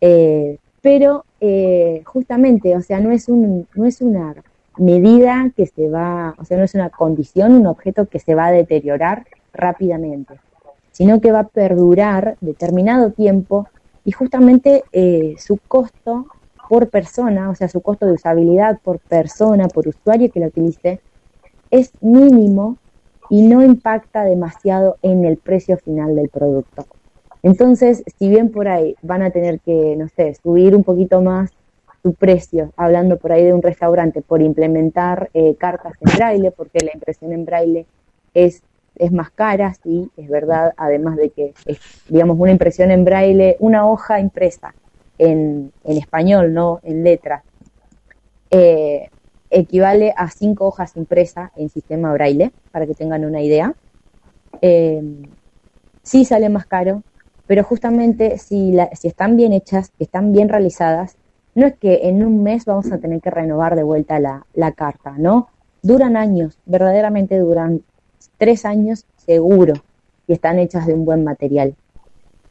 [0.02, 4.36] Eh, pero eh, justamente, o sea, no es, un, no es una
[4.78, 8.48] medida que se va, o sea, no es una condición, un objeto que se va
[8.48, 10.36] a deteriorar rápidamente,
[10.92, 13.68] sino que va a perdurar determinado tiempo
[14.06, 16.28] y justamente eh, su costo
[16.70, 21.02] por persona, o sea, su costo de usabilidad por persona, por usuario que la utilice,
[21.72, 22.78] es mínimo
[23.30, 26.86] y no impacta demasiado en el precio final del producto.
[27.42, 31.50] Entonces, si bien por ahí van a tener que, no sé, subir un poquito más
[32.04, 36.86] su precio, hablando por ahí de un restaurante, por implementar eh, cartas en braille, porque
[36.86, 37.88] la impresión en braille
[38.36, 38.62] es,
[38.96, 43.58] es más cara, sí, es verdad, además de que es, digamos, una impresión en braille,
[43.60, 44.74] una hoja impresa
[45.20, 47.44] en, español, no en letra,
[48.52, 49.10] eh,
[49.52, 53.74] equivale a cinco hojas impresas en sistema braille, para que tengan una idea.
[54.62, 55.02] Eh,
[56.04, 57.04] sí sale más caro,
[57.48, 61.16] pero justamente si, la- si están bien hechas, están bien realizadas,
[61.56, 64.72] no es que en un mes vamos a tener que renovar de vuelta la, la
[64.72, 65.50] carta, ¿no?
[65.82, 67.84] Duran años, verdaderamente duran
[68.38, 69.74] tres años seguro
[70.28, 71.76] y están hechas de un buen material.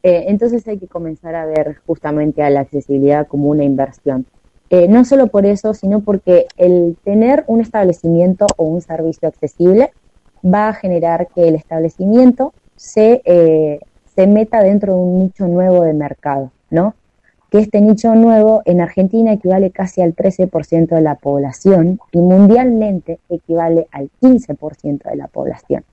[0.03, 4.25] Eh, entonces hay que comenzar a ver justamente a la accesibilidad como una inversión.
[4.69, 9.91] Eh, no solo por eso, sino porque el tener un establecimiento o un servicio accesible
[10.45, 13.79] va a generar que el establecimiento se, eh,
[14.15, 16.93] se meta dentro de un nicho nuevo de mercado, ¿no?
[17.49, 23.19] Que este nicho nuevo en Argentina equivale casi al 13% de la población y mundialmente
[23.27, 25.83] equivale al 15% de la población.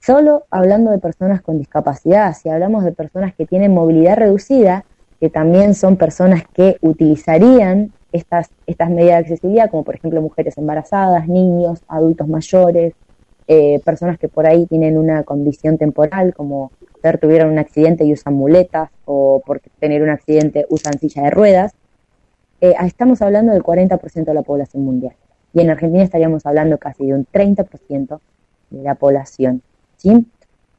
[0.00, 4.84] Solo hablando de personas con discapacidad, si hablamos de personas que tienen movilidad reducida,
[5.20, 10.56] que también son personas que utilizarían estas, estas medidas de accesibilidad, como por ejemplo mujeres
[10.56, 12.94] embarazadas, niños, adultos mayores,
[13.46, 18.12] eh, personas que por ahí tienen una condición temporal, como ser tuvieron un accidente y
[18.14, 21.72] usan muletas, o por tener un accidente usan silla de ruedas,
[22.62, 25.14] eh, estamos hablando del 40% de la población mundial.
[25.52, 28.18] Y en Argentina estaríamos hablando casi de un 30%
[28.70, 29.62] de la población.
[30.04, 30.26] ¿Sí?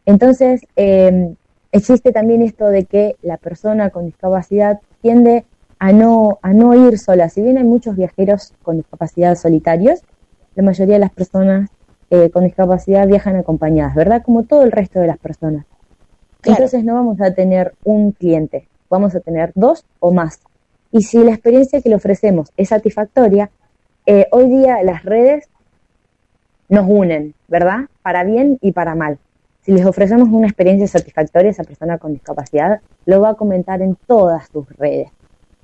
[0.06, 1.34] Entonces, eh,
[1.72, 5.46] existe también esto de que la persona con discapacidad tiende
[5.80, 7.28] a no, a no ir sola.
[7.30, 10.02] Si bien hay muchos viajeros con discapacidad solitarios,
[10.56, 11.70] la mayoría de las personas
[12.12, 14.22] eh, con discapacidad viajan acompañadas, ¿verdad?
[14.24, 15.66] Como todo el resto de las personas.
[16.44, 20.40] Entonces no vamos a tener un cliente, vamos a tener dos o más.
[20.92, 23.50] Y si la experiencia que le ofrecemos es satisfactoria,
[24.06, 25.50] eh, hoy día las redes
[26.70, 27.86] nos unen, ¿verdad?
[28.02, 29.18] Para bien y para mal.
[29.62, 33.82] Si les ofrecemos una experiencia satisfactoria a esa persona con discapacidad, lo va a comentar
[33.82, 35.10] en todas sus redes.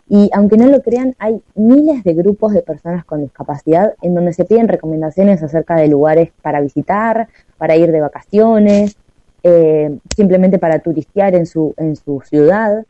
[0.09, 4.33] Y aunque no lo crean, hay miles de grupos de personas con discapacidad en donde
[4.33, 8.97] se piden recomendaciones acerca de lugares para visitar, para ir de vacaciones,
[9.43, 12.85] eh, simplemente para turistear en su, en su ciudad.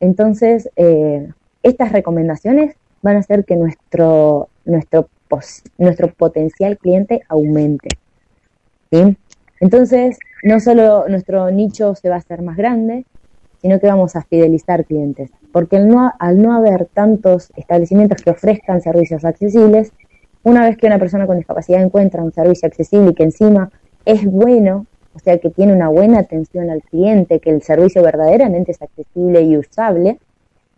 [0.00, 1.30] Entonces, eh,
[1.62, 5.08] estas recomendaciones van a hacer que nuestro, nuestro,
[5.78, 7.88] nuestro potencial cliente aumente.
[8.90, 9.16] ¿sí?
[9.60, 13.04] Entonces, no solo nuestro nicho se va a hacer más grande,
[13.60, 15.30] sino que vamos a fidelizar clientes.
[15.52, 19.92] Porque al no, al no haber tantos establecimientos que ofrezcan servicios accesibles,
[20.42, 23.70] una vez que una persona con discapacidad encuentra un servicio accesible y que encima
[24.04, 28.72] es bueno, o sea, que tiene una buena atención al cliente, que el servicio verdaderamente
[28.72, 30.18] es accesible y usable,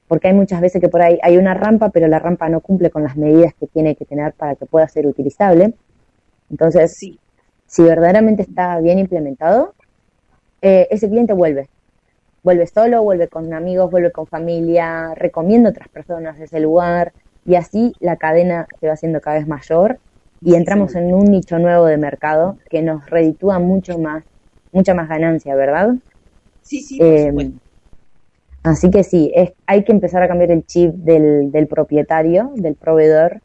[0.08, 2.90] porque hay muchas veces que por ahí hay una rampa, pero la rampa no cumple
[2.90, 5.74] con las medidas que tiene que tener para que pueda ser utilizable.
[6.50, 6.96] Entonces,
[7.66, 9.74] si verdaderamente está bien implementado,
[10.62, 11.68] eh, ese cliente vuelve.
[12.42, 17.12] Vuelve solo, vuelve con amigos, vuelve con familia, recomienda a otras personas de ese lugar
[17.44, 20.00] y así la cadena se va haciendo cada vez mayor
[20.40, 24.24] y entramos en un nicho nuevo de mercado que nos reditúa mucho más,
[24.72, 25.96] mucha más ganancia, ¿verdad?
[26.62, 27.60] Sí, sí, por Eh, supuesto.
[28.62, 32.76] Así que sí, es, hay que empezar a cambiar el chip del, del propietario, del
[32.76, 33.40] proveedor,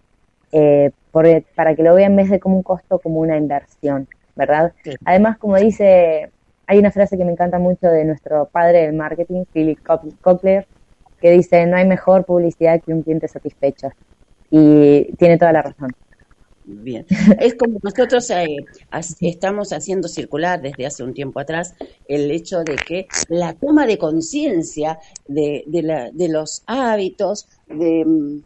[0.51, 4.07] eh, por- para que lo vea en vez de como un costo, como una inversión,
[4.35, 4.73] ¿verdad?
[5.05, 6.31] Además, como dice,
[6.67, 9.79] hay una frase que me encanta mucho de nuestro padre del marketing, Philip
[10.21, 10.67] Cochlear,
[11.21, 13.89] que dice, no hay mejor publicidad que un cliente satisfecho.
[14.49, 15.91] Y tiene toda la razón.
[16.65, 17.05] Bien.
[17.39, 18.67] Es como nosotros eh,
[19.19, 21.73] estamos haciendo circular desde hace un tiempo atrás
[22.05, 28.05] el hecho de que la toma de conciencia de, de, la- de los hábitos, de,
[28.05, 28.43] mm,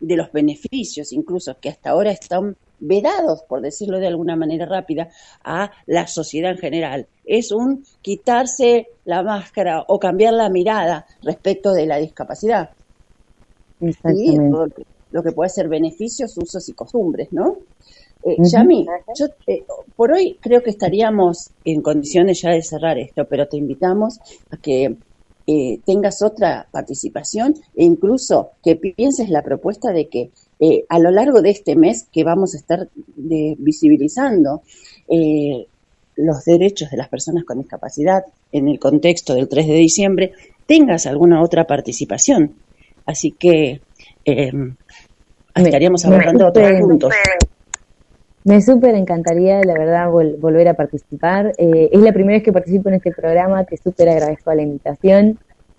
[0.00, 5.08] de los beneficios, incluso que hasta ahora están vedados, por decirlo de alguna manera rápida,
[5.44, 7.08] a la sociedad en general.
[7.24, 12.70] Es un quitarse la máscara o cambiar la mirada respecto de la discapacidad
[13.80, 14.82] Exactamente.
[15.12, 17.58] Lo que- puede ser beneficios, usos y costumbres, ¿no?
[18.24, 18.48] Eh, Ujú.
[18.50, 18.86] Yami,
[19.18, 19.64] yo, eh,
[19.96, 24.18] por hoy creo que estaríamos en condiciones ya de cerrar esto, pero te invitamos
[24.50, 24.96] a que
[25.48, 30.30] eh, tengas otra participación e incluso que pienses la propuesta de que
[30.60, 34.62] eh, a lo largo de este mes que vamos a estar de- visibilizando
[35.08, 35.66] eh,
[36.14, 38.22] los derechos de las personas con discapacidad
[38.52, 40.32] en el contexto del 3 de diciembre,
[40.66, 42.54] tengas alguna otra participación.
[43.04, 43.80] Así que
[45.54, 47.12] estaríamos me abordando otros puntos.
[48.44, 51.52] Me súper encantaría, la verdad, vol- volver a participar.
[51.58, 55.38] Eh, es la primera vez que participo en este programa, te súper agradezco la invitación.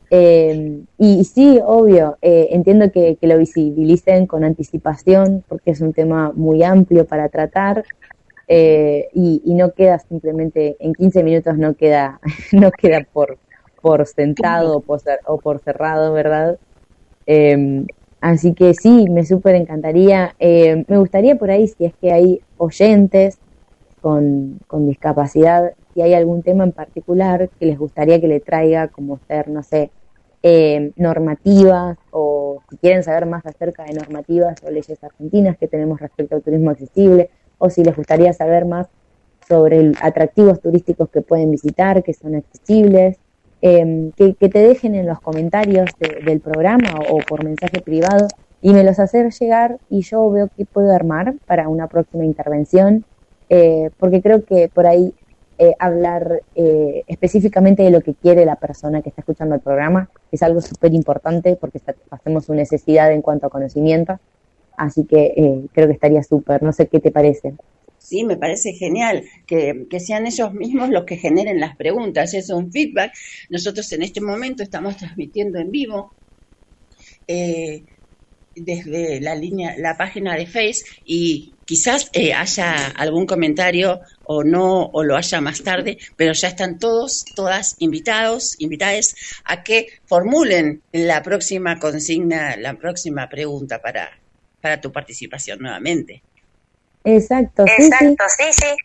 [0.09, 5.81] Eh, y, y sí, obvio, eh, entiendo que, que lo visibilicen con anticipación, porque es
[5.81, 7.83] un tema muy amplio para tratar.
[8.47, 12.19] eh, y, y no queda simplemente, en 15 minutos no queda,
[12.53, 13.39] no queda por,
[13.81, 16.57] por sentado o por, o por cerrado, ¿verdad?
[18.23, 20.33] Así que sí, me súper encantaría.
[20.39, 23.37] Eh, me gustaría por ahí, si es que hay oyentes
[23.99, 28.87] con, con discapacidad, si hay algún tema en particular que les gustaría que le traiga,
[28.87, 29.91] como ser, no sé,
[30.41, 35.99] eh, normativas o si quieren saber más acerca de normativas o leyes argentinas que tenemos
[35.99, 38.87] respecto al turismo accesible, o si les gustaría saber más
[39.49, 43.17] sobre atractivos turísticos que pueden visitar, que son accesibles,
[43.65, 48.27] eh, que, te dejen en los comentarios de- del programa o, por mensaje privado
[48.61, 53.05] y me los hacer llegar y yo veo qué puedo armar para una próxima intervención,
[53.49, 55.15] eh, porque creo que por ahí
[55.57, 60.09] eh, hablar eh, específicamente de lo que quiere la persona que está escuchando el programa
[60.31, 64.17] es algo súper importante porque satisfacemos su necesidad en cuanto a conocimiento,
[64.77, 67.55] así que eh, creo que estaría súper, no sé qué te parece.
[68.03, 72.33] Sí, me parece genial que, que sean ellos mismos los que generen las preguntas.
[72.33, 73.13] Es un feedback.
[73.49, 76.13] Nosotros en este momento estamos transmitiendo en vivo
[77.29, 77.85] eh,
[78.55, 84.83] desde la línea, la página de Face y quizás eh, haya algún comentario o no,
[84.87, 89.15] o lo haya más tarde, pero ya están todos, todas invitados, invitadas
[89.45, 94.19] a que formulen la próxima consigna, la próxima pregunta para,
[94.59, 96.21] para tu participación nuevamente.
[97.03, 98.15] Exacto, sí, sí,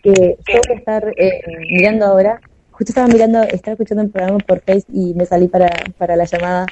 [0.03, 1.41] que yo voy a estar eh,
[1.71, 5.93] mirando ahora, justo estaba mirando, estaba escuchando el programa por Face y me salí para,
[5.99, 6.67] para la llamada,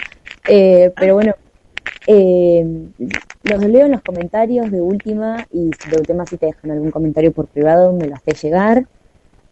[0.46, 1.34] Eh, pero bueno,
[2.06, 2.64] eh,
[3.42, 7.32] los leo en los comentarios de última y de última si te dejan algún comentario
[7.32, 8.86] por privado me lo haces llegar.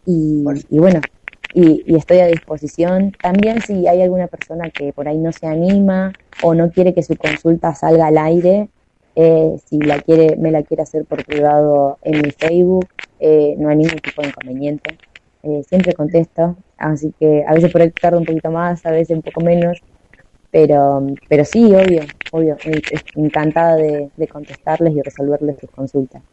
[0.05, 1.01] Y, y bueno,
[1.53, 3.13] y, y estoy a disposición.
[3.21, 7.03] También si hay alguna persona que por ahí no se anima o no quiere que
[7.03, 8.69] su consulta salga al aire,
[9.15, 12.89] eh, si la quiere, me la quiere hacer por privado en mi Facebook,
[13.19, 14.99] eh, no hay ningún tipo de inconveniente.
[15.43, 19.15] Eh, siempre contesto, así que a veces por ahí tardo un poquito más, a veces
[19.15, 19.83] un poco menos,
[20.51, 22.01] pero, pero sí, obvio,
[22.31, 22.57] obvio,
[23.15, 26.23] encantada de, de contestarles y resolverles sus consultas.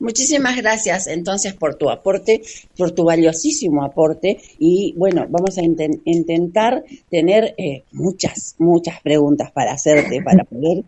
[0.00, 2.40] Muchísimas gracias entonces por tu aporte,
[2.76, 9.52] por tu valiosísimo aporte y bueno, vamos a inten- intentar tener eh, muchas, muchas preguntas
[9.52, 10.84] para hacerte, para poder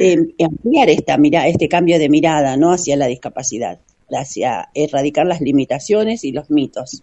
[0.00, 2.72] eh, ampliar esta mira, este cambio de mirada ¿no?
[2.72, 3.78] hacia la discapacidad,
[4.10, 7.02] hacia erradicar las limitaciones y los mitos.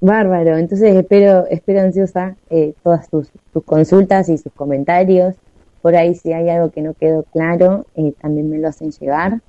[0.00, 5.34] Bárbaro, entonces espero, espero ansiosa eh, todas tus, tus consultas y sus comentarios.
[5.82, 9.40] Por ahí si hay algo que no quedó claro, eh, también me lo hacen llegar.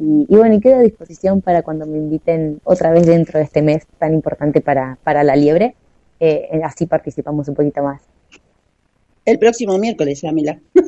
[0.00, 3.62] Y, bueno, y quedo a disposición para cuando me inviten otra vez dentro de este
[3.62, 5.76] mes tan importante para, para la liebre.
[6.18, 8.02] Eh, así participamos un poquito más.
[9.24, 10.58] El próximo miércoles, Yamila.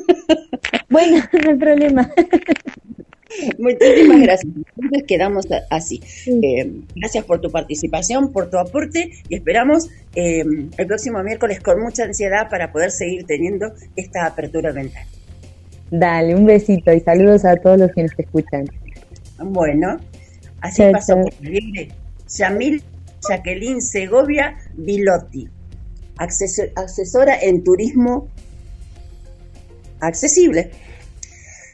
[0.89, 2.11] Bueno, no hay problema.
[3.59, 4.53] Muchísimas gracias.
[4.55, 6.01] Entonces quedamos así.
[6.25, 10.43] Eh, gracias por tu participación, por tu aporte y esperamos eh,
[10.77, 15.05] el próximo miércoles con mucha ansiedad para poder seguir teniendo esta apertura mental.
[15.91, 18.65] Dale, un besito y saludos a todos los que nos escuchan.
[19.39, 19.99] Bueno,
[20.61, 21.89] así pasó por libre.
[22.29, 22.81] Yamil
[23.27, 25.47] Jacqueline Segovia Bilotti,
[26.17, 28.27] acceso- asesora en turismo
[29.99, 30.71] accesible.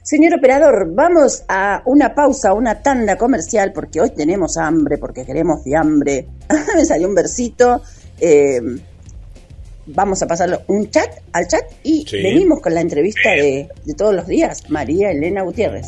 [0.04, 5.64] Señor operador, vamos a una pausa, una tanda comercial, porque hoy tenemos hambre, porque queremos
[5.64, 6.28] fiambre.
[6.76, 7.82] Me salió un versito.
[8.20, 8.60] eh,
[9.86, 12.24] vamos a pasarlo un chat al chat y Sí.
[12.24, 15.88] venimos con la entrevista de, de todos los días, María Elena Gutiérrez.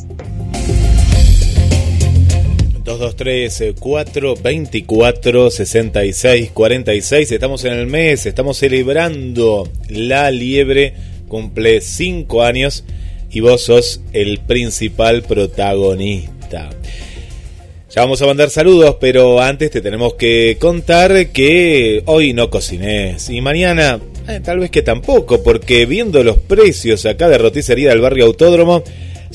[2.85, 7.31] 223 424 66 46.
[7.31, 10.93] Estamos en el mes, estamos celebrando la liebre.
[11.27, 12.85] Cumple 5 años
[13.31, 16.69] y vos sos el principal protagonista.
[17.89, 23.29] Ya vamos a mandar saludos, pero antes te tenemos que contar que hoy no cocines
[23.29, 28.01] y mañana eh, tal vez que tampoco, porque viendo los precios acá de roticería del
[28.01, 28.83] barrio Autódromo,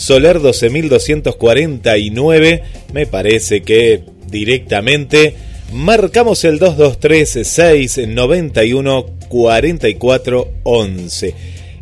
[0.01, 2.63] Soler 12.249,
[2.95, 5.35] me parece que directamente
[5.75, 11.35] marcamos el 223 691 44 11.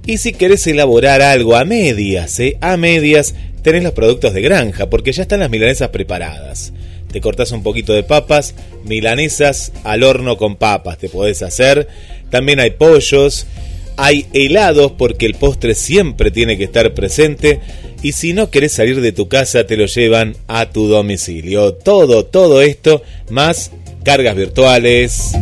[0.04, 2.56] Y si querés elaborar algo a medias, ¿eh?
[2.60, 6.72] a medias, tenés los productos de granja, porque ya están las milanesas preparadas.
[7.12, 11.86] Te cortás un poquito de papas, milanesas al horno con papas, te podés hacer.
[12.30, 13.46] También hay pollos,
[13.98, 17.60] hay helados porque el postre siempre tiene que estar presente
[18.00, 21.74] y si no querés salir de tu casa te lo llevan a tu domicilio.
[21.74, 23.72] Todo, todo esto más
[24.04, 25.32] cargas virtuales,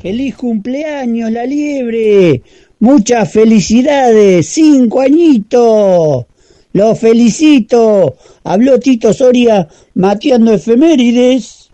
[0.00, 2.40] ¡Feliz cumpleaños, la liebre!
[2.78, 4.48] ¡Muchas felicidades!
[4.48, 6.24] ¡Cinco añitos!
[6.72, 8.16] ¡Los felicito!
[8.44, 11.68] Habló Tito Soria mateando efemérides.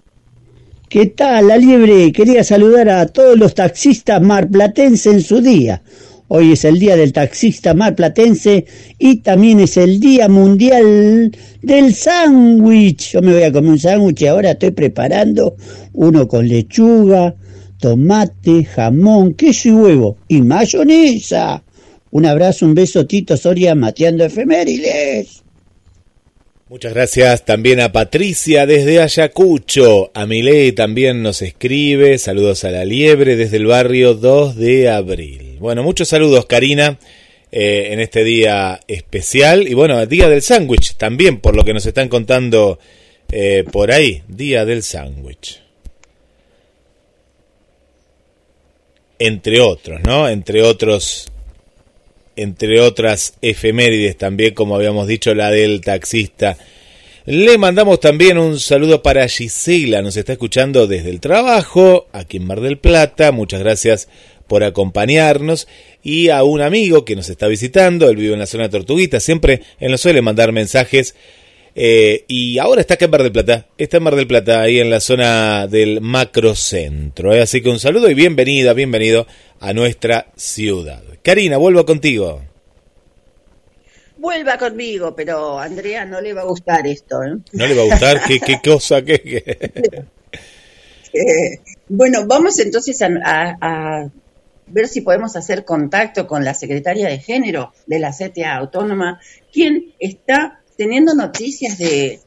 [0.89, 2.11] ¿Qué tal, la liebre?
[2.11, 5.82] Quería saludar a todos los taxistas marplatenses en su día.
[6.27, 8.66] Hoy es el día del taxista marplatense
[8.98, 11.31] y también es el día mundial
[11.62, 13.12] del sándwich.
[13.12, 15.55] Yo me voy a comer un sándwich ahora estoy preparando
[15.93, 17.36] uno con lechuga,
[17.78, 21.62] tomate, jamón, queso y huevo y mayonesa.
[22.11, 25.43] Un abrazo, un beso, Tito Soria, mateando efemérides.
[26.69, 30.11] Muchas gracias también a Patricia desde Ayacucho.
[30.15, 32.19] A Milei también nos escribe.
[32.19, 35.59] Saludos a la liebre desde el barrio 2 de abril.
[35.61, 36.98] Bueno, muchos saludos, Karina,
[37.53, 39.69] eh, en este día especial.
[39.69, 42.81] Y bueno, Día del Sándwich también, por lo que nos están contando
[43.31, 44.23] eh, por ahí.
[44.27, 45.65] Día del Sándwich.
[49.18, 50.28] Entre otros, ¿no?
[50.28, 51.26] Entre otros,
[52.36, 56.56] entre otras efemérides también, como habíamos dicho, la del taxista.
[57.24, 62.47] Le mandamos también un saludo para Gisela, nos está escuchando desde el trabajo, aquí en
[62.47, 64.09] Mar del Plata, muchas gracias
[64.47, 65.66] por acompañarnos,
[66.05, 69.62] y a un amigo que nos está visitando, él vive en la zona Tortuguita, siempre
[69.80, 71.16] él nos suele mandar mensajes
[71.78, 74.78] eh, y ahora está acá en Mar del Plata, está en Mar del Plata, ahí
[74.81, 77.35] en la zona del macrocentro.
[77.35, 77.43] ¿eh?
[77.43, 79.27] Así que un saludo y bienvenida, bienvenido
[79.61, 81.03] a nuestra ciudad.
[81.23, 82.40] Karina, vuelvo contigo.
[84.16, 87.23] Vuelva conmigo, pero a Andrea no le va a gustar esto.
[87.23, 87.36] ¿eh?
[87.53, 88.23] ¿No le va a gustar?
[88.27, 89.03] ¿Qué, qué cosa?
[89.05, 89.59] ¿Qué, qué?
[91.12, 94.11] Eh, bueno, vamos entonces a, a- a
[94.69, 99.20] ver si podemos hacer contacto con la secretaria de género de la CTA Autónoma,
[99.53, 102.20] quien está teniendo noticias de,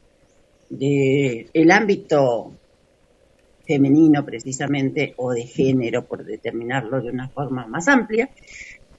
[0.68, 2.52] de el ámbito
[3.66, 8.28] femenino precisamente o de género, por determinarlo de una forma más amplia.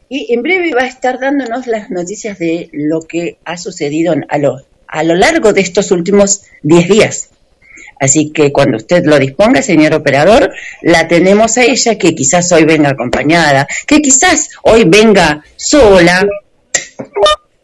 [0.07, 4.37] Y en breve va a estar dándonos las noticias de lo que ha sucedido a
[4.37, 7.29] lo, a lo largo de estos últimos 10 días.
[7.99, 10.51] Así que cuando usted lo disponga, señor operador,
[10.81, 16.27] la tenemos a ella, que quizás hoy venga acompañada, que quizás hoy venga sola,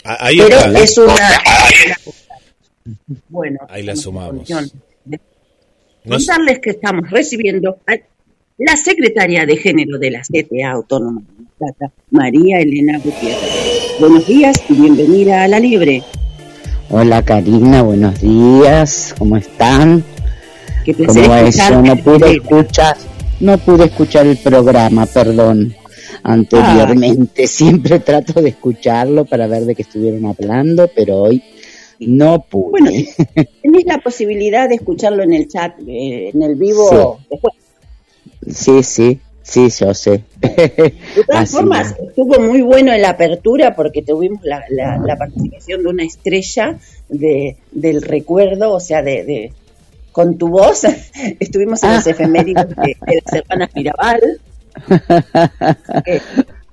[0.08, 0.80] Ahí pero está.
[0.80, 1.16] es una...
[3.28, 4.48] Bueno, Ahí la sumamos.
[6.08, 7.98] Contarles que estamos recibiendo a
[8.58, 13.98] la secretaria de género de la CTA Autónoma de La Plata, María Elena Gutiérrez.
[14.00, 16.04] Buenos días y bienvenida a La Libre.
[16.90, 20.06] Hola Karina, buenos días, ¿cómo están?
[20.86, 21.82] Qué placer ¿Cómo va eso?
[21.82, 22.96] No pude escuchar,
[23.42, 25.76] no pude escuchar el programa, perdón,
[26.32, 27.48] anteriormente.
[27.48, 31.42] Siempre trato de escucharlo para ver de qué estuvieron hablando, pero hoy
[32.00, 33.08] no pude.
[33.62, 37.54] Tenés la posibilidad de escucharlo en el chat, eh, en el vivo después.
[38.54, 40.24] Sí, sí, sí, yo sé.
[40.40, 40.94] De
[41.26, 45.82] todas Así formas, estuvo muy bueno en la apertura porque tuvimos la, la- la participación
[45.84, 46.78] de una estrella
[47.10, 49.54] de, del recuerdo, o sea, de, de-
[50.12, 50.84] con tu voz.
[51.40, 54.22] Estuvimos en los efemérides de, de las hermanas Mirabal.
[56.06, 56.22] Eh,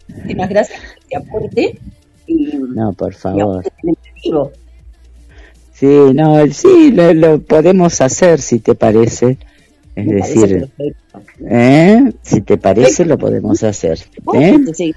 [0.08, 1.78] muchísimas gracias por este aporte.
[2.26, 3.64] Y, No, por favor.
[5.72, 9.38] Sí, no, sí, lo, lo podemos hacer si te parece.
[9.94, 10.70] Es Me decir.
[11.48, 12.12] ¿eh?
[12.22, 13.98] si te parece, lo podemos hacer.
[13.98, 14.04] ¿eh?
[14.16, 14.96] Lo podemos seguir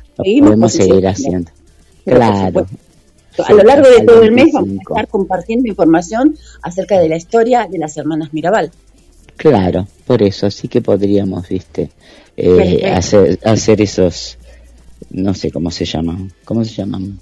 [0.60, 1.10] posicionando.
[1.10, 1.52] haciendo.
[2.06, 2.68] Claro.
[3.46, 4.94] A lo largo de todo el mes vamos a 25.
[4.94, 8.72] estar compartiendo información acerca de la historia de las hermanas Mirabal.
[9.38, 11.92] Claro, por eso, así que podríamos, viste,
[12.36, 14.38] eh, hacer, hacer esos,
[15.12, 17.20] no sé cómo se llaman, ¿cómo se llaman?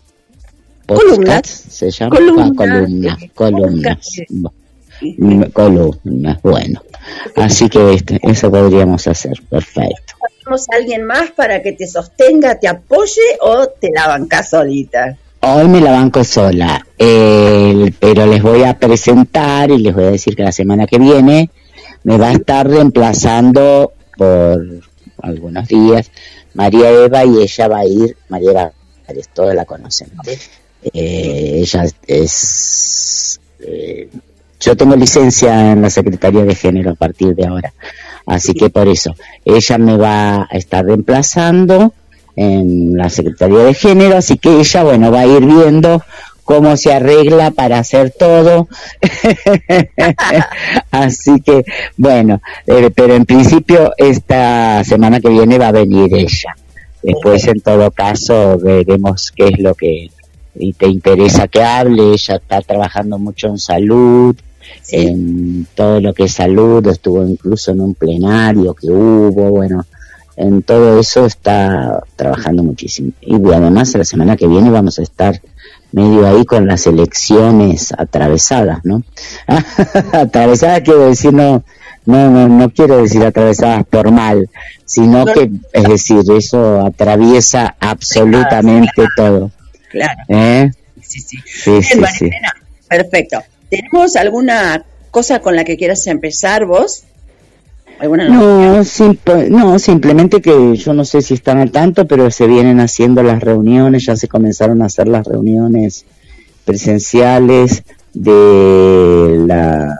[0.87, 1.47] Columnas.
[1.47, 2.17] ¿Se llaman?
[2.17, 2.49] Columnas.
[2.49, 4.09] Ah, columnas, columnas,
[5.01, 6.81] Mm, columnas, bueno.
[7.35, 10.15] Así que este, eso podríamos hacer, perfecto.
[10.39, 15.17] ¿Tenemos a alguien más para que te sostenga, te apoye o te la bancás solita?
[15.41, 20.11] Hoy me la banco sola, eh, pero les voy a presentar y les voy a
[20.11, 21.49] decir que la semana que viene
[22.05, 24.63] me va a estar reemplazando por
[25.21, 26.09] algunos días
[26.53, 28.71] María Eva y ella va a ir, María Eva,
[29.33, 30.09] todos la conocen.
[30.93, 33.39] Eh, ella es...
[33.59, 34.09] eh,
[34.59, 37.73] yo tengo licencia en la Secretaría de Género a partir de ahora,
[38.25, 39.13] así que por eso
[39.43, 41.93] ella me va a estar reemplazando
[42.35, 46.03] en la Secretaría de Género, así que ella, bueno, va a ir viendo
[46.45, 48.69] cómo se arregla para hacer todo.
[50.91, 51.65] así que,
[51.97, 56.55] bueno, eh, pero en principio esta semana que viene va a venir ella.
[57.03, 60.09] Después, en todo caso, veremos qué es lo que
[60.57, 62.13] y te interesa que hable.
[62.13, 64.35] Ella está trabajando mucho en salud,
[64.91, 69.85] en todo lo que es salud, estuvo incluso en un plenario que hubo, bueno,
[70.37, 73.11] en todo eso está trabajando muchísimo.
[73.21, 75.41] Y además la semana que viene vamos a estar
[75.95, 79.01] medio ahí con las elecciones atravesadas, ¿no?
[80.11, 81.63] atravesadas quiero decir, no,
[82.05, 84.49] no, no, no quiero decir atravesadas por mal,
[84.83, 89.51] sino que, es decir, eso atraviesa absolutamente todo.
[89.89, 90.19] Claro.
[90.27, 90.69] ¿Eh?
[91.01, 91.37] Sí, sí.
[91.45, 92.29] Sí, sí,
[92.89, 93.41] Perfecto.
[93.69, 97.05] ¿Tenemos alguna cosa con la que quieras empezar vos?
[97.99, 98.83] ¿Alguna No,
[99.49, 103.41] no, simplemente que yo no sé si están al tanto, pero se vienen haciendo las
[103.41, 106.05] reuniones, ya se comenzaron a hacer las reuniones
[106.65, 109.97] presenciales de la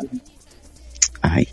[1.22, 1.48] ay,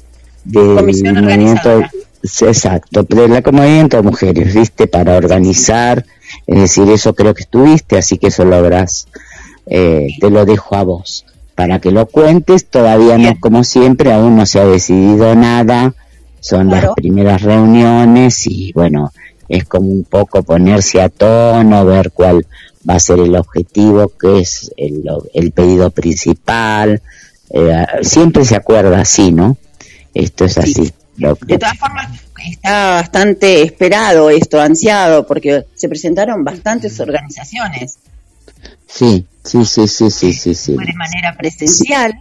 [0.45, 1.83] del Comisión movimiento
[2.23, 6.05] exacto, del movimiento de mujeres, viste, para organizar,
[6.47, 9.09] es decir, eso creo que estuviste, así que eso lo habrás,
[9.67, 11.25] eh, te lo dejo a vos.
[11.55, 15.95] Para que lo cuentes, todavía no, como siempre, aún no se ha decidido nada,
[16.43, 19.13] son las primeras reuniones y bueno,
[19.49, 22.47] es como un poco ponerse a tono, ver cuál
[22.89, 25.05] va a ser el objetivo, qué es el,
[25.35, 27.01] el pedido principal,
[27.51, 29.57] eh, siempre se acuerda así, ¿no?
[30.15, 30.93] Esto es así.
[31.17, 32.09] Lo- De todas formas,
[32.51, 37.99] está bastante esperado esto, ansiado, porque se presentaron bastantes organizaciones
[38.87, 40.73] sí, sí, sí, sí, sí, sí, sí.
[40.73, 42.13] de manera presencial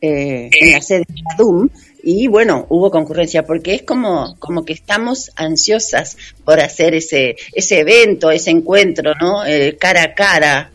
[0.00, 1.68] eh, en la sede de la DUM
[2.02, 7.80] y bueno, hubo concurrencia porque es como, como que estamos ansiosas por hacer ese, ese
[7.80, 9.44] evento, ese encuentro, ¿no?
[9.44, 10.70] Eh, cara a cara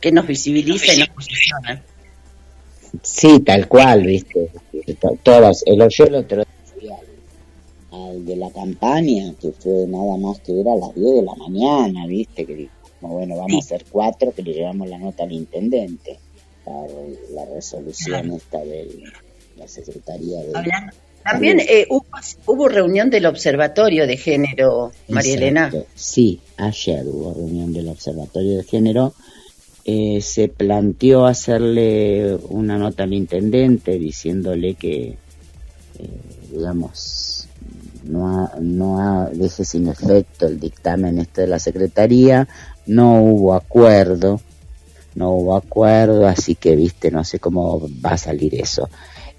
[0.00, 1.82] que nos visibiliza y nos posiciona.
[3.02, 4.50] Sí, tal cual, viste.
[5.00, 6.44] To- Todas, el yo el otro
[6.80, 6.96] día,
[7.90, 11.34] al de la campaña, que fue nada más que era a las 10 de la
[11.34, 15.32] mañana, viste, que dijo, bueno, vamos a hacer cuatro, que le llevamos la nota al
[15.32, 16.18] intendente,
[16.64, 16.86] para
[17.32, 18.88] la resolución esta de
[19.56, 20.52] la Secretaría de...
[20.54, 20.92] Hablando-
[21.24, 22.04] También eh, hubo,
[22.46, 25.34] hubo reunión del Observatorio de Género, María.
[25.34, 25.72] Elena.
[25.94, 29.12] Sí, ayer hubo reunión del Observatorio de Género
[29.84, 35.16] eh, se planteó hacerle una nota al intendente diciéndole que,
[35.98, 36.10] eh,
[36.52, 37.48] digamos,
[38.04, 42.48] no, ha- no ha- deje sin efecto el dictamen este de la Secretaría,
[42.86, 44.40] no hubo acuerdo,
[45.14, 48.88] no hubo acuerdo, así que, viste, no sé cómo va a salir eso.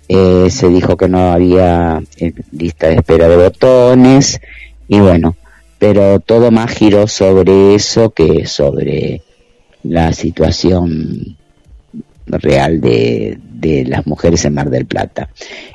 [0.09, 4.39] Eh, se dijo que no había eh, lista de espera de botones
[4.87, 5.35] y bueno,
[5.79, 9.21] pero todo más giró sobre eso que sobre
[9.83, 11.37] la situación
[12.25, 15.29] real de, de las mujeres en Mar del Plata.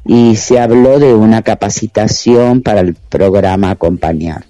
[0.04, 4.44] Y se habló de una capacitación para el programa Acompañar.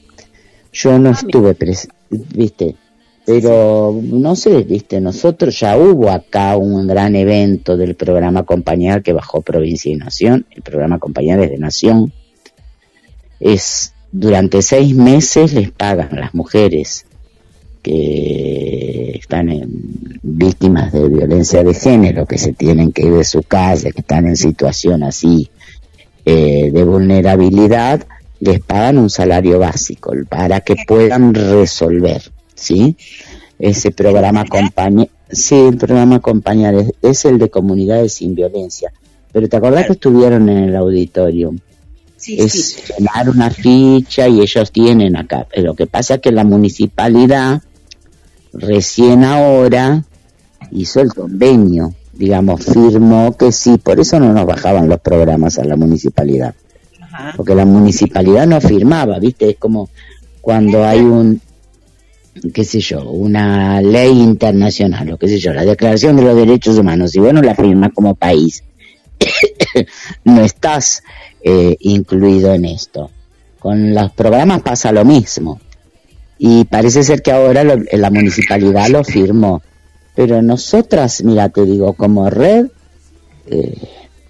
[0.72, 2.76] Yo no estuve presente, viste,
[3.24, 9.12] pero no sé, viste, nosotros ya hubo acá un gran evento del programa Acompañar que
[9.12, 10.46] bajó Provincia y Nación.
[10.50, 12.12] El programa Acompañar es de Nación.
[13.40, 17.06] Es durante seis meses les pagan a las mujeres
[17.82, 23.42] que están en- víctimas de violencia de género, que se tienen que ir de su
[23.42, 25.50] casa, que están en situación así
[26.24, 28.06] eh, de vulnerabilidad,
[28.38, 32.22] les pagan un salario básico para que puedan resolver,
[32.62, 32.96] ¿sí?
[33.58, 38.92] Ese programa acompaña, sí, el programa acompañar es, es el de comunidades sin violencia.
[39.32, 41.54] Pero te acordás que estuvieron en el auditorio.
[42.26, 45.46] es llenar una ficha y ellos tienen acá.
[45.56, 47.62] Lo que pasa es que la municipalidad
[48.52, 50.04] recién ahora
[50.70, 55.64] hizo el convenio, digamos, firmó que sí, por eso no nos bajaban los programas a
[55.64, 56.54] la municipalidad,
[57.36, 59.50] porque la municipalidad no firmaba, ¿viste?
[59.50, 59.88] Es como
[60.40, 61.40] cuando hay un,
[62.54, 66.78] qué sé yo, una ley internacional, o qué sé yo, la Declaración de los Derechos
[66.78, 68.62] Humanos, si vos no la firmas como país,
[70.24, 71.02] no estás
[71.42, 73.10] eh, incluido en esto.
[73.58, 75.60] Con los programas pasa lo mismo.
[76.38, 79.62] Y parece ser que ahora lo- la municipalidad lo firmó.
[80.16, 82.66] Pero nosotras, mira, te digo, como red,
[83.46, 83.76] eh,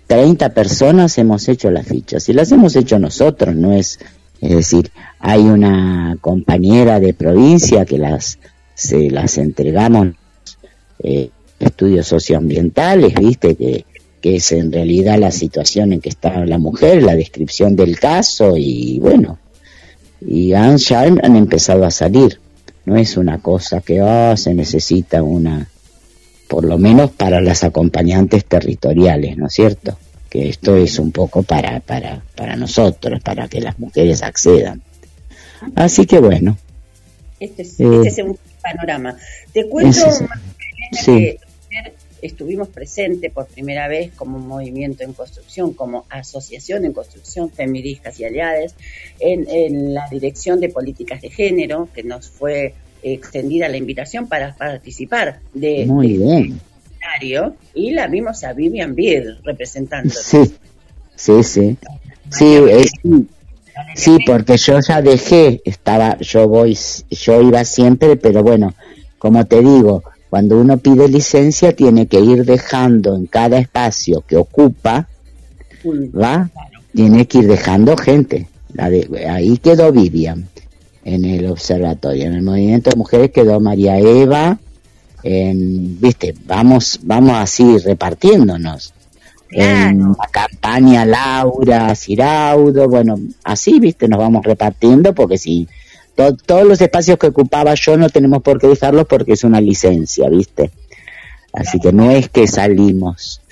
[0.07, 2.29] 30 personas hemos hecho las fichas.
[2.29, 3.99] Y las hemos hecho nosotros, no es...
[4.43, 4.91] Es decir,
[5.21, 8.39] hay una compañera de provincia que las
[8.75, 10.09] se las entregamos
[10.99, 13.85] eh, estudios socioambientales, viste, que,
[14.21, 18.57] que es en realidad la situación en que está la mujer, la descripción del caso
[18.57, 19.39] y bueno,
[20.21, 22.41] y han, ya han, han empezado a salir.
[22.85, 25.69] No es una cosa que ah, se necesita una,
[26.49, 29.97] por lo menos para las acompañantes territoriales, ¿no es cierto?
[30.33, 34.81] Que esto es un poco para, para, para nosotros, para que las mujeres accedan.
[35.75, 36.57] Así que bueno,
[37.39, 39.15] Este es, Eh, este es un panorama.
[39.53, 40.25] Te cuento, es-
[41.05, 41.37] sí.
[41.69, 41.93] que
[42.23, 48.25] estuvimos presentes por primera vez como movimiento en construcción, como asociación en construcción, feministas y
[48.25, 48.75] aliadas,
[49.21, 52.73] en, en la dirección de políticas de género, que nos fue
[53.03, 56.61] extendida la invitación para participar de, muy bien.
[57.75, 60.13] Y la vimos a Vivian Beer representando.
[60.13, 60.55] Sí,
[61.15, 61.77] sí, sí.
[62.31, 62.57] Sí,
[63.95, 66.77] sí, porque yo ya dejé, estaba, yo voy,
[67.11, 68.75] yo iba siempre, pero bueno,
[69.19, 74.37] como te digo, cuando uno pide licencia tiene que ir dejando en cada espacio que
[74.37, 75.09] ocupa,
[75.87, 76.51] ¿va?
[76.95, 78.49] Tiene que ir dejando gente.
[78.79, 80.49] Ahí quedó Vivian
[81.05, 82.25] en el observatorio.
[82.25, 84.59] En el movimiento de mujeres quedó María Eva.
[85.23, 88.93] En, Viste, vamos, vamos así repartiéndonos.
[89.55, 95.69] En la campaña Laura, Ciraudo, bueno, así, viste, nos vamos repartiendo porque si
[96.17, 99.61] to- todos los espacios que ocupaba yo no tenemos por qué dejarlos porque es una
[99.61, 100.71] licencia, viste.
[101.53, 103.43] Así que no es que salimos.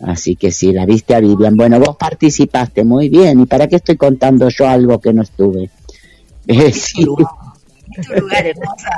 [0.00, 3.40] Así que si la viste a Vivian, bueno, vos participaste muy bien.
[3.40, 5.68] ¿Y para qué estoy contando yo algo que no estuve?
[6.46, 7.04] Eh, sí.
[7.04, 8.90] Muchos lugares, hermosa.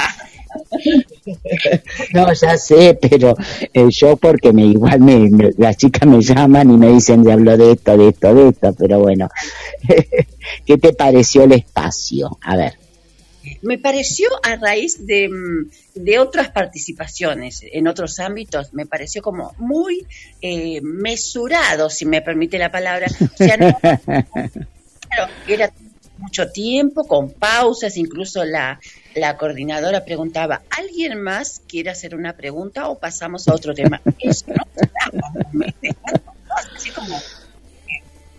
[2.14, 3.34] No, ya sé, pero
[3.72, 7.34] eh, yo porque me igual me, me- las chicas me llaman y me dicen ya
[7.34, 9.28] hablo de esto, de esto, de esto, pero bueno,
[10.66, 12.38] ¿qué te pareció el espacio?
[12.42, 12.74] A ver,
[13.62, 15.70] Me pareció a raíz de, mm,
[16.02, 20.06] de otras participaciones en otros ámbitos, me pareció como muy
[20.40, 23.06] eh, mesurado, si me permite la palabra.
[23.20, 25.72] O sea, no- claro, era
[26.18, 28.78] mucho tiempo, con pausas, incluso la,
[29.14, 34.00] la coordinadora preguntaba, ¿alguien más quiere hacer una pregunta o pasamos a otro tema?
[34.18, 35.64] Eso, ¿no?
[36.74, 37.18] Así como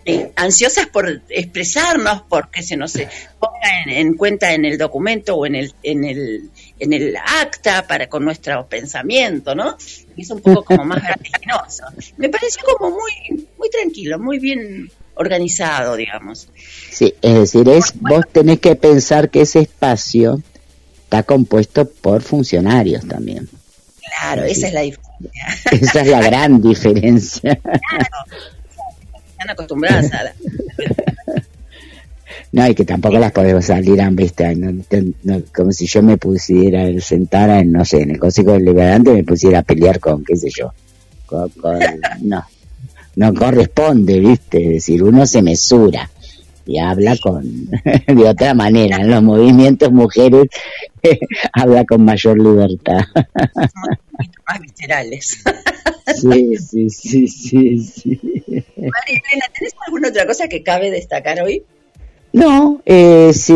[0.06, 5.34] eh, ansiosas por expresarnos, porque se nos eh, ponga en, en cuenta en el documento
[5.34, 9.76] o en el, en el, en el acta para con nuestro pensamiento, ¿no?
[10.16, 11.84] Es un poco como más vertiginoso.
[12.18, 16.48] Me pareció como muy, muy tranquilo, muy bien organizado, digamos.
[16.90, 20.42] sí, es decir, es, vos tenés que pensar que ese espacio
[21.04, 23.48] está compuesto por funcionarios también.
[24.18, 25.30] Claro, esa es la diferencia.
[25.70, 27.52] Esa es la gran diferencia.
[27.52, 30.34] Están acostumbradas a la-
[32.52, 34.82] No, y que tampoco las podemos salir a viste, Ay, no, no-
[35.24, 39.24] no, como si yo me pusiera sentara en, no sé, en el Consejo Deliberante me
[39.24, 40.72] pusiera a pelear con, qué sé yo,
[41.26, 41.78] con, con-
[42.22, 42.44] no,
[43.16, 46.08] no corresponde, viste, es decir, uno se mesura
[46.66, 47.42] y habla con,
[48.06, 50.46] de otra manera, en los movimientos mujeres
[51.52, 53.00] habla con mayor libertad.
[54.46, 55.42] más viscerales.
[56.14, 58.20] sí, sí, sí, sí, sí.
[58.76, 61.64] María Elena, ¿tenés alguna otra cosa que cabe destacar hoy?
[62.34, 63.54] No, eh, si,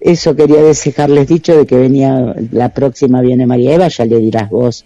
[0.00, 4.50] eso quería dejarles dicho de que venía, la próxima viene María Eva, ya le dirás
[4.50, 4.84] vos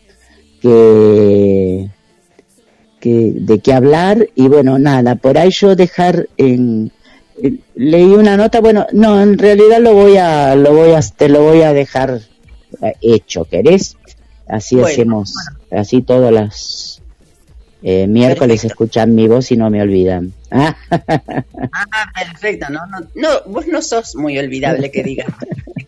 [0.61, 1.89] que,
[3.01, 6.93] que de qué hablar y bueno, nada, por ahí yo dejar en,
[7.75, 11.43] leí una nota, bueno, no, en realidad lo voy a, lo voy a, te lo
[11.43, 12.21] voy a dejar
[12.83, 13.97] eh, hecho, ¿querés?
[14.49, 15.35] Así Bueno, hacemos,
[15.71, 17.03] así todas las
[17.83, 20.33] eh, miércoles escuchan mi voz y no me olvidan.
[20.51, 25.27] Ah, Ah, perfecto, no, no, no, vos no sos muy olvidable que digas.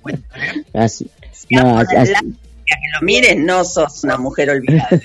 [0.74, 1.08] así,
[1.50, 5.00] no, así- La- que lo mires, no sos una mujer olvidable.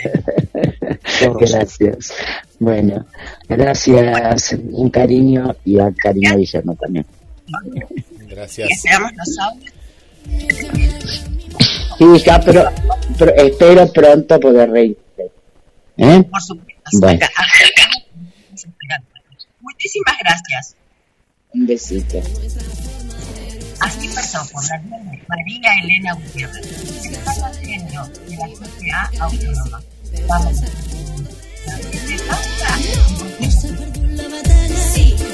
[1.39, 2.13] Gracias.
[2.59, 3.05] Bueno,
[3.49, 7.05] gracias, un cariño y a cariño Guillermo también.
[8.29, 8.69] Gracias.
[12.25, 12.69] Ya, pero,
[13.17, 14.97] pero espero pronto poder reír.
[15.97, 16.23] ¿Eh?
[16.23, 16.73] Por supuesto.
[16.99, 17.19] Bueno,
[19.61, 20.75] Muchísimas gracias.
[21.53, 22.19] un besito.
[23.81, 24.81] Así pasó por la
[25.27, 29.81] María Elena Gutiérrez, de género de la CTA Autónoma.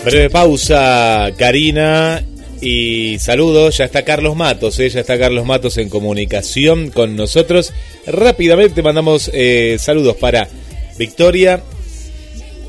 [0.05, 2.23] Breve pausa, Karina.
[2.61, 4.89] Y saludos, ya está Carlos Matos, ¿eh?
[4.89, 7.71] ya está Carlos Matos en comunicación con nosotros.
[8.05, 10.49] Rápidamente mandamos eh, saludos para
[10.97, 11.61] Victoria,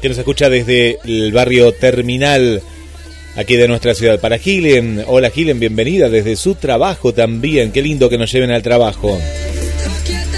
[0.01, 2.63] que nos escucha desde el barrio Terminal,
[3.35, 4.21] aquí de nuestra ciudad.
[4.21, 8.63] Para Gilen, hola Gilen, bienvenida desde su trabajo también, qué lindo que nos lleven al
[8.63, 9.19] trabajo.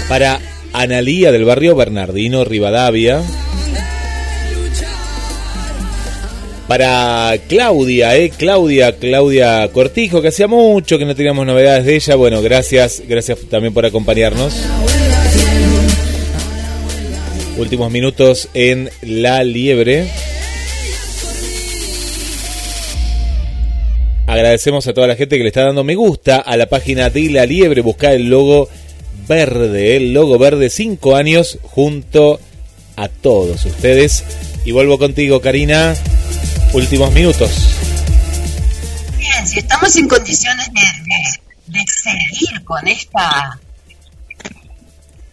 [0.09, 0.39] Para
[0.73, 3.21] Analía del barrio Bernardino Rivadavia.
[6.67, 12.15] Para Claudia, eh, Claudia, Claudia Cortijo, que hacía mucho que no teníamos novedades de ella.
[12.15, 14.55] Bueno, gracias, gracias también por acompañarnos.
[17.57, 20.07] Últimos minutos en La Liebre.
[24.25, 27.29] Agradecemos a toda la gente que le está dando me gusta a la página de
[27.29, 27.81] La Liebre.
[27.81, 28.69] Busca el logo
[29.27, 32.39] verde, el logo verde, cinco años junto
[32.95, 34.23] a todos ustedes.
[34.65, 35.95] Y vuelvo contigo, Karina.
[36.73, 37.51] Últimos minutos.
[39.17, 43.59] Bien, si estamos en condiciones de, de- de seguir con esta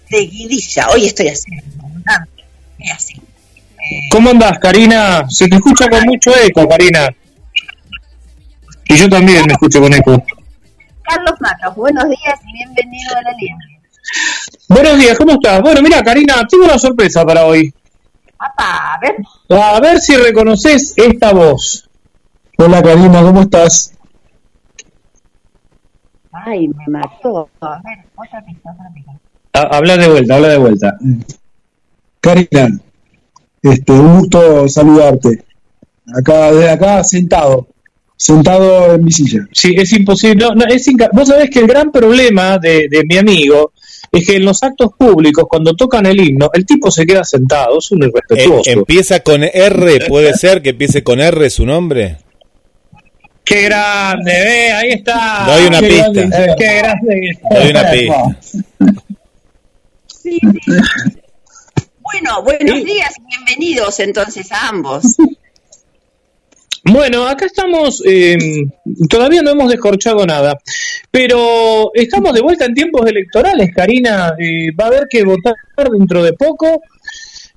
[0.08, 2.44] seguidilla, hoy estoy haciendo abundante,
[2.78, 3.14] y así.
[4.10, 5.24] ¿Cómo andás, Karina?
[5.28, 7.08] Se te escucha con mucho eco, Karina.
[8.88, 10.22] Y yo también me escucho con eco.
[11.04, 13.79] Carlos Matos, buenos días y bienvenido a la liebre.
[14.68, 15.60] Buenos días, ¿cómo estás?
[15.62, 17.72] Bueno, mira, Karina, tengo una sorpresa para hoy.
[18.36, 19.16] Papá, a ver,
[19.60, 21.88] A ver si reconoces esta voz.
[22.58, 23.92] Hola, Karina, ¿cómo estás?
[26.32, 27.48] ay, me mató.
[27.60, 29.12] A ver, otra pista, otra pista.
[29.52, 30.96] habla de vuelta, habla de vuelta.
[32.20, 32.78] Karina,
[33.62, 35.44] este, un gusto saludarte.
[36.16, 37.68] Acá, de acá sentado,
[38.16, 39.46] sentado en mi silla.
[39.52, 40.44] Sí, es imposible.
[40.46, 43.72] no, no, es inca- Vos sabés que el gran problema de, de mi amigo
[44.12, 47.78] es que en los actos públicos, cuando tocan el himno, el tipo se queda sentado,
[47.78, 48.70] es un Eh, irrespetuoso.
[48.70, 52.18] empieza con R, ¿puede ser que empiece con R su nombre?
[53.44, 54.32] ¡Qué grande!
[54.32, 55.44] eh, Ahí está.
[55.46, 56.10] Doy una Qué pista.
[56.12, 57.38] grande, ¡Qué grande!
[57.50, 58.40] Doy una pista.
[60.06, 60.72] Sí, sí.
[62.00, 65.16] Bueno, buenos días y bienvenidos entonces a ambos.
[66.84, 68.36] Bueno, acá estamos, eh,
[69.08, 70.58] todavía no hemos descorchado nada,
[71.10, 75.54] pero estamos de vuelta en tiempos electorales, Karina, eh, va a haber que votar
[75.92, 76.82] dentro de poco,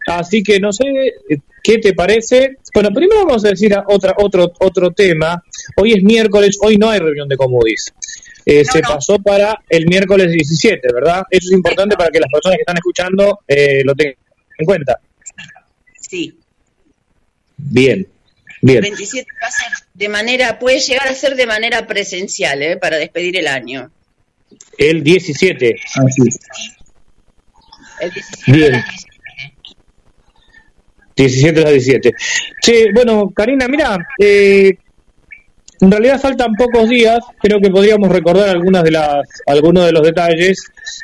[0.08, 0.86] así que no sé
[1.30, 2.58] eh, qué te parece.
[2.74, 5.42] Bueno, primero vamos a decir a otra, otro, otro tema,
[5.78, 7.94] hoy es miércoles, hoy no hay reunión de Comodis.
[8.46, 11.24] Eh, se pasó para el miércoles 17, ¿verdad?
[11.30, 14.16] Eso es importante para que las personas que están escuchando eh, lo tengan
[14.58, 15.00] en cuenta.
[15.98, 16.38] Sí,
[17.56, 18.06] Bien,
[18.64, 18.82] el bien.
[18.82, 22.78] 27 va a ser de manera, puede llegar a ser de manera presencial, ¿eh?
[22.78, 23.92] para despedir el año.
[24.78, 25.76] El 17.
[25.96, 26.40] Así es.
[28.00, 28.74] El 17 Bien.
[28.74, 29.14] a las 17.
[31.16, 32.12] 17 a las 17.
[32.62, 34.78] Che, bueno, Karina, mira, eh,
[35.82, 40.02] En realidad faltan pocos días, creo que podríamos recordar algunas de las, algunos de los
[40.04, 40.58] detalles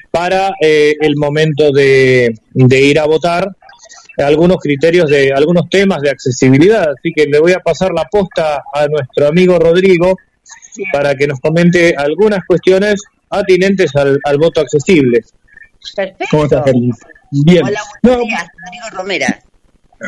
[0.09, 3.45] para eh, el momento de, de ir a votar,
[4.17, 6.91] algunos criterios de algunos temas de accesibilidad.
[6.97, 10.17] Así que le voy a pasar la posta a nuestro amigo Rodrigo
[10.91, 15.21] para que nos comente algunas cuestiones atinentes al, al voto accesible.
[15.95, 16.25] Perfecto.
[16.31, 16.63] ¿Cómo estás?
[17.31, 17.63] Bien.
[17.63, 19.39] Hola, buenos días, Rodrigo Romera.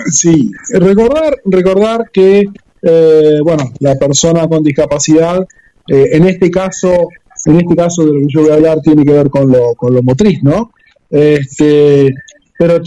[0.09, 2.45] Sí, recordar, recordar que,
[2.81, 5.45] eh, bueno, la persona con discapacidad,
[5.87, 7.09] eh, en este caso,
[7.45, 9.75] en este caso de lo que yo voy a hablar tiene que ver con lo,
[9.75, 10.71] con lo motriz, ¿no?
[11.09, 12.13] Este,
[12.57, 12.81] pero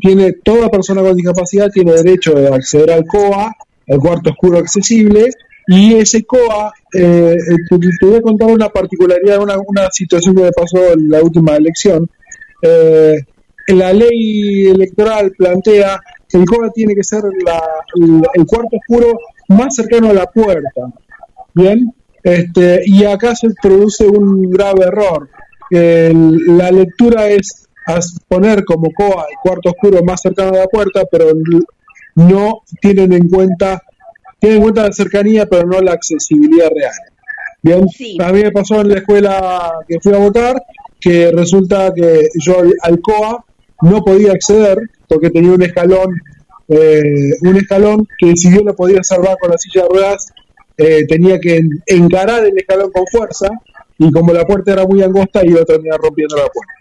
[0.00, 3.54] tiene, toda persona con discapacidad tiene derecho de acceder al COA,
[3.86, 5.30] el cuarto oscuro accesible,
[5.66, 10.42] y ese COA, eh, eh, te, voy a contar una particularidad, una, una situación que
[10.42, 12.08] me pasó en la última elección.
[12.62, 13.16] Eh,
[13.68, 20.10] la ley electoral plantea que el COA tiene que ser el, cuarto oscuro más cercano
[20.10, 20.92] a la puerta.
[21.54, 25.28] Bien, este, y acá se produce un grave error.
[25.70, 31.02] La lectura es as- poner como COA el cuarto oscuro más cercano a la puerta,
[31.10, 31.26] pero
[32.16, 33.82] no tienen en cuenta
[34.40, 36.92] tienen en cuenta la cercanía, pero no la accesibilidad real.
[37.62, 37.86] Bien,
[38.20, 40.62] a mí me pasó en la escuela que fui a votar
[41.00, 43.42] que resulta que yo al- COA
[43.82, 44.78] no podía acceder
[45.08, 46.14] porque tenía un escalón,
[46.68, 50.26] eh, un escalón que si bien lo podía salvar con la silla de ruedas,
[50.76, 53.48] eh, tenía que en- encarar el escalón con fuerza
[53.98, 56.72] y como la puerta era muy angosta iba a terminar rompiendo la puerta.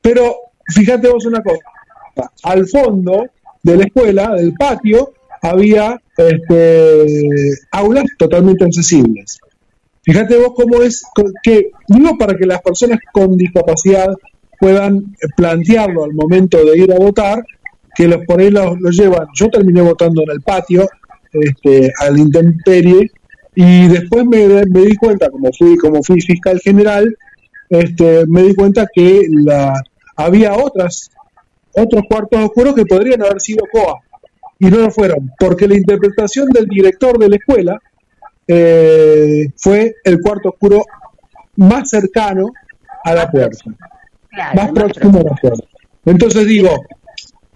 [0.00, 1.64] Pero fíjate vos una cosa,
[2.44, 3.26] al fondo
[3.62, 5.12] de la escuela, del patio,
[5.42, 7.06] había este,
[7.70, 9.38] aulas totalmente accesibles.
[10.02, 11.02] Fíjate vos cómo es
[11.42, 14.08] que, digo para que las personas con discapacidad
[14.58, 17.44] puedan plantearlo al momento de ir a votar,
[17.94, 19.26] que los por ahí los, los llevan.
[19.34, 20.88] Yo terminé votando en el patio,
[21.32, 23.10] este, al intemperie,
[23.54, 27.14] y después me, me di cuenta, como fui, como fui fiscal general,
[27.68, 29.74] este, me di cuenta que la,
[30.16, 31.10] había otras,
[31.74, 34.00] otros cuartos oscuros que podrían haber sido COA,
[34.58, 37.78] y no lo fueron, porque la interpretación del director de la escuela
[38.46, 40.84] eh, fue el cuarto oscuro
[41.56, 42.50] más cercano
[43.04, 43.64] a la puerta,
[44.54, 45.64] más próximo a la puerta.
[46.04, 46.70] Entonces digo,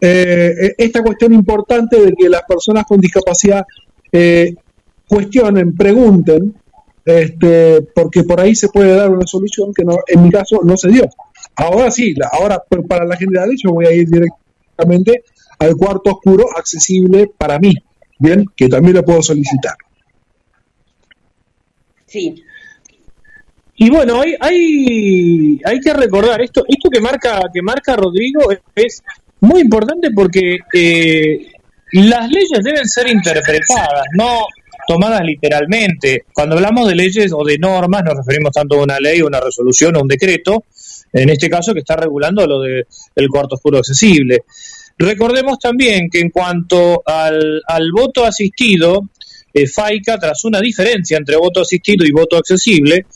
[0.04, 3.64] eh, eh, esta cuestión importante de que las personas con discapacidad
[4.10, 4.54] eh,
[5.08, 6.54] cuestionen, pregunten,
[7.04, 10.76] este, porque por ahí se puede dar una solución que no, en mi caso no
[10.76, 11.08] se dio.
[11.56, 15.24] Ahora sí, la- ahora pero para la general yo voy a ir directamente
[15.58, 17.74] al cuarto oscuro accesible para mí,
[18.18, 19.74] bien, que también lo puedo solicitar.
[22.06, 22.42] Sí.
[23.76, 28.40] Y bueno, hay, hay, hay que recordar esto, esto que marca, que marca Rodrigo
[28.74, 29.02] es
[29.40, 31.46] muy importante porque eh,
[31.92, 34.40] las leyes deben ser interpretadas, no
[34.86, 36.24] tomadas literalmente.
[36.32, 39.96] Cuando hablamos de leyes o de normas, nos referimos tanto a una ley, una resolución
[39.96, 40.64] o un decreto,
[41.12, 44.42] en este caso que está regulando lo del cuarto oscuro accesible.
[44.98, 49.08] Recordemos también que en cuanto al, al voto asistido,
[49.52, 53.06] eh, FAICA tras una diferencia entre voto asistido y voto accesible,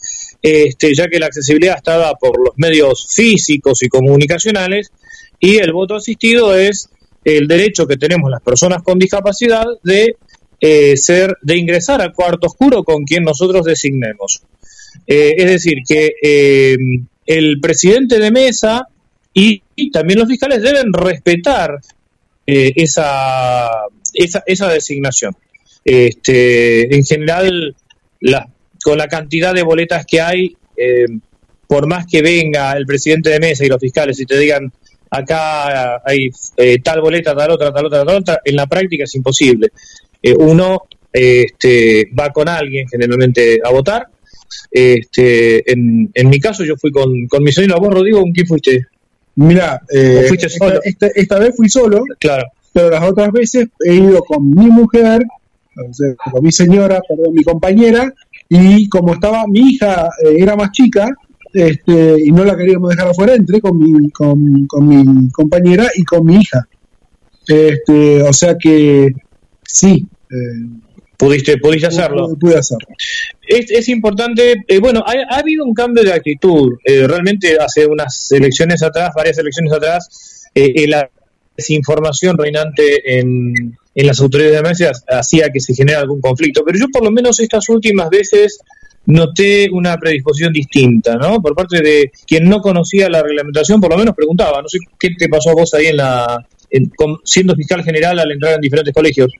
[0.41, 4.91] este, ya que la accesibilidad está dada por los medios físicos y comunicacionales,
[5.39, 6.89] y el voto asistido es
[7.23, 10.15] el derecho que tenemos las personas con discapacidad de
[10.59, 14.41] eh, ser, de ingresar al cuarto oscuro con quien nosotros designemos.
[15.05, 16.75] Eh, es decir, que eh,
[17.25, 18.87] el presidente de mesa
[19.33, 19.61] y,
[19.91, 21.79] también los fiscales deben respetar
[22.47, 23.69] eh, esa,
[24.13, 25.35] esa, esa designación.
[25.85, 27.75] Este, en general,
[28.21, 28.47] la-
[28.83, 31.05] con la cantidad de boletas que hay, eh,
[31.67, 34.71] por más que venga el presidente de mesa y los fiscales y te digan
[35.09, 36.29] acá hay
[36.83, 39.69] tal boleta, tal otra, tal otra, tal otra, en la práctica es imposible.
[40.21, 40.83] Eh, uno
[41.13, 44.07] eh, este, va con alguien generalmente a votar.
[44.71, 47.79] Este, en, en mi caso, yo fui con, con mi sobrino.
[47.79, 48.85] ¿Vos, Rodrigo, con quién fuiste?
[49.35, 50.79] Mira, eh, ¿O fuiste esta, solo?
[50.83, 52.45] esta- esta vez fui solo, Claro.
[52.73, 55.23] pero las otras veces he ido con mi mujer,
[55.75, 58.11] con mi señora, perdón, mi compañera,
[58.49, 61.07] y como estaba mi hija eh, era más chica,
[61.53, 66.03] este, y no la queríamos dejar afuera, entré con mi, con, con mi compañera y
[66.03, 66.67] con mi hija.
[67.47, 69.09] Este, o sea que
[69.67, 70.05] sí.
[70.31, 70.81] eh,
[71.17, 72.35] Pudiste, pudiste hacerlo.
[72.39, 72.87] Pude hacerlo.
[73.47, 76.77] Es, es importante, eh, bueno, ha, ha habido un cambio de actitud.
[76.85, 81.09] eh, realmente hace unas elecciones atrás, varias elecciones atrás, eh, eh, la
[81.57, 86.63] desinformación reinante en, en las autoridades de emergencia hacía que se genera algún conflicto.
[86.63, 88.59] Pero yo por lo menos estas últimas veces
[89.07, 91.41] noté una predisposición distinta, ¿no?
[91.41, 95.09] Por parte de quien no conocía la reglamentación, por lo menos preguntaba, no sé qué
[95.17, 96.91] te pasó a vos ahí en la, en-
[97.23, 99.31] siendo fiscal general al entrar en diferentes colegios.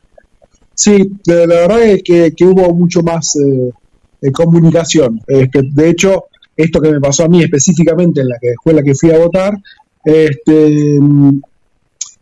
[0.77, 3.71] Sí, la verdad es que, que hubo mucho más eh,
[4.21, 5.19] eh, comunicación.
[5.27, 6.25] Este, de hecho,
[6.55, 9.57] esto que me pasó a mí específicamente en la que escuela que fui a votar,
[10.05, 11.41] este, mm,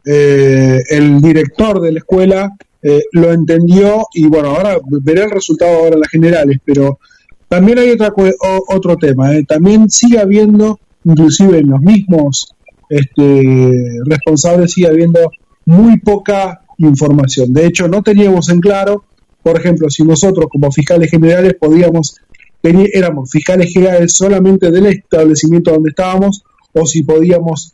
[0.05, 2.51] eh, el director de la escuela
[2.81, 6.99] eh, lo entendió y bueno, ahora veré el resultado ahora en las generales, pero
[7.47, 12.53] también hay otra, o- otro tema, eh, también sigue habiendo, inclusive en los mismos
[12.89, 15.31] este, responsables, sigue habiendo
[15.65, 17.53] muy poca información.
[17.53, 19.03] De hecho, no teníamos en claro,
[19.43, 22.17] por ejemplo, si nosotros como fiscales generales podíamos,
[22.63, 26.43] éramos fiscales generales solamente del establecimiento donde estábamos
[26.73, 27.73] o si podíamos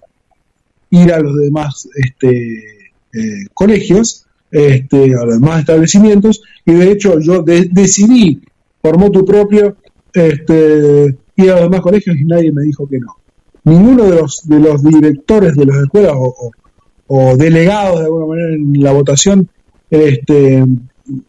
[0.90, 2.57] ir a los demás este,
[3.14, 8.41] eh, colegios, este, a los demás establecimientos, y de hecho yo de- decidí
[8.82, 9.78] por motu propio
[10.14, 13.15] este, ir a los demás colegios y nadie me dijo que no.
[13.64, 16.52] Ninguno de los, de los directores de las escuelas o-
[17.14, 19.50] o delegados de alguna manera en la votación
[19.90, 20.64] este,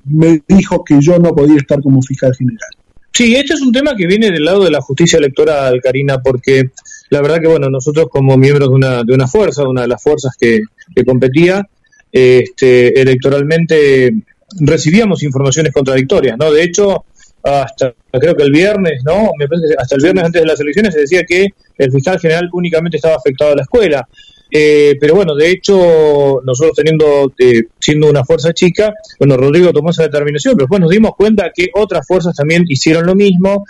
[0.04, 2.70] me dijo que yo no podía estar como fiscal general.
[3.12, 6.70] Sí, este es un tema que viene del lado de la justicia electoral, Karina, porque
[7.10, 10.00] la verdad que, bueno, nosotros como miembros de una, de una fuerza, una de las
[10.00, 10.60] fuerzas que,
[11.04, 11.68] competía,
[12.12, 14.14] este, electoralmente
[14.60, 16.52] recibíamos informaciones contradictorias, ¿no?
[16.52, 17.06] De hecho,
[17.42, 19.32] hasta creo que el viernes, ¿no?
[19.36, 22.48] Me parece hasta el viernes antes de las elecciones se decía que el fiscal general
[22.52, 24.08] únicamente estaba afectado a la escuela.
[24.54, 29.90] Eh, pero bueno, de hecho, nosotros teniendo, eh, siendo una fuerza chica, bueno, Rodrigo tomó
[29.90, 33.64] esa determinación, pero después nos dimos cuenta que otras fuerzas también hicieron lo mismo,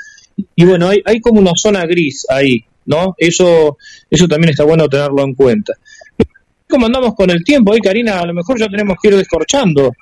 [0.56, 3.14] y bueno, hay, hay como una zona gris ahí, ¿no?
[3.16, 3.78] Eso,
[4.10, 5.74] eso también está bueno tenerlo en cuenta.
[6.68, 8.18] ¿Cómo andamos con el tiempo ahí, Karina?
[8.18, 9.92] A lo mejor ya tenemos que ir descorchando.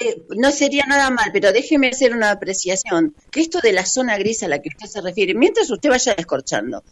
[0.00, 3.14] Eh, no sería nada mal, pero déjeme hacer una apreciación.
[3.30, 6.14] Que esto de la zona gris a la que usted se refiere, mientras usted vaya
[6.14, 6.82] descorchando,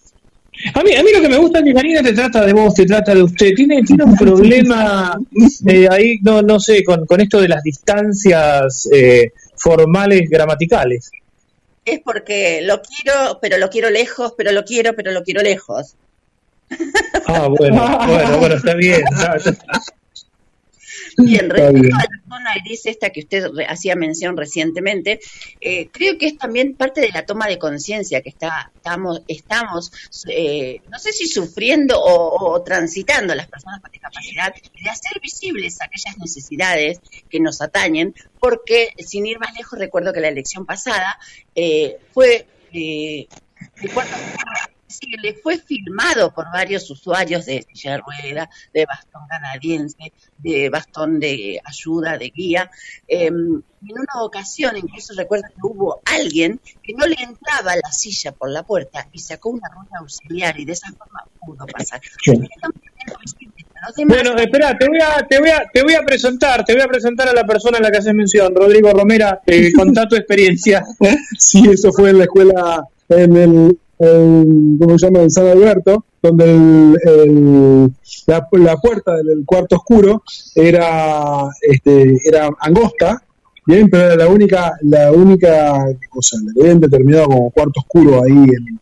[0.75, 2.75] A mí, a mí lo que me gusta es que Karina te trata de vos,
[2.75, 3.55] te trata de usted.
[3.55, 5.17] Tiene, tiene un problema
[5.67, 11.11] eh, ahí, no, no sé, con, con esto de las distancias eh, formales gramaticales.
[11.85, 15.95] es porque lo quiero, pero lo quiero lejos, pero lo quiero, pero lo quiero lejos.
[17.27, 19.03] Ah, bueno, bueno, bueno, está bien.
[19.11, 19.39] Está
[21.27, 21.95] respecto bien.
[21.95, 25.20] a la zona gris esta que usted hacía mención recientemente,
[25.61, 29.93] eh, creo que es también parte de la toma de conciencia que está, estamos, estamos
[30.28, 35.78] eh, no sé si sufriendo o, o transitando las personas con discapacidad, de hacer visibles
[35.81, 41.19] aquellas necesidades que nos atañen, porque sin ir más lejos, recuerdo que la elección pasada
[41.55, 42.47] eh, fue...
[42.73, 43.27] eh,
[43.77, 44.11] recuerdo
[44.89, 50.70] Sí, le fue filmado por varios usuarios de silla de rueda, de bastón canadiense, de
[50.70, 52.70] bastón de ayuda, de guía.
[53.06, 53.62] Eh, en
[53.93, 58.62] una ocasión, incluso recuerdo que hubo alguien que no le entraba la silla por la
[58.62, 62.01] puerta y sacó una rueda auxiliar y de esa forma pudo pasar.
[64.06, 66.89] Bueno, espera, te voy a, te voy a, te voy a presentar, te voy a
[66.89, 70.85] presentar a la persona a la que haces mención, Rodrigo Romera, eh, contá tu experiencia.
[71.39, 75.23] Sí, eso fue en la escuela, en el, en- ¿cómo se llama?
[75.23, 77.91] En San Alberto, donde el,
[78.27, 80.23] la, la puerta del, cuarto oscuro
[80.55, 83.23] era, este, era angosta,
[83.66, 85.85] bien, pero era la única, la única,
[86.15, 88.81] o sea, le habían determinado como cuarto oscuro ahí en,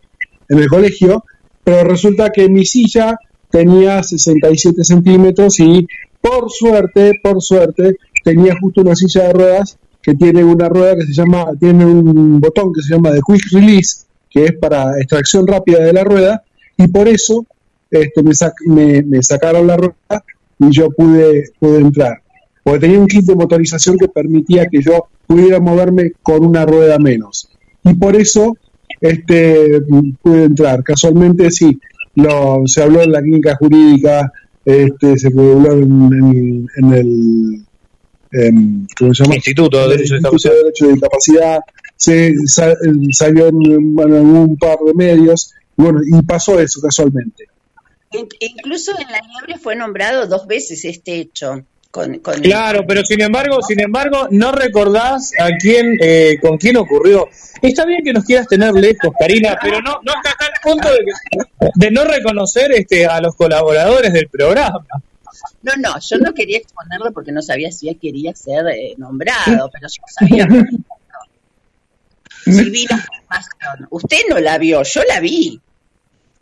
[0.48, 1.24] en el colegio,
[1.64, 3.16] pero resulta que mi silla
[3.50, 5.86] tenía 67 centímetros y
[6.20, 11.06] por suerte, por suerte, tenía justo una silla de ruedas que tiene una rueda que
[11.06, 14.05] se llama, tiene un botón que se llama de quick release,
[14.36, 16.42] que es para extracción rápida de la rueda,
[16.76, 17.46] y por eso
[17.90, 20.24] este, me, sac- me, me sacaron la rueda
[20.58, 22.20] y yo pude, pude entrar.
[22.62, 26.98] Porque tenía un kit de motorización que permitía que yo pudiera moverme con una rueda
[26.98, 27.48] menos.
[27.82, 28.58] Y por eso
[29.00, 29.80] este,
[30.20, 30.82] pude entrar.
[30.82, 31.78] Casualmente sí,
[32.16, 34.30] lo, se habló en la clínica jurídica,
[34.64, 35.82] este, se habló en,
[36.12, 37.64] en- en el
[38.32, 39.36] em, ¿cómo se llama?
[39.36, 41.60] Instituto de Derecho de Instituto de Derecho de Discapacidad,
[41.96, 42.74] se sa-
[43.12, 47.44] salió en, en algún par de medios, y bueno, y pasó eso casualmente.
[48.12, 51.64] In- Incluso en la liebre fue nombrado dos veces este hecho.
[51.90, 56.76] Con, con Claro, pero sin embargo, sin embargo, no recordás a quién, eh, con quién
[56.76, 57.26] ocurrió.
[57.62, 60.98] Está bien que nos quieras tener lejos, Karina, pero no, no hasta tal punto de,
[60.98, 64.84] que- de no reconocer este, a los colaboradores del programa.
[65.62, 69.70] No, no, yo no quería exponerlo porque no sabía si él quería ser eh, nombrado,
[69.72, 70.46] pero yo sabía.
[72.46, 73.88] Si vi la filmación.
[73.90, 75.60] Usted no la vio, yo la vi.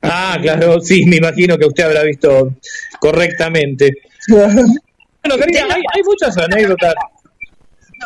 [0.03, 2.55] Ah, claro, sí, me imagino que usted habrá visto
[3.01, 3.91] correctamente.
[4.29, 6.95] Bueno, Karina, hay, hay muchas anécdotas.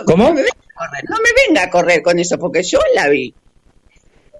[0.05, 0.29] ¿Cómo?
[0.29, 0.43] No me,
[1.49, 3.35] venga a correr, con eso porque yo la vi.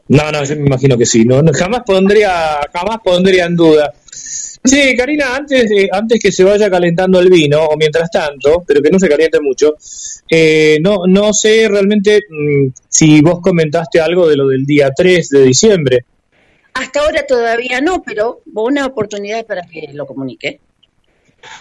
[0.09, 1.25] No, no, yo me imagino que sí.
[1.25, 3.93] No, no, jamás pondría, jamás pondría en duda.
[4.11, 8.81] Sí, Karina, antes, de- antes que se vaya calentando el vino, o mientras tanto, pero
[8.81, 9.75] que no se caliente mucho,
[10.31, 12.69] eh, no, no sé realmente mm,
[12.99, 16.05] si vos comentaste algo de lo del día 3 de diciembre.
[16.75, 20.59] Hasta ahora todavía no, pero una oportunidad para que lo comunique.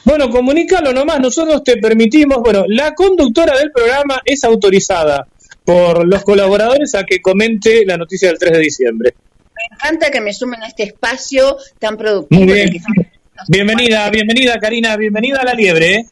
[0.03, 5.27] Bueno, comunícalo nomás, nosotros te permitimos, bueno, la conductora del programa es autorizada
[5.63, 9.13] por los colaboradores a que comente la noticia del 3 de diciembre.
[9.55, 12.45] Me encanta que me sumen a este espacio tan productivo.
[12.45, 12.71] Muy en bien.
[12.71, 13.11] que
[13.47, 15.95] Bienvenida, bienvenida Karina, bienvenida a la liebre.
[15.97, 16.05] ¿eh?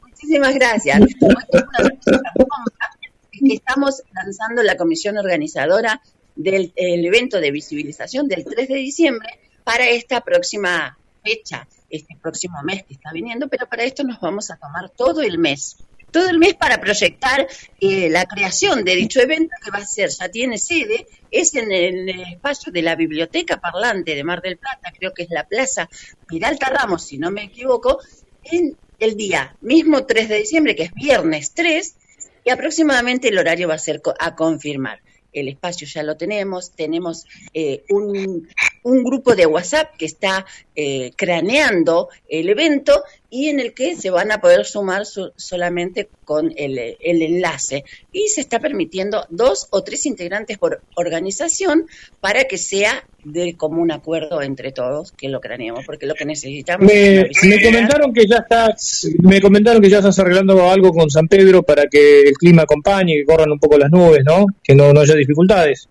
[0.00, 1.00] Muchísimas gracias.
[3.52, 6.00] Estamos lanzando la comisión organizadora
[6.34, 9.28] del el evento de visibilización del 3 de diciembre
[9.62, 14.50] para esta próxima fecha, este próximo mes que está viniendo, pero para esto nos vamos
[14.50, 15.76] a tomar todo el mes.
[16.10, 17.48] Todo el mes para proyectar
[17.80, 21.72] eh, la creación de dicho evento que va a ser, ya tiene sede, es en
[21.72, 25.88] el espacio de la Biblioteca Parlante de Mar del Plata, creo que es la Plaza
[26.28, 27.98] Peralta Ramos, si no me equivoco,
[28.44, 31.96] en el día mismo 3 de diciembre, que es viernes 3,
[32.44, 35.00] y aproximadamente el horario va a ser a confirmar.
[35.32, 38.48] El espacio ya lo tenemos, tenemos eh, un,
[38.84, 40.44] un grupo de WhatsApp que está
[40.76, 46.08] eh, craneando el evento y en el que se van a poder sumar su- solamente
[46.24, 47.84] con el, el enlace.
[48.12, 51.86] Y se está permitiendo dos o tres integrantes por organización
[52.20, 56.86] para que sea de común acuerdo entre todos que lo craneemos, porque lo que necesitamos
[56.92, 61.26] es Me, comentaron que ya estás, me comentaron que ya estás arreglando algo con San
[61.26, 64.44] Pedro para que el clima acompañe, que corran un poco las nubes, ¿no?
[64.62, 65.88] Que no, no haya dificultades.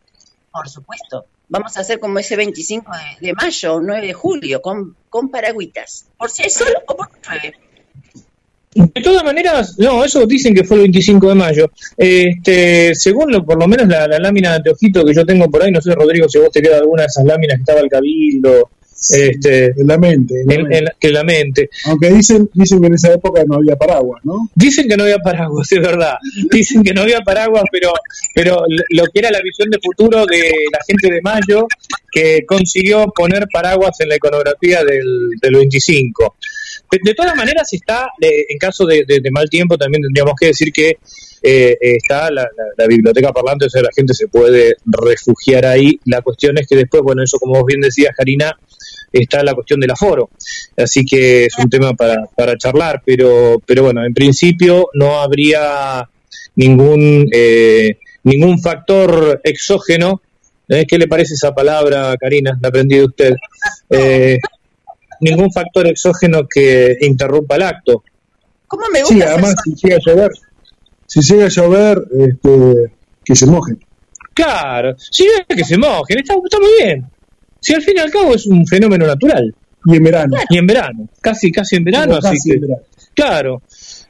[0.51, 1.25] Por supuesto.
[1.49, 2.91] Vamos a hacer como ese 25
[3.21, 6.07] de, mayo o 9 de julio, con, con paragüitas.
[6.17, 7.57] Por si hay sol o por llueve.
[8.75, 11.71] De todas maneras, no, eso dicen que fue el 25 de mayo.
[11.95, 15.71] Este, según lo, por lo menos la, lámina de anteojito que yo tengo por ahí,
[15.71, 18.69] no sé, Rodrigo, si vos te queda alguna de esas láminas que estaba el cabildo,
[19.09, 20.41] este, en la mente.
[20.41, 20.77] en la en, mente.
[20.77, 21.69] en la- en la mente.
[21.85, 24.49] Aunque dicen, dicen que en esa época no había paraguas, ¿no?
[24.55, 26.15] Dicen que no había paraguas, es verdad.
[26.51, 27.91] Dicen que no había paraguas, pero,
[28.33, 31.67] pero lo que era la visión de futuro de la gente de Mayo,
[32.11, 35.03] que consiguió poner paraguas en la iconografía del,
[35.41, 36.35] del 25.
[36.91, 40.33] De, de todas maneras, está, eh, en caso de, de- de mal tiempo, también tendríamos
[40.39, 40.97] que decir que
[41.41, 45.99] eh, está la, la- la biblioteca parlante, o sea, la gente se puede refugiar ahí.
[46.05, 48.55] La cuestión es que después, bueno, eso como vos bien decías, Karina,
[49.21, 50.29] está la cuestión del aforo.
[50.75, 56.07] Así que es un tema para, para charlar, pero, pero bueno, en principio no habría
[56.55, 60.21] ningún, eh, ningún factor exógeno.
[60.67, 60.85] ¿Eh?
[60.87, 62.57] ¿Qué le parece esa palabra, Karina?
[62.61, 63.33] La aprendí de usted.
[63.89, 64.37] Eh,
[65.19, 68.03] ningún factor exógeno que interrumpa el acto.
[68.67, 70.31] ¿Cómo me Sí, además, si llega a llover,
[71.05, 72.91] si llega a llover, este,
[73.23, 73.79] que se mojen.
[74.33, 77.05] Claro, sí, es que se mojen, está, está muy bien.
[77.63, 79.55] Si al fin y al cabo es un fenómeno natural.
[79.85, 80.37] Y en verano.
[80.49, 82.83] Y en verano, casi casi en verano, así que, verano.
[83.13, 83.61] claro.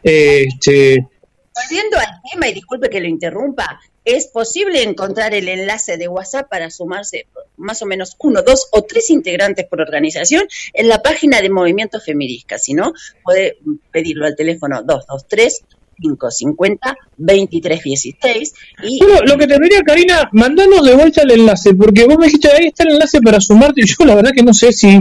[0.04, 1.08] Este,
[1.56, 6.50] Volviendo al tema, y disculpe que lo interrumpa, ¿es posible encontrar el enlace de WhatsApp
[6.50, 7.28] para sumarse
[7.58, 12.00] más o menos uno, dos o tres integrantes por organización en la página de Movimiento
[12.00, 12.58] Feminista?
[12.58, 12.94] Si no,
[13.24, 13.58] puede
[13.92, 15.64] pedirlo al teléfono 223
[15.98, 18.53] 550 2316
[18.84, 22.26] y Bueno, lo que te diría, Karina, mandanos de vuelta el enlace, porque vos me
[22.26, 24.99] dijiste, ahí está el enlace para sumarte, y yo la verdad que no sé si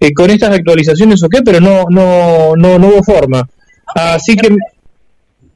[0.00, 3.48] eh, con estas actualizaciones o qué, pero no, no, no, no hubo forma.
[3.94, 4.54] Así que,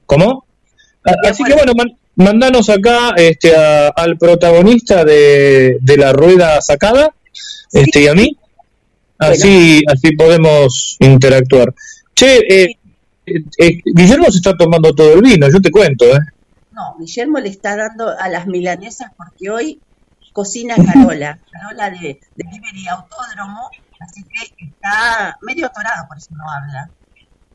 [0.07, 0.45] ¿cómo?
[1.25, 7.15] Así que bueno, man- mandanos acá este, a- al protagonista de, de la rueda sacada,
[7.73, 8.37] este, y a mí,
[9.19, 11.73] así, así podemos interactuar.
[12.15, 12.77] Che, eh,
[13.27, 16.19] eh, eh, Guillermo se está tomando todo el vino, yo te cuento, ¿eh?
[16.73, 19.79] No, Guillermo le está dando a las milanesas porque hoy
[20.33, 23.69] cocina Carola, Carola de, de Delivery Autódromo,
[24.01, 26.89] así que está medio atorado, por eso no habla.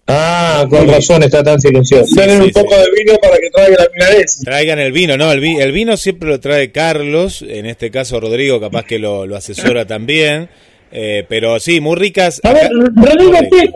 [0.10, 2.06] Ah, con razón está tan silencioso.
[2.16, 4.42] Un poco de vino para que traiga la milanesa.
[4.46, 5.30] Traigan el vino, ¿no?
[5.34, 9.26] El, vi- el vino siempre lo trae Carlos, en este caso Rodrigo capaz que lo,
[9.26, 10.50] lo asesora también,
[10.94, 12.40] eh, pero sí, muy ricas.
[12.46, 13.70] A ver, Rodrigo, ¿qué,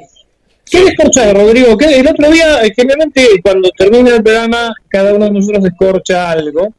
[0.72, 1.78] qué descorcha, Rodrigo?
[1.78, 6.32] ¿Qué, el otro día, eh, generalmente, cuando termina el programa, cada uno de nosotros descorcha
[6.32, 6.74] algo,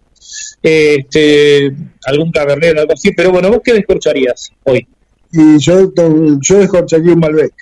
[0.62, 1.72] este,
[2.06, 4.88] algún cabernero, algo así, pero bueno, ¿vos qué descorcharías hoy?
[5.30, 5.92] Y yo,
[6.40, 7.52] yo descorcharía un Malbec.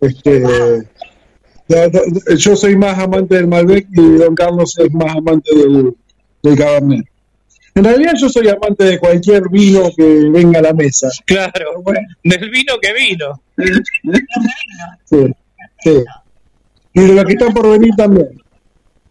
[0.00, 0.42] Este,
[2.36, 5.94] yo soy más amante del Malbec y don Carlos es más amante del,
[6.42, 7.06] del Cabernet.
[7.76, 11.08] En realidad yo soy amante de cualquier vino que venga a la mesa.
[11.26, 11.82] Claro,
[12.24, 13.40] del vino que vino.
[15.04, 15.34] Sí,
[15.80, 16.04] sí.
[16.94, 18.28] Y de lo que está por venir también.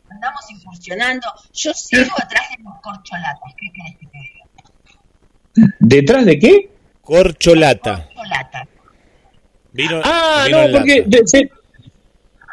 [0.09, 1.27] Andamos incursionando.
[1.53, 3.53] Yo sigo atrás de los corcholatas.
[3.57, 5.73] ¿Qué querés que te diga?
[5.79, 6.69] ¿Detrás de qué?
[7.01, 8.07] Corcholata.
[8.07, 8.67] Corcholata.
[9.73, 11.03] Vino, Ah, vino no, en porque...
[11.05, 11.51] de-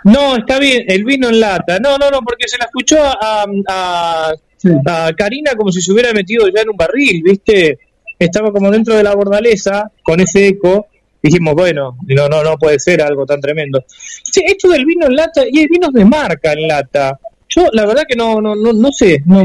[0.04, 1.78] no, está bien, el vino en lata.
[1.78, 4.32] No, no, no, porque se la escuchó a, a,
[4.86, 7.78] a Karina como si se hubiera metido ya en un barril, ¿viste?
[8.18, 10.86] Estaba como dentro de la bordaleza con ese eco.
[11.22, 13.84] Dijimos, bueno, no, no, no puede ser algo tan tremendo.
[13.88, 17.18] Sí, esto del vino en lata, y hay vinos de marca en lata.
[17.48, 19.44] Yo, la verdad que no, no, no, no sé, no,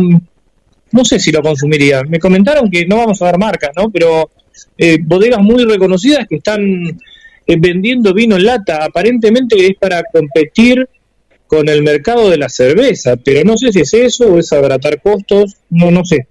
[0.91, 2.03] no sé si lo consumiría.
[2.03, 3.89] Me comentaron que no vamos a dar marcas, ¿no?
[3.89, 4.31] Pero
[4.77, 6.61] eh, bodegas muy reconocidas que están
[7.45, 8.85] eh, vendiendo vino en lata.
[8.85, 10.87] Aparentemente es para competir
[11.47, 15.01] con el mercado de la cerveza, pero no sé si es eso o es abaratar
[15.01, 16.27] costos, no, no sé.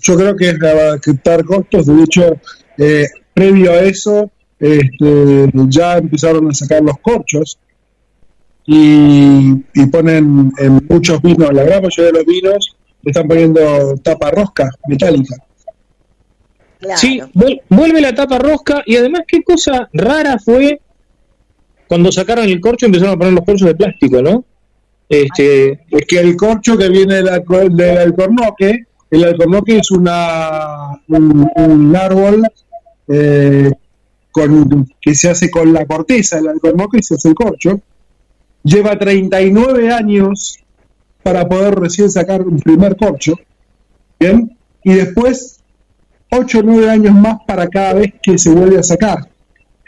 [0.00, 2.36] Yo creo que es abaratar costos, de hecho,
[2.78, 7.58] eh, previo a eso, este, ya empezaron a sacar los corchos
[8.66, 13.94] y, y ponen en muchos vinos, la gran mayoría de los vinos, le están poniendo
[14.02, 15.36] tapa rosca metálica.
[16.96, 20.80] Sí, vuel- vuelve la tapa rosca y además qué cosa rara fue
[21.90, 24.44] cuando sacaron el corcho y empezaron a poner los corchos de plástico, ¿no?
[25.08, 27.26] Este, Es que el corcho que viene del,
[27.76, 32.46] del alcornoque, el alcornoque es una, un, árbol
[33.08, 33.72] eh,
[34.30, 37.80] con, que se hace con la corteza del alcornoque, se hace el corcho.
[38.62, 40.60] Lleva 39 años
[41.24, 43.34] para poder recién sacar un primer corcho.
[44.20, 44.56] ¿Bien?
[44.84, 45.58] Y después
[46.30, 49.28] 8 o 9 años más para cada vez que se vuelve a sacar.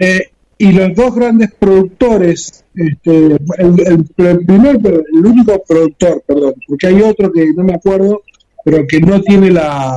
[0.01, 0.32] Eh,
[0.67, 6.87] y los dos grandes productores, este, el, el- el primer, el único productor, perdón, porque
[6.87, 8.23] hay otro que no me acuerdo,
[8.65, 9.97] pero que no tiene la,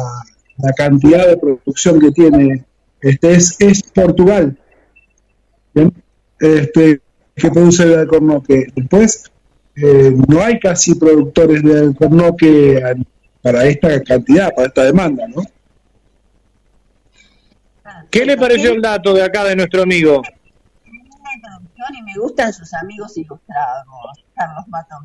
[0.58, 2.66] la cantidad de producción que tiene,
[3.02, 4.58] este es, es Portugal.
[6.40, 7.00] Este,
[7.36, 8.66] que produce el alcornoque.
[8.76, 9.32] Después,
[9.76, 12.82] eh, no hay casi productores de alcornoque
[13.42, 15.44] para esta cantidad, para esta demanda, ¿no?
[18.10, 20.22] ¿Qué le pareció el dato de acá de nuestro amigo?
[21.98, 23.86] Y me gustan sus amigos ilustrados,
[24.36, 25.04] Carlos Matón.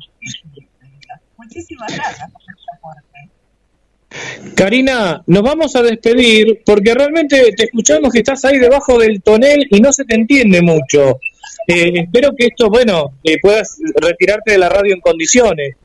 [1.37, 4.55] Muchísimas gracias por este aporte.
[4.55, 9.67] Karina, nos vamos a despedir porque realmente te escuchamos que estás ahí debajo del tonel
[9.69, 11.19] y no se te entiende mucho.
[11.67, 15.75] Eh, espero que esto, bueno, eh, puedas retirarte de la radio en condiciones.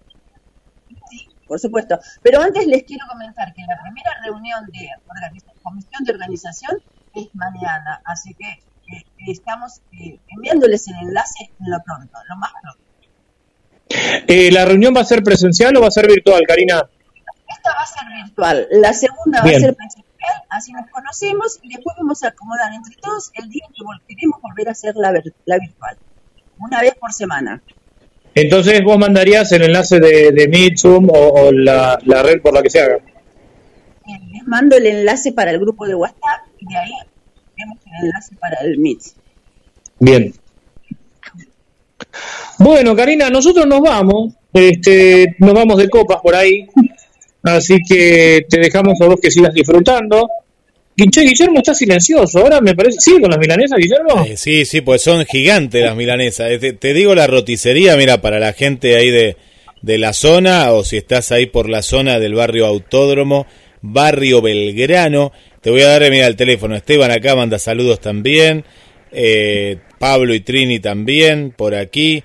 [1.47, 1.98] Por supuesto.
[2.23, 6.78] Pero antes les quiero comentar que la primera reunión de organiza- comisión de organización
[7.15, 8.62] es mañana, así que
[9.26, 12.81] estamos eh, enviándoles el enlace en lo pronto, lo más pronto.
[14.26, 16.89] Eh, ¿La reunión va a ser presencial o va a ser virtual, Karina?
[17.48, 21.74] Esta va a ser virtual, la segunda va a ser presencial, así nos conocemos y
[21.74, 25.12] después vamos a acomodar entre todos el día que vol- queremos volver a hacer la,
[25.12, 25.97] la virtual,
[26.58, 27.62] una vez por semana.
[28.34, 32.52] Entonces vos mandarías el enlace de, de Meet, Zoom o, o la, la red por
[32.52, 32.97] la que se haga.
[32.97, 36.92] Eh, Les mando el enlace para el grupo de WhatsApp y de ahí
[37.57, 39.01] tenemos el enlace para el Meet.
[39.99, 40.33] Bien.
[42.59, 46.67] Bueno, Karina, nosotros nos vamos, este, nos vamos de copas por ahí,
[47.43, 50.28] así que te dejamos a vos que sigas disfrutando.
[50.97, 54.25] Che, Guillermo está silencioso, ahora me parece, ¿sigue con las milanesas, Guillermo?
[54.26, 56.51] Eh, sí, sí, pues son gigantes las milanesas.
[56.51, 59.36] Eh, Te, te digo la roticería, mira, para la gente ahí de,
[59.83, 63.47] de la zona, o si estás ahí por la zona del barrio Autódromo,
[63.83, 65.33] barrio Belgrano,
[65.67, 66.77] te voy a dar, mira, el teléfono.
[66.77, 68.65] Esteban acá manda saludos también.
[69.11, 72.23] Eh, Pablo y Trini también, por aquí.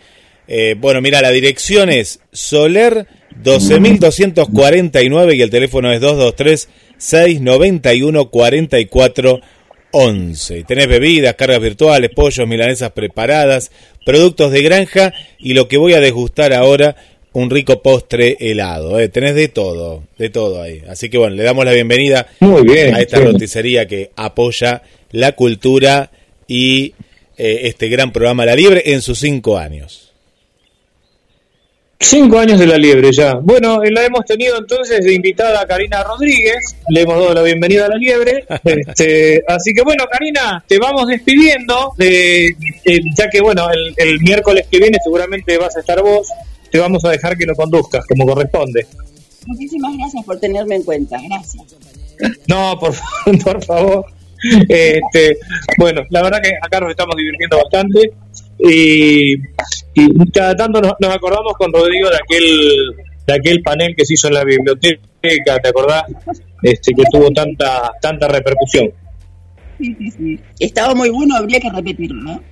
[0.47, 3.07] Eh, bueno, mira, la dirección es Soler
[3.41, 9.41] 12249 y el teléfono es 223 691 44
[9.89, 10.59] 11.
[10.59, 13.71] Y Tenés bebidas, cargas virtuales, pollos, milanesas preparadas,
[14.05, 16.95] productos de granja y lo que voy a degustar ahora,
[17.33, 18.99] un rico postre helado.
[18.99, 19.07] ¿eh?
[19.09, 20.81] Tenés de todo, de todo ahí.
[20.89, 23.23] Así que bueno, le damos la bienvenida Muy bien, a esta sí.
[23.23, 26.11] roticería que apoya la cultura
[26.47, 26.93] y
[27.37, 30.09] eh, este gran programa La Liebre en sus cinco años.
[32.03, 33.35] Cinco años de la liebre ya.
[33.35, 36.75] Bueno, eh, la hemos tenido entonces de invitada a Karina Rodríguez.
[36.89, 38.43] Le hemos dado la bienvenida a la liebre.
[38.65, 41.93] Este, así que bueno, Karina, te vamos despidiendo.
[41.99, 42.49] eh,
[43.15, 46.27] ya que bueno, el, el miércoles que viene seguramente vas a estar vos.
[46.71, 48.87] Te vamos a dejar que lo conduzcas como corresponde.
[49.45, 51.75] Muchísimas gracias por tenerme en cuenta, gracias.
[52.47, 52.93] No, por,
[53.43, 54.05] por favor.
[54.67, 55.37] Este,
[55.77, 58.11] bueno, la verdad que acá nos estamos divirtiendo bastante
[58.57, 59.33] y,
[59.93, 64.15] y cada tanto nos, nos acordamos con Rodrigo de aquel de aquel panel que se
[64.15, 66.05] hizo en la biblioteca, ¿te acordás?
[66.63, 68.91] Este, que tuvo tanta tanta repercusión.
[69.77, 70.39] Sí, sí, sí.
[70.59, 72.43] Estaba muy bueno, habría que repetirlo, ¿no?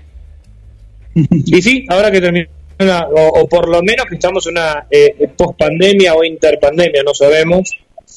[1.29, 2.47] Y sí, ahora que terminó,
[2.79, 7.13] una- o, por lo menos que estamos en una eh, post pandemia o interpandemia, no
[7.13, 7.69] sabemos,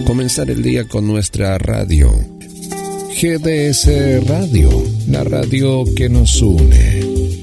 [0.05, 2.11] Comenzar el día con nuestra radio.
[3.15, 6.96] GDS Radio, la radio que nos une.